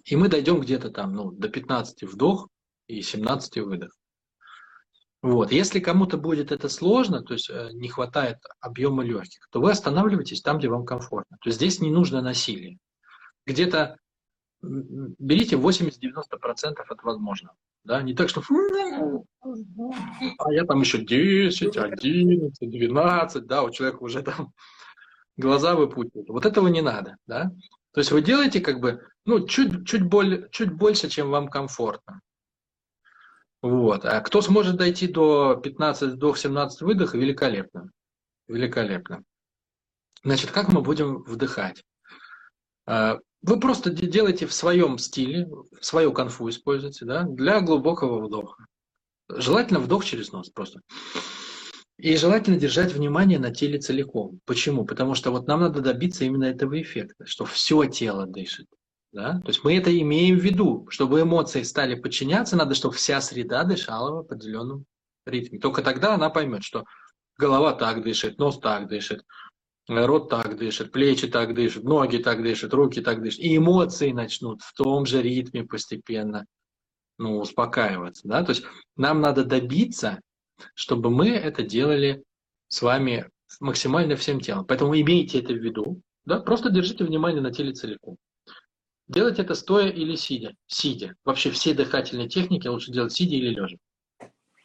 [0.06, 2.48] И мы дойдем где-то там ну, до 15 вдох
[2.88, 3.97] и 17 выдох.
[5.28, 5.52] Вот.
[5.52, 10.41] Если кому-то будет это сложно, то есть э, не хватает объема легких, то вы останавливаетесь
[10.41, 11.38] там, где вам комфортно.
[11.41, 12.78] То есть здесь не нужно насилие.
[13.45, 13.98] Где-то
[14.62, 17.58] берите 80-90% от возможного.
[17.84, 18.02] Да?
[18.02, 18.41] Не так, что
[20.40, 24.54] а я там еще 10, 11, 12, да, у человека уже там
[25.36, 26.30] глаза выпутывают.
[26.30, 27.18] Вот этого не надо.
[27.28, 27.52] Да?
[27.91, 32.22] То есть вы делаете как бы, ну, чуть, чуть, более, чуть больше, чем вам комфортно.
[33.61, 34.05] Вот.
[34.05, 37.91] А кто сможет дойти до 15, до 17 выдоха, великолепно.
[38.47, 39.23] Великолепно.
[40.23, 41.84] Значит, как мы будем вдыхать?
[42.85, 45.49] А, вы просто делаете в своем стиле,
[45.81, 48.65] свою конфу используете, да, для глубокого вдоха.
[49.29, 50.81] Желательно вдох через нос просто.
[51.97, 54.39] И желательно держать внимание на теле целиком.
[54.45, 54.85] Почему?
[54.85, 58.67] Потому что вот нам надо добиться именно этого эффекта, что все тело дышит.
[59.11, 59.39] Да?
[59.39, 60.88] То есть мы это имеем в виду.
[60.89, 64.85] Чтобы эмоции стали подчиняться, надо, чтобы вся среда дышала в определенном
[65.25, 65.59] ритме.
[65.59, 66.85] Только тогда она поймет, что
[67.38, 69.23] голова так дышит, нос так дышит,
[69.88, 73.39] рот так дышит, плечи так дышат, ноги так дышат, руки так дышат.
[73.39, 76.45] И эмоции начнут в том же ритме постепенно
[77.17, 78.27] ну, успокаиваться.
[78.27, 78.43] Да?
[78.43, 78.63] То есть
[78.95, 80.19] нам надо добиться,
[80.75, 82.23] чтобы мы это делали
[82.67, 83.29] с вами
[83.59, 84.65] максимально всем телом.
[84.65, 86.01] Поэтому имейте это в виду.
[86.25, 86.39] Да?
[86.39, 88.17] Просто держите внимание на теле целиком.
[89.07, 90.53] Делать это стоя или сидя.
[90.67, 91.15] Сидя.
[91.23, 93.77] Вообще все дыхательные техники лучше делать сидя или лежа.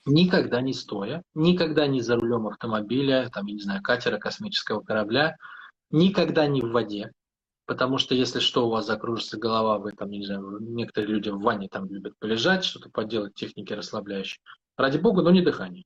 [0.04, 5.36] Никогда не стоя, никогда не за рулем автомобиля, там, я не знаю, катера, космического корабля,
[5.90, 7.12] никогда не в воде.
[7.66, 11.38] Потому что если что, у вас закружится голова, вы там, не знаю, некоторые люди в
[11.38, 14.40] ванне там любят полежать, что-то поделать, техники расслабляющие.
[14.76, 15.84] Ради бога, но не дыхание.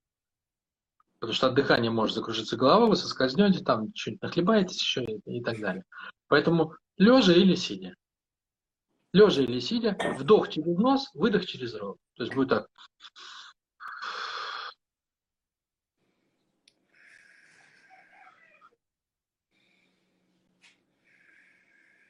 [1.18, 5.42] Потому что от дыхания может закружиться голова, вы соскользнете, там чуть нахлебаетесь еще и, и
[5.42, 5.84] так далее.
[6.28, 7.94] Поэтому лежа или сидя.
[9.12, 11.96] Лежа или сидя, вдох через нос, выдох через рот.
[12.16, 12.68] То есть будет так.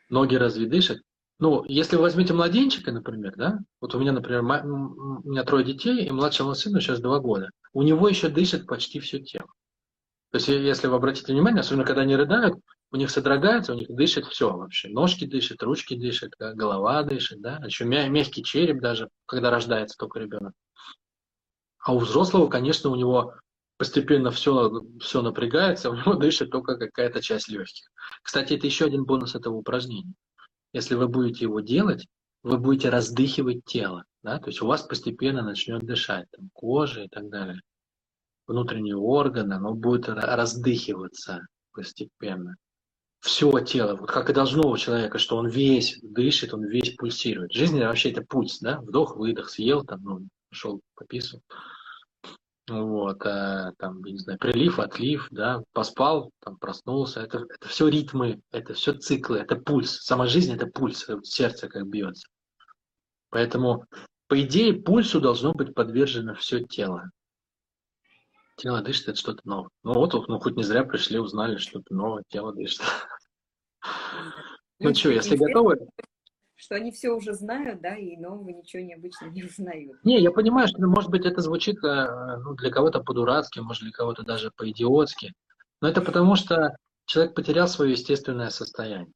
[0.08, 0.98] Ноги разве дышат?
[1.38, 6.06] Ну, если вы возьмете младенчика, например, да, вот у меня, например, у меня трое детей,
[6.06, 9.48] и младшему сыну сейчас два года, у него еще дышит почти все тело.
[10.30, 12.58] То есть, если вы обратите внимание, особенно когда они рыдают,
[12.92, 14.88] у них содрогается, у них дышит все вообще.
[14.88, 20.54] Ножки дышат, ручки дышат, голова дышит, да, еще мягкий череп даже, когда рождается только ребенок.
[21.80, 23.34] А у взрослого, конечно, у него
[23.76, 27.90] постепенно все, все напрягается, у него дышит только какая-то часть легких.
[28.22, 30.14] Кстати, это еще один бонус этого упражнения.
[30.72, 32.06] Если вы будете его делать,
[32.42, 34.04] вы будете раздыхивать тело.
[34.22, 34.38] Да?
[34.38, 37.60] То есть у вас постепенно начнет дышать там, кожа и так далее.
[38.46, 42.56] Внутренние органы, оно будет раздыхиваться постепенно.
[43.20, 47.52] Все тело, вот как и должно у человека, что он весь дышит, он весь пульсирует.
[47.52, 48.80] Жизнь вообще это пульс, да?
[48.80, 51.40] Вдох-выдох, съел, там, ну, пошел пописал.
[52.68, 57.20] Вот, а, там, не знаю, прилив, отлив, да, поспал, там, проснулся.
[57.20, 60.00] Это, это все ритмы, это все циклы, это пульс.
[60.02, 62.26] Сама жизнь– это пульс, сердце как бьется.
[63.30, 63.84] Поэтому,
[64.26, 67.10] по идее, пульсу должно быть подвержено все тело.
[68.56, 69.70] Тело дышит, это что-то новое.
[69.82, 72.80] Ну вот, ну хоть не зря пришли, узнали, что-то новое, тело дышит.
[74.78, 75.78] Ну что, если готовы,
[76.54, 79.98] что они все уже знают, да, и нового ничего необычного не узнают.
[80.04, 83.92] Не, я понимаю, что, может быть, это звучит э, ну, для кого-то по-дурацки, может, для
[83.92, 85.32] кого-то даже по-идиотски,
[85.80, 89.12] но это потому, что человек потерял свое естественное состояние.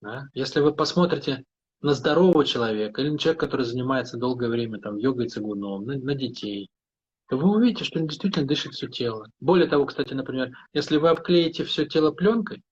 [0.00, 0.28] Да?
[0.34, 1.44] Если вы посмотрите
[1.82, 6.14] на здорового человека или на человека, который занимается долгое время там, йогой, цигуном, на, на
[6.14, 6.70] детей,
[7.28, 9.28] то вы увидите, что действительно дышит все тело.
[9.40, 12.62] Более того, кстати, например, если вы обклеите все тело пленкой,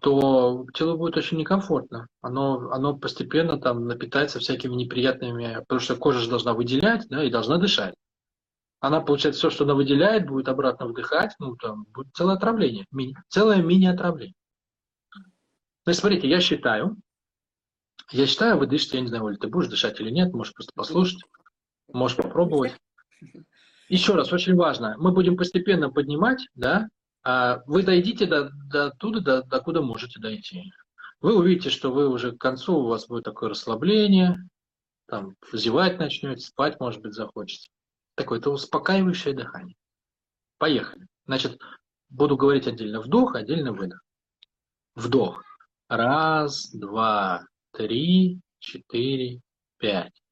[0.00, 2.06] то телу будет очень некомфортно.
[2.20, 7.30] Оно, оно постепенно там напитается всякими неприятными, потому что кожа же должна выделять, да, и
[7.30, 7.94] должна дышать.
[8.80, 13.14] Она, получает все, что она выделяет, будет обратно вдыхать, ну, там будет целое отравление, мини,
[13.28, 14.34] целое мини-отравление.
[15.84, 16.96] То есть, смотрите, я считаю,
[18.10, 20.72] я считаю, вы дышите, я не знаю, Оля, ты будешь дышать или нет, можешь просто
[20.74, 21.22] послушать,
[21.92, 22.74] можешь попробовать.
[23.88, 26.88] Еще раз, очень важно, мы будем постепенно поднимать, да,
[27.22, 30.72] а вы дойдите до, до туда, до, до куда можете дойти.
[31.20, 34.48] Вы увидите, что вы уже к концу, у вас будет такое расслабление,
[35.06, 37.68] там, зевать начнете, спать, может быть, захочется.
[38.14, 39.76] Такое-то успокаивающее дыхание.
[40.56, 41.06] Поехали.
[41.26, 41.60] Значит,
[42.08, 44.02] буду говорить отдельно вдох, отдельно выдох.
[44.94, 45.42] Вдох.
[45.88, 49.40] Раз, два, три, четыре,
[49.78, 50.22] пять.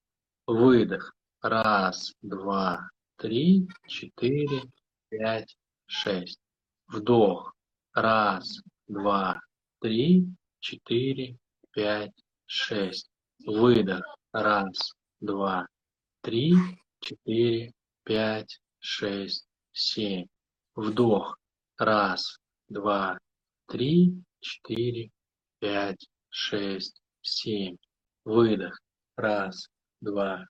[0.47, 1.15] Выдох.
[1.41, 4.63] Раз, два, три, четыре,
[5.09, 5.57] пять,
[5.87, 6.41] шесть.
[6.89, 7.55] Вдох.
[7.95, 9.41] Раз, два,
[9.81, 10.27] три,
[10.59, 11.39] четыре,
[11.71, 12.13] пять,
[12.47, 13.09] шесть.
[13.47, 14.03] Выдох.
[14.33, 15.69] Раз, два,
[16.23, 16.55] три,
[16.99, 20.27] четыре, пять, шесть, семь.
[20.75, 21.39] Вдох.
[21.77, 23.17] Раз, два,
[23.69, 25.13] три, четыре,
[25.61, 27.77] пять, шесть, семь.
[28.25, 28.77] Выдох.
[29.15, 29.69] Раз,
[30.01, 30.45] два,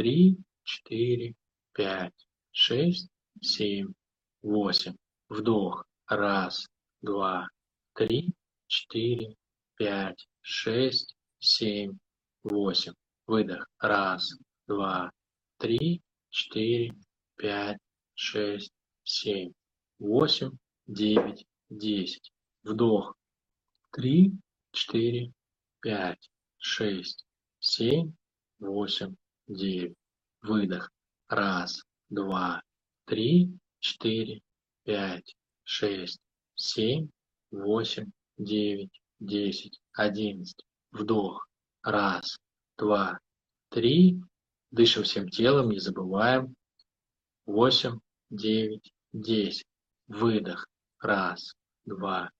[0.00, 1.34] три, четыре,
[1.74, 3.10] пять, шесть,
[3.42, 3.92] семь,
[4.40, 4.96] восемь.
[5.28, 5.84] Вдох.
[6.06, 6.66] Раз,
[7.02, 7.50] два,
[7.92, 8.32] три,
[8.66, 9.36] четыре,
[9.76, 11.98] пять, шесть, семь,
[12.42, 12.94] восемь.
[13.26, 13.68] Выдох.
[13.78, 15.12] Раз, два,
[15.58, 16.00] три,
[16.30, 16.94] четыре,
[17.36, 17.78] пять,
[18.14, 18.72] шесть,
[19.04, 19.52] семь,
[19.98, 20.56] восемь,
[20.86, 22.32] девять, десять.
[22.62, 23.14] Вдох.
[23.92, 24.32] Три,
[24.72, 25.34] четыре,
[25.82, 27.26] пять, шесть,
[27.58, 28.14] семь,
[28.58, 29.14] восемь,
[29.50, 29.96] девять.
[30.42, 30.90] Выдох.
[31.28, 32.62] Раз, два,
[33.04, 34.40] три, четыре,
[34.84, 36.20] пять, шесть,
[36.54, 37.08] семь,
[37.50, 40.64] восемь, девять, десять, одиннадцать.
[40.92, 41.46] Вдох.
[41.82, 42.38] Раз,
[42.78, 43.18] два,
[43.68, 44.20] три.
[44.70, 46.54] Дышим всем телом, не забываем.
[47.44, 47.98] Восемь,
[48.30, 49.66] девять, десять.
[50.06, 50.66] Выдох.
[51.00, 51.54] Раз,
[51.84, 52.30] два,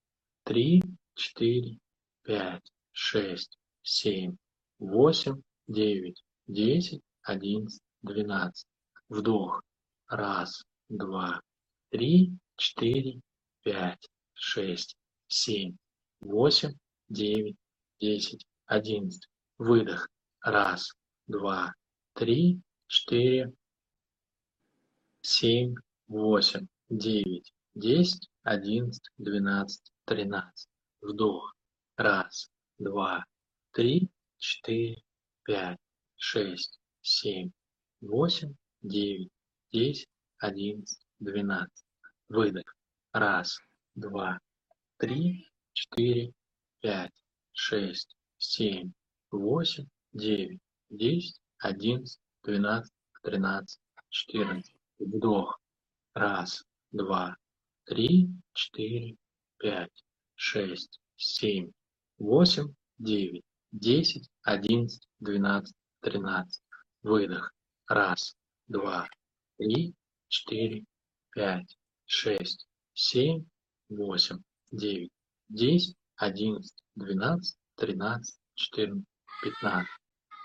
[0.45, 0.83] три,
[1.15, 1.79] четыре,
[2.23, 4.37] пять, шесть, семь,
[4.79, 8.67] восемь, девять, десять, одиннадцать, двенадцать.
[9.09, 9.63] Вдох.
[10.09, 11.41] Раз, два,
[11.91, 13.21] три, четыре,
[13.63, 14.97] пять, шесть,
[15.29, 15.77] семь,
[16.21, 16.75] восемь,
[17.09, 17.57] девять,
[18.01, 19.29] десять, одиннадцать.
[19.59, 20.09] Выдох.
[20.41, 20.93] Раз,
[21.27, 21.75] два,
[22.15, 23.53] три, четыре,
[25.23, 25.75] семь,
[26.09, 30.69] восемь, девять, десять, одиннадцать, двенадцать, тринадцать.
[31.01, 31.55] Вдох.
[31.97, 33.25] Раз, два,
[33.73, 34.09] три,
[34.39, 35.03] четыре,
[35.45, 35.79] пять,
[36.23, 37.51] шесть, семь,
[38.03, 39.31] восемь, девять,
[39.73, 41.85] десять, одиннадцать, двенадцать.
[42.29, 42.77] Выдох.
[43.13, 43.59] Раз,
[43.95, 44.39] два,
[44.99, 46.33] три, четыре,
[46.81, 47.15] пять,
[47.53, 48.93] шесть, семь,
[49.31, 50.61] восемь, девять,
[50.91, 52.93] десять, одиннадцать, двенадцать,
[53.23, 53.81] тринадцать,
[54.11, 54.77] четырнадцать.
[54.99, 55.59] Вдох.
[56.13, 57.35] Раз, два,
[57.85, 59.17] три, четыре,
[59.57, 61.71] пять, шесть, семь,
[62.19, 66.63] восемь, девять, десять, одиннадцать, двенадцать, тринадцать.
[67.03, 67.53] Выдох.
[67.87, 68.37] Раз,
[68.69, 69.09] два,
[69.59, 69.95] три,
[70.29, 70.85] четыре,
[71.33, 73.45] пять, шесть, семь,
[73.89, 75.11] восемь, девять,
[75.49, 79.09] десять, одиннадцать, двенадцать, тринадцать, четырнадцать,
[79.43, 79.91] пятнадцать.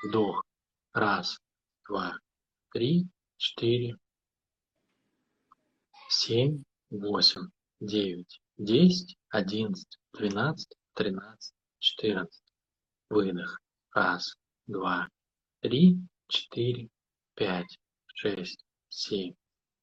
[0.03, 0.44] Вдох.
[0.94, 1.38] Раз,
[1.88, 2.18] два,
[2.72, 3.07] три,
[3.38, 3.98] четыре,
[6.10, 7.49] семь, восемь,
[7.80, 12.44] девять, десять, одиннадцать, двенадцать, тринадцать, четырнадцать.
[13.10, 13.60] Выдох.
[13.91, 14.36] Раз,
[14.68, 15.10] два,
[15.66, 15.98] три,
[16.28, 16.90] четыре,
[17.34, 17.80] пять,
[18.14, 19.34] шесть, семь,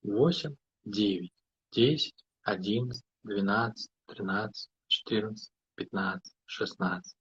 [0.05, 0.55] восемь,
[0.85, 1.33] девять,
[1.73, 7.17] десять, одиннадцать, двенадцать, тринадцать, четырнадцать, пятнадцать, шестнадцать.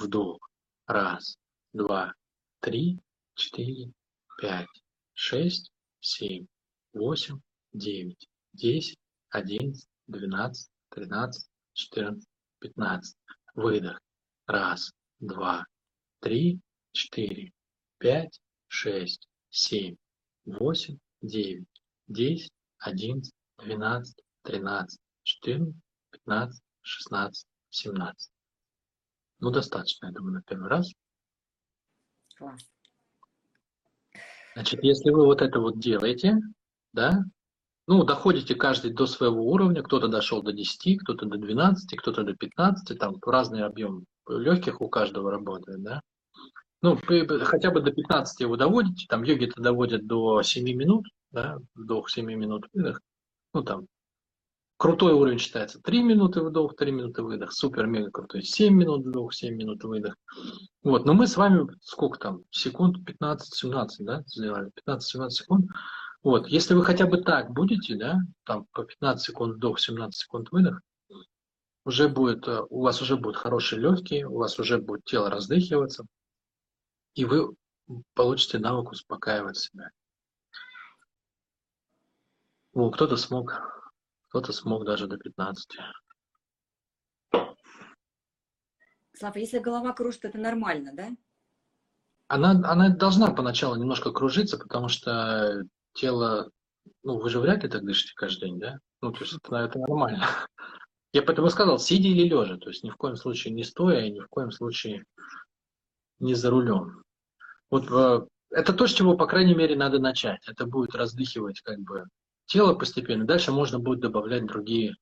[0.00, 0.38] Вдох.
[0.86, 1.36] Раз,
[1.74, 2.14] два,
[2.60, 2.98] три,
[3.34, 3.92] четыре,
[4.40, 4.66] пять,
[5.12, 5.70] шесть,
[6.00, 6.46] семь,
[6.94, 7.40] восемь,
[7.74, 8.98] девять, десять,
[9.28, 12.30] одиннадцать, двенадцать, тринадцать, четырнадцать,
[12.60, 13.18] пятнадцать.
[13.54, 14.00] Выдох.
[14.46, 14.90] Раз,
[15.20, 15.66] два,
[16.20, 16.60] три,
[16.92, 17.52] четыре,
[17.98, 19.96] пять, шесть, семь,
[20.44, 21.68] восемь, девять,
[22.08, 28.32] десять, одиннадцать, двенадцать, тринадцать, четырнадцать, пятнадцать, шестнадцать, семнадцать.
[29.38, 30.92] Ну, достаточно, я думаю, на первый раз.
[32.36, 32.62] Класс.
[34.54, 36.38] Значит, если вы вот это вот делаете,
[36.92, 37.24] да,
[37.86, 42.34] ну, доходите каждый до своего уровня, кто-то дошел до 10, кто-то до 12, кто-то до
[42.34, 46.00] 15, там разный объем легких у каждого работает, да.
[46.86, 46.96] Ну,
[47.42, 52.24] хотя бы до 15 вы доводите, там йоги-то доводят до 7 минут, да, вдох 7
[52.26, 53.00] минут, выдох.
[53.52, 53.86] Ну, там,
[54.76, 59.56] крутой уровень считается 3 минуты вдох, 3 минуты выдох, супер-мега крутой 7 минут вдох, 7
[59.56, 60.14] минут выдох.
[60.84, 65.68] Вот, но мы с вами сколько там, секунд 15-17, да, сделали, 15-17 секунд.
[66.22, 70.52] Вот, если вы хотя бы так будете, да, там по 15 секунд вдох, 17 секунд
[70.52, 70.80] выдох,
[71.84, 76.04] уже будет, э, у вас уже будут хорошие легкие, у вас уже будет тело раздыхиваться,
[77.16, 77.56] и вы
[78.14, 79.90] получите навык успокаивать себя.
[82.74, 83.52] Ну, кто-то смог,
[84.28, 85.78] кто-то смог даже до 15.
[89.14, 91.08] Слава, если голова кружит, это нормально, да?
[92.28, 95.64] Она, она должна поначалу немножко кружиться, потому что
[95.94, 96.50] тело,
[97.02, 98.78] ну, вы же вряд ли так дышите каждый день, да?
[99.00, 100.26] Ну, то есть это, это нормально.
[101.14, 104.10] Я поэтому сказал, сидя или лежа, то есть ни в коем случае не стоя и
[104.10, 105.04] ни в коем случае
[106.18, 107.05] не за рулем.
[107.70, 110.46] Вот э, это то, с чего, по крайней мере, надо начать.
[110.48, 112.04] Это будет раздыхивать как бы
[112.46, 113.24] тело постепенно.
[113.24, 114.94] Дальше можно будет добавлять другие,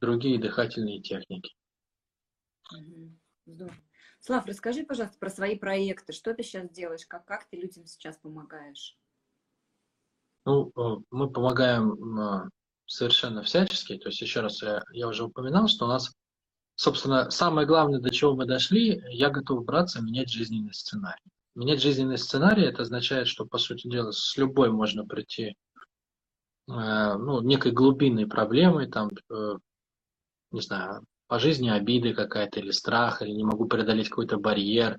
[0.00, 1.54] другие дыхательные техники.
[3.44, 3.76] Здорово.
[4.20, 6.12] Слав, расскажи, пожалуйста, про свои проекты.
[6.12, 7.06] Что ты сейчас делаешь?
[7.06, 8.96] Как, как ты людям сейчас помогаешь?
[10.44, 12.48] Ну, э, мы помогаем э,
[12.86, 13.96] совершенно всячески.
[13.98, 16.12] То есть, еще раз, я, я уже упоминал, что у нас,
[16.74, 21.30] собственно, самое главное, до чего мы дошли, я готов браться менять жизненный сценарий.
[21.56, 25.54] Менять жизненный сценарий, это означает, что, по сути дела, с любой можно прийти, э,
[26.68, 29.54] ну, некой глубинной проблемой, там, э,
[30.50, 34.98] не знаю, по жизни обиды какая-то, или страх, или не могу преодолеть какой-то барьер,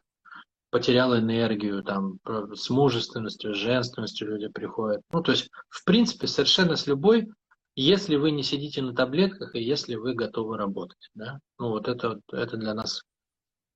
[0.72, 5.04] потерял энергию, там, с мужественностью, с женственностью люди приходят.
[5.12, 7.28] Ну, то есть, в принципе, совершенно с любой,
[7.76, 11.40] если вы не сидите на таблетках и если вы готовы работать, да.
[11.60, 13.04] Ну, вот это, это для нас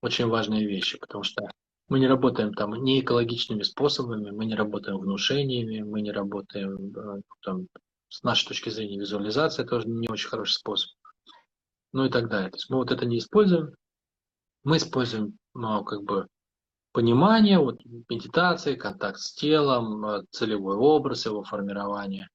[0.02, 1.44] очень важные вещи, потому что
[1.92, 7.22] мы не работаем там не экологичными способами, мы не работаем внушениями, мы не работаем э,
[7.42, 7.68] там,
[8.08, 10.90] с нашей точки зрения визуализация тоже не очень хороший способ,
[11.92, 12.50] ну и так далее.
[12.50, 13.76] То есть мы вот это не используем,
[14.64, 16.28] Мы используем ну, как бы
[16.94, 22.30] понимание, вот, медитации, контакт с телом, э, целевой образ его формирования,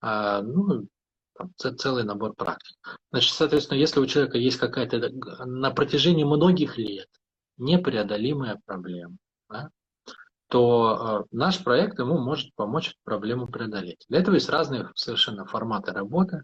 [0.00, 0.88] а, ну,
[1.34, 2.78] там, целый набор практик.
[3.10, 5.10] Значит, соответственно, если у человека есть какая-то
[5.44, 7.08] на протяжении многих лет
[7.58, 9.16] непреодолимая проблема,
[9.48, 9.70] да,
[10.48, 14.04] то э, наш проект ему может помочь эту проблему преодолеть.
[14.08, 16.42] Для этого есть разные совершенно форматы работы.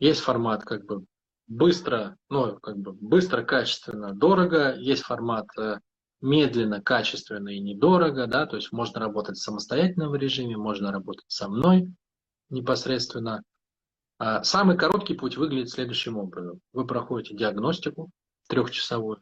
[0.00, 1.04] Есть формат как бы
[1.46, 4.74] быстро, ну, как бы быстро, качественно, дорого.
[4.74, 5.78] Есть формат э,
[6.20, 11.48] медленно, качественно и недорого, да, то есть можно работать в самостоятельном режиме, можно работать со
[11.48, 11.88] мной
[12.48, 13.42] непосредственно.
[14.18, 16.60] А самый короткий путь выглядит следующим образом.
[16.72, 18.10] Вы проходите диагностику
[18.48, 19.20] трехчасовую.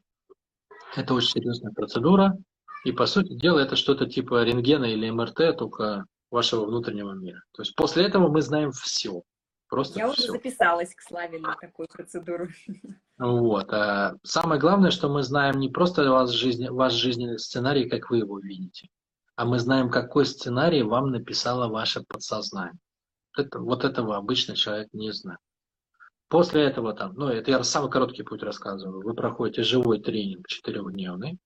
[0.97, 2.37] Это очень серьезная процедура.
[2.85, 7.43] И, по сути дела, это что-то типа рентгена или МРТ, только вашего внутреннего мира.
[7.53, 9.23] То есть после этого мы знаем все.
[9.69, 10.23] Просто Я все.
[10.23, 12.49] уже записалась к Славе на такую процедуру.
[13.19, 13.73] Вот.
[13.73, 18.19] А самое главное, что мы знаем не просто ваш, жизнь, ваш жизненный сценарий, как вы
[18.19, 18.89] его видите,
[19.37, 22.79] а мы знаем, какой сценарий вам написало ваше подсознание.
[23.37, 25.39] Это, вот этого обычный человек не знает.
[26.31, 31.39] После этого там, ну это я самый короткий путь рассказываю, вы проходите живой тренинг четырехдневный,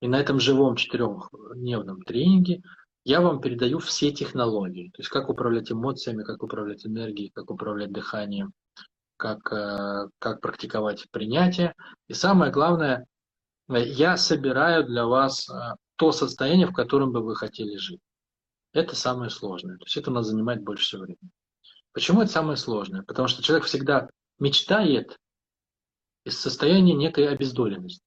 [0.00, 2.60] и на этом живом четырехдневном тренинге
[3.04, 4.90] я вам передаю все технологии.
[4.90, 8.52] То есть как управлять эмоциями, как управлять энергией, как управлять дыханием,
[9.16, 11.74] как, э, как практиковать принятие.
[12.08, 13.06] И самое главное,
[13.68, 15.54] я собираю для вас э,
[15.96, 18.00] то состояние, в котором бы вы хотели жить.
[18.74, 19.78] Это самое сложное.
[19.78, 21.30] То есть это у нас занимает больше времени.
[21.92, 23.02] Почему это самое сложное?
[23.02, 24.08] Потому что человек всегда
[24.38, 25.18] мечтает
[26.24, 28.02] из состояния некой обездоленности.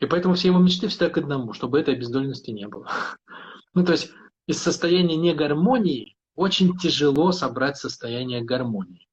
[0.00, 2.90] И поэтому все его мечты всегда к одному, чтобы этой обездоленности не было.
[3.74, 4.10] Ну, то есть
[4.46, 9.06] из состояния негармонии очень тяжело собрать состояние гармонии.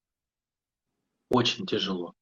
[1.30, 2.14] Очень тяжело.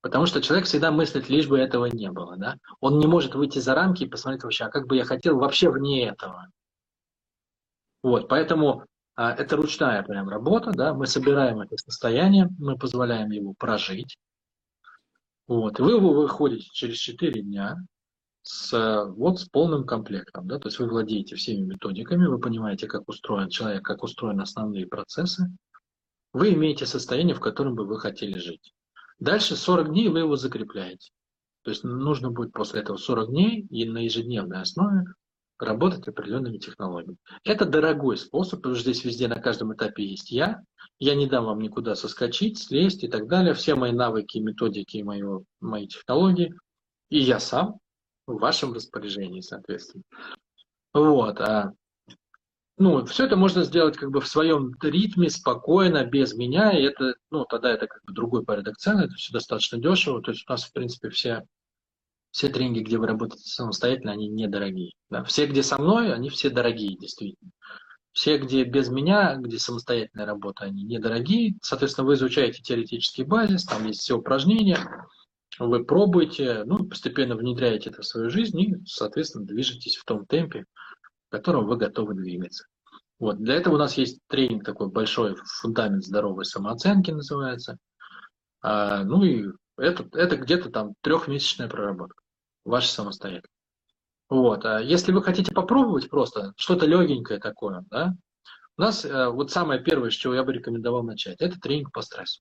[0.00, 2.36] Потому что человек всегда мыслит, лишь бы этого не было.
[2.36, 2.56] Да?
[2.80, 5.70] Он не может выйти за рамки и посмотреть вообще, а как бы я хотел вообще
[5.70, 6.48] вне этого.
[8.02, 8.86] Вот, поэтому
[9.16, 14.16] это ручная прям работа, да, мы собираем это состояние, мы позволяем его прожить.
[15.46, 17.76] Вот, и вы выходите через 4 дня,
[18.44, 18.72] с,
[19.16, 20.46] вот с полным комплектом.
[20.46, 20.58] Да?
[20.58, 25.50] То есть вы владеете всеми методиками, вы понимаете, как устроен человек, как устроены основные процессы.
[26.32, 28.74] Вы имеете состояние, в котором бы вы хотели жить.
[29.18, 31.10] Дальше 40 дней вы его закрепляете.
[31.62, 35.04] То есть нужно будет после этого 40 дней и на ежедневной основе
[35.58, 37.16] работать определенными технологиями.
[37.44, 40.62] Это дорогой способ, потому что здесь везде на каждом этапе есть я.
[40.98, 43.54] Я не дам вам никуда соскочить, слезть и так далее.
[43.54, 45.22] Все мои навыки, методики, мои,
[45.60, 46.54] мои технологии.
[47.10, 47.78] И я сам
[48.26, 50.02] в вашем распоряжении, соответственно.
[50.92, 51.40] Вот.
[51.40, 51.72] А,
[52.76, 57.14] ну, все это можно сделать как бы в своем ритме, спокойно, без меня, и это,
[57.30, 60.52] ну, тогда это как бы другой порядок цен, это все достаточно дешево, то есть у
[60.52, 61.44] нас, в принципе, все,
[62.34, 64.90] все тренинги, где вы работаете самостоятельно, они недорогие.
[65.08, 65.22] Да?
[65.22, 67.52] Все, где со мной, они все дорогие, действительно.
[68.10, 71.54] Все, где без меня, где самостоятельная работа, они недорогие.
[71.62, 74.80] Соответственно, вы изучаете теоретический базис, там есть все упражнения,
[75.60, 80.64] вы пробуете, ну, постепенно внедряете это в свою жизнь и, соответственно, движетесь в том темпе,
[81.28, 82.66] в котором вы готовы двигаться.
[83.20, 83.38] Вот.
[83.38, 87.78] Для этого у нас есть тренинг такой большой, фундамент здоровой самооценки называется.
[88.60, 92.23] А, ну и это, это где-то там трехмесячная проработка,
[92.64, 93.50] ваша самостоятельная.
[94.28, 94.64] Вот.
[94.64, 98.14] А если вы хотите попробовать просто что-то легенькое такое, да,
[98.76, 102.02] у нас э, вот самое первое, с чего я бы рекомендовал начать, это тренинг по
[102.02, 102.40] стрессу.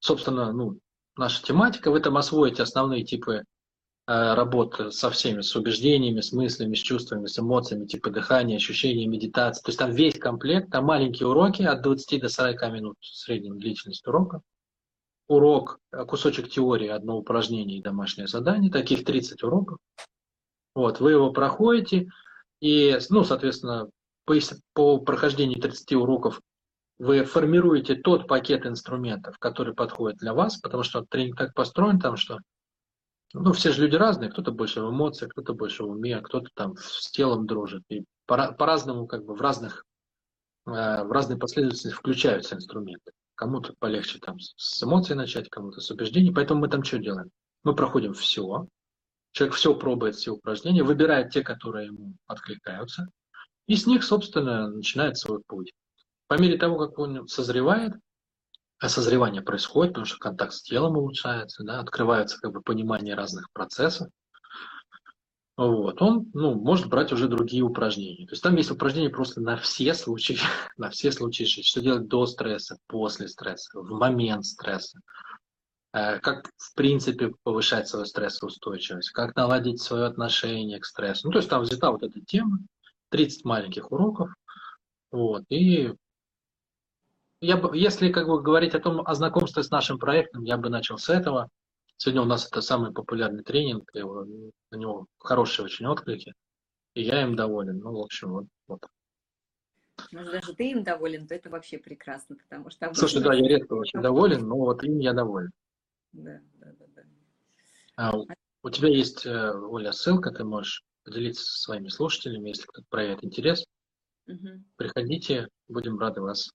[0.00, 0.80] Собственно, ну,
[1.16, 1.90] наша тематика.
[1.90, 3.44] В этом освоить основные типы
[4.06, 9.06] э, работы со всеми, с убеждениями, с мыслями, с чувствами, с эмоциями, типа дыхания, ощущения,
[9.06, 9.62] медитации.
[9.62, 14.06] То есть там весь комплект, там маленькие уроки от 20 до 40 минут средней длительность
[14.06, 14.40] урока.
[15.28, 19.78] Урок, э, кусочек теории, одно упражнение и домашнее задание, таких 30 уроков.
[20.74, 22.08] Вот, вы его проходите,
[22.60, 23.88] и, ну, соответственно,
[24.24, 24.34] по,
[24.74, 26.40] по прохождении 30 уроков
[26.98, 32.16] вы формируете тот пакет инструментов, который подходит для вас, потому что тренинг так построен там,
[32.16, 32.38] что
[33.34, 36.76] ну, все же люди разные, кто-то больше в эмоциях, кто-то больше в уме, кто-то там
[36.76, 37.82] с телом дружит.
[37.90, 39.84] И по-разному, как бы в разных,
[40.66, 43.12] э, в разной последовательности включаются инструменты.
[43.36, 46.32] Кому-то полегче там с эмоций начать, кому-то с убеждений.
[46.32, 47.30] Поэтому мы там что делаем?
[47.62, 48.66] Мы проходим все.
[49.32, 53.08] Человек все пробует, все упражнения, выбирает те, которые ему откликаются.
[53.66, 55.74] И с них, собственно, начинает свой путь.
[56.28, 57.92] По мере того, как он созревает,
[58.78, 63.50] а созревание происходит, потому что контакт с телом улучшается, да, открывается как бы понимание разных
[63.52, 64.08] процессов,
[65.56, 68.26] вот, он ну, может брать уже другие упражнения.
[68.26, 70.36] То есть там есть упражнения просто на все случаи,
[70.76, 71.62] на все случаи жизни.
[71.62, 75.00] Что делать до стресса, после стресса, в момент стресса.
[75.94, 81.28] э, как в принципе повышать свою стрессоустойчивость, как наладить свое отношение к стрессу.
[81.28, 82.58] Ну, то есть там взята вот эта тема,
[83.10, 84.30] 30 маленьких уроков,
[85.10, 85.94] вот, и
[87.40, 90.68] я бы, если как бы говорить о том, о знакомстве с нашим проектом, я бы
[90.68, 91.48] начал с этого.
[91.98, 94.24] Сегодня у нас это самый популярный тренинг, его,
[94.70, 96.34] на него хорошие очень отклики,
[96.94, 97.78] и я им доволен.
[97.78, 98.46] Ну, в общем, вот.
[98.68, 98.80] вот.
[100.12, 102.92] Может, даже ты им доволен, то это вообще прекрасно, потому что...
[102.94, 105.50] Слушай, да, я редко очень доволен, но вот им я доволен.
[106.12, 106.86] Да, да, да.
[106.94, 107.02] да.
[107.96, 108.12] А,
[108.62, 113.24] у тебя есть, э, Оля, ссылка, ты можешь поделиться со своими слушателями, если кто-то проявит
[113.24, 113.64] интерес.
[114.26, 114.64] Угу.
[114.76, 116.50] Приходите, будем рады вас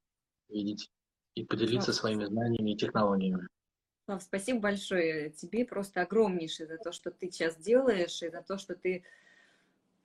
[0.49, 0.89] видеть
[1.35, 3.47] и поделиться Слав, своими знаниями и технологиями.
[4.19, 8.75] Спасибо большое тебе, просто огромнейшее за то, что ты сейчас делаешь, и за то, что
[8.75, 9.03] ты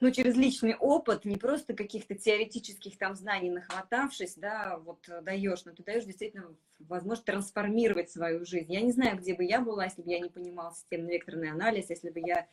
[0.00, 5.72] ну, через личный опыт, не просто каких-то теоретических там знаний нахватавшись, да, вот даешь, но
[5.72, 8.72] ты даешь действительно возможность трансформировать свою жизнь.
[8.72, 12.10] Я не знаю, где бы я была, если бы я не понимала системно-векторный анализ, если
[12.10, 12.46] бы я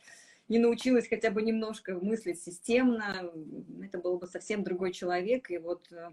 [0.48, 3.30] не научилась хотя бы немножко мыслить системно,
[3.82, 6.10] это был бы совсем другой человек, и вот э,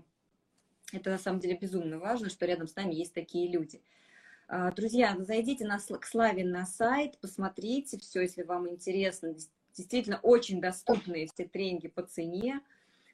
[0.94, 3.82] это на самом деле безумно важно, что рядом с нами есть такие люди.
[4.54, 9.34] А, друзья, зайдите на, к Славе на сайт, посмотрите все, если вам интересно.
[9.78, 12.60] Действительно, очень доступные все тренинги по цене,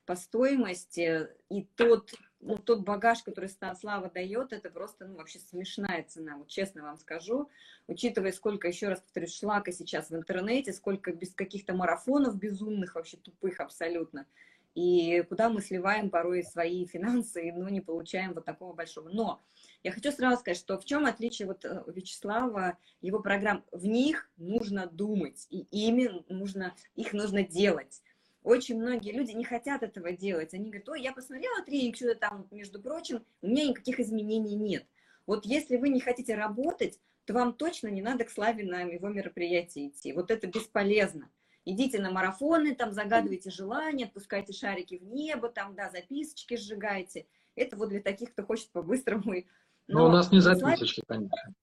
[0.07, 1.27] по стоимости.
[1.49, 6.47] И тот, ну, тот багаж, который Слава дает, это просто ну, вообще смешная цена, вот
[6.47, 7.51] честно вам скажу.
[7.85, 13.17] Учитывая, сколько, еще раз повторюсь, шлака сейчас в интернете, сколько без каких-то марафонов безумных, вообще
[13.17, 14.25] тупых абсолютно–
[14.77, 19.09] и куда мы сливаем порой свои финансы, но не получаем вот такого большого.
[19.09, 19.41] Но
[19.83, 24.29] я хочу сразу сказать, что в чем отличие вот э, Вячеслава, его программ, в них
[24.37, 28.01] нужно думать, и ими нужно, их нужно делать.
[28.43, 30.53] Очень многие люди не хотят этого делать.
[30.53, 34.85] Они говорят, ой, я посмотрела тренинг, что-то там, между прочим, у меня никаких изменений нет.
[35.25, 39.09] Вот если вы не хотите работать, то вам точно не надо к Славе на его
[39.09, 40.13] мероприятие идти.
[40.13, 41.29] Вот это бесполезно
[41.67, 47.27] идите на марафоны, там загадывайте желания, отпускайте шарики в небо, там, да, записочки сжигайте.
[47.55, 49.43] Это вот для таких, кто хочет по-быстрому.
[49.87, 51.53] Но, но у нас не записочки, конечно.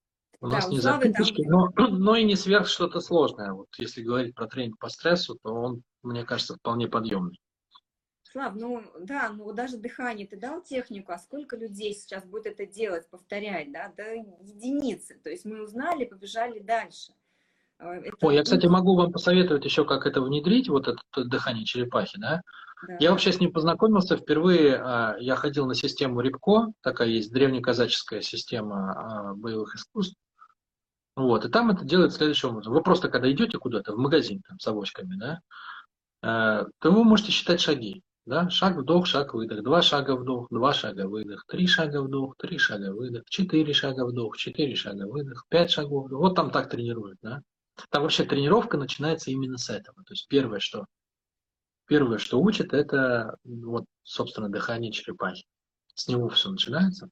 [0.41, 1.71] У да, нас не записочки, там...
[1.75, 3.53] но, но и не сверх что-то сложное.
[3.53, 7.39] Вот если говорить про тренинг по стрессу, то он, мне кажется, вполне подъемный.
[8.23, 12.65] Слав, ну да, ну даже дыхание ты дал технику, а сколько людей сейчас будет это
[12.65, 15.17] делать, повторять, да, да единицы.
[15.23, 17.13] То есть мы узнали, побежали дальше.
[17.77, 18.13] А, это...
[18.21, 22.41] Ой, я, кстати, могу вам посоветовать еще, как это внедрить, вот это дыхание черепахи, да?
[22.87, 22.97] Да.
[22.99, 28.21] Я вообще с ним познакомился впервые, а, я ходил на систему Рябко, такая есть древнеказаческая
[28.21, 30.15] система а, боевых искусств,
[31.15, 32.73] вот, и там это делает следующим образом.
[32.73, 35.39] Вы просто, когда идете куда-то в магазин там, с авоськами, да,
[36.21, 38.03] то вы можете считать шаги.
[38.25, 38.49] Да?
[38.49, 39.63] Шаг, вдох, шаг, выдох.
[39.63, 41.45] Два шага вдох, два шага выдох.
[41.47, 43.23] Три шага вдох, три шага выдох.
[43.29, 45.45] Четыре шага вдох, четыре шага выдох.
[45.47, 46.19] Пять шагов вдох.
[46.19, 47.19] Вот там так тренируют.
[47.21, 47.41] Да?
[47.91, 50.03] Там вообще тренировка начинается именно с этого.
[50.05, 50.85] То есть первое, что,
[51.87, 55.45] первое, что учат, это вот, собственно, дыхание черепахи.
[55.93, 57.09] С него все начинается.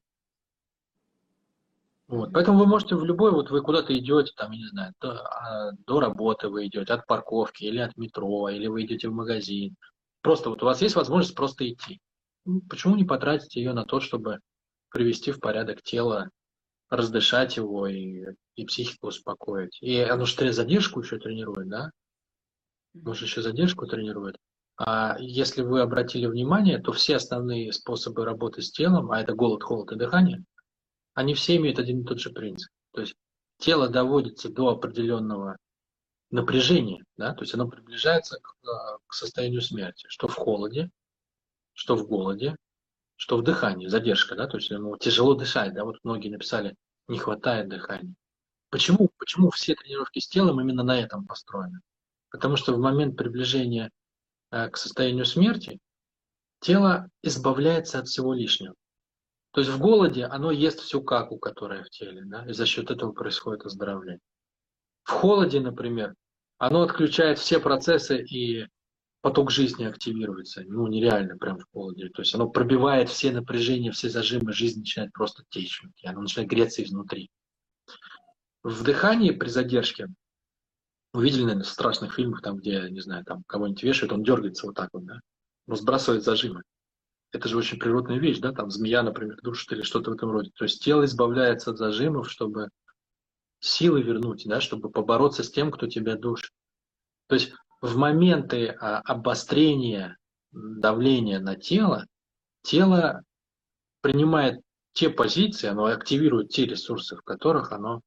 [2.06, 2.32] Вот.
[2.32, 5.72] Поэтому вы можете в любой, вот вы куда-то идете, там, я не знаю, до, а,
[5.86, 9.74] до работы вы идете, от парковки или от метро, или вы идете в магазин.
[10.20, 12.00] Просто вот у вас есть возможность просто идти.
[12.44, 14.40] Ну, почему не потратить ее на то, чтобы
[14.90, 16.28] привести в порядок тело,
[16.90, 19.78] раздышать его и, и психику успокоить.
[19.80, 21.90] И оно же задержку еще тренирует, да?
[22.92, 24.36] Может, еще задержку тренирует.
[24.76, 29.62] А если вы обратили внимание, то все основные способы работы с телом, а это голод,
[29.62, 30.44] холод и дыхание,
[31.14, 32.70] они все имеют один и тот же принцип.
[32.92, 33.14] То есть
[33.58, 35.56] тело доводится до определенного
[36.30, 40.90] напряжения, да, то есть оно приближается к, а, к состоянию смерти, что в холоде,
[41.74, 42.56] что в голоде,
[43.14, 46.74] что в дыхании, задержка, да, то есть ему тяжело дышать, да, вот многие написали,
[47.06, 48.14] не хватает дыхания.
[48.70, 51.80] Почему, почему все тренировки с телом именно на этом построены?
[52.30, 53.92] Потому что в момент приближения
[54.70, 55.78] к состоянию смерти
[56.60, 58.74] тело избавляется от всего лишнего.
[59.52, 62.90] То есть в голоде оно ест всю каку, которая в теле, да, и за счет
[62.90, 64.20] этого происходит оздоровление.
[65.04, 66.14] В холоде, например,
[66.58, 68.66] оно отключает все процессы и
[69.20, 70.62] поток жизни активируется.
[70.66, 72.08] Ну, нереально прям в холоде.
[72.08, 75.82] То есть оно пробивает все напряжения, все зажимы, жизнь начинает просто течь.
[76.02, 77.30] И оно начинает греться изнутри.
[78.62, 80.08] В дыхании при задержке,
[81.14, 84.66] вы видели, наверное, в страшных фильмах, там, где, не знаю, там кого-нибудь вешают, он дергается
[84.66, 85.20] вот так вот, да?
[85.68, 86.62] Он сбрасывает зажимы.
[87.30, 88.52] Это же очень природная вещь, да?
[88.52, 90.50] Там змея, например, душит или что-то в этом роде.
[90.56, 92.68] То есть тело избавляется от зажимов, чтобы
[93.60, 96.50] силы вернуть, да, чтобы побороться с тем, кто тебя душит.
[97.28, 100.18] То есть в моменты а, обострения
[100.50, 102.06] давления на тело,
[102.62, 103.22] тело
[104.00, 104.60] принимает
[104.92, 108.00] те позиции, оно активирует те ресурсы, в которых оно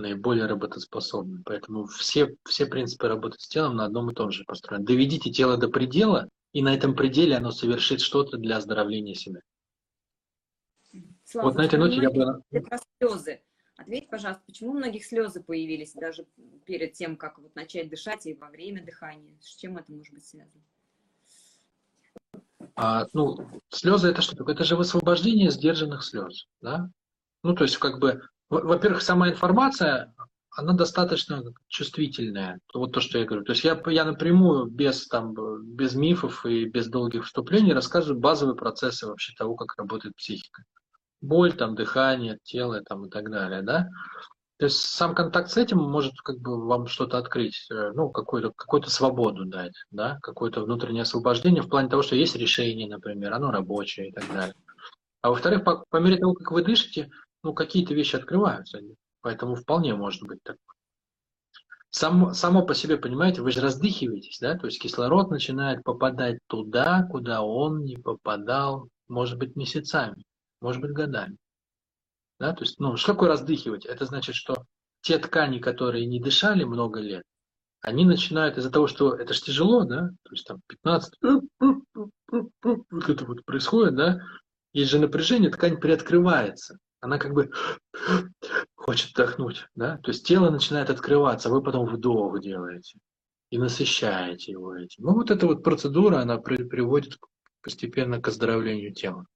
[0.00, 1.42] наиболее работоспособны.
[1.44, 4.84] Поэтому все, все принципы работы с телом на одном и том же построены.
[4.84, 9.40] Доведите тело до предела, и на этом пределе оно совершит что-то для оздоровления себя.
[11.24, 12.42] Слава, вот на этой ноте я бы...
[12.50, 13.40] Про слезы.
[13.76, 16.26] Ответь, пожалуйста, почему у многих слезы появились даже
[16.66, 19.38] перед тем, как вот начать дышать и во время дыхания?
[19.40, 20.62] С чем это может быть связано?
[22.74, 24.54] А, ну, слезы это что такое?
[24.54, 26.90] Это же высвобождение сдержанных слез, да?
[27.42, 28.20] Ну, то есть, как бы,
[28.50, 30.12] во-первых, сама информация,
[30.50, 32.60] она достаточно чувствительная.
[32.74, 33.44] Вот то, что я говорю.
[33.44, 38.56] То есть я, я напрямую, без, там, без мифов и без долгих вступлений рассказываю базовые
[38.56, 40.64] процессы вообще того, как работает психика.
[41.20, 43.62] Боль, там, дыхание, тело там, и так далее.
[43.62, 43.88] Да?
[44.60, 48.52] То есть сам контакт с этим может как бы вам что-то открыть, э, ну, какую-то
[48.54, 53.50] какую свободу дать, да, какое-то внутреннее освобождение в плане того, что есть решение, например, оно
[53.50, 54.54] рабочее и так далее.
[55.22, 57.10] А во-вторых, по, по мере того, как вы дышите,
[57.42, 58.80] ну, какие-то вещи открываются.
[59.22, 60.56] Поэтому вполне может быть так.
[61.90, 67.02] Сам, само по себе, понимаете, вы же раздыхиваетесь, да, то есть кислород начинает попадать туда,
[67.10, 70.22] куда он не попадал, может быть, месяцами,
[70.60, 71.36] может быть, годами.
[72.38, 73.86] Да, то есть, ну, что такое раздыхивать?
[73.86, 74.64] Это значит, что
[75.00, 77.24] те ткани, которые не дышали много лет,
[77.80, 81.14] они начинают из-за того, что это же тяжело, да, то есть там 15,
[81.58, 84.20] вот это вот происходит, да,
[84.72, 87.50] есть же напряжение, ткань приоткрывается она как бы
[88.74, 92.98] хочет вдохнуть, да, то есть тело начинает открываться, а вы потом вдох делаете
[93.50, 95.04] и насыщаете его этим.
[95.04, 97.18] Ну вот эта вот процедура, она при, приводит
[97.62, 99.26] постепенно к оздоровлению тела.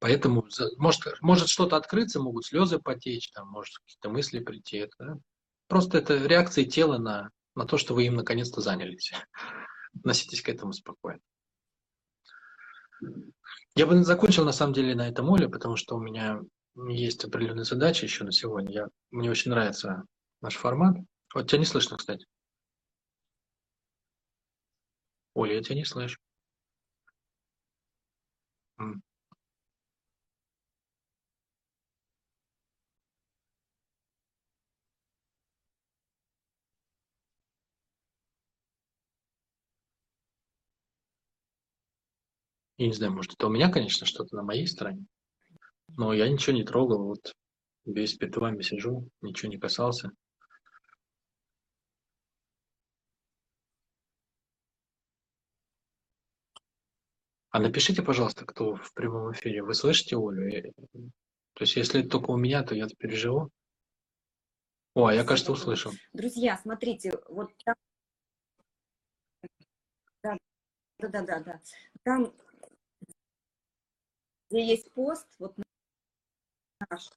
[0.00, 0.46] Поэтому
[0.76, 4.78] может, может что-то открыться, могут слезы потечь, там, может какие-то мысли прийти.
[4.78, 5.18] Это,
[5.66, 9.12] просто это реакция тела на, на то, что вы им наконец-то занялись.
[9.94, 11.20] Относитесь к этому спокойно.
[13.78, 16.40] Я бы закончил на самом деле на этом Оле, потому что у меня
[16.88, 18.72] есть определенные задачи еще на сегодня.
[18.72, 20.02] Я, мне очень нравится
[20.40, 20.96] наш формат.
[21.32, 22.26] Вот тебя не слышно, кстати.
[25.34, 26.18] Оля, я тебя не слышу.
[42.78, 45.04] Я не знаю, может, это у меня, конечно, что-то на моей стороне.
[45.96, 47.34] Но я ничего не трогал, вот
[47.84, 50.12] весь перед вами сижу, ничего не касался.
[57.50, 59.64] А напишите, пожалуйста, кто в прямом эфире.
[59.64, 60.72] Вы слышите Олю?
[61.54, 63.50] То есть, если это только у меня, то я переживу.
[64.94, 65.92] О, а я, кажется, услышал.
[66.12, 67.74] Друзья, смотрите, вот там...
[70.22, 70.36] Да,
[71.08, 71.60] да, да, да.
[72.04, 72.32] Там
[74.50, 75.54] где есть пост, вот
[76.90, 77.10] наш,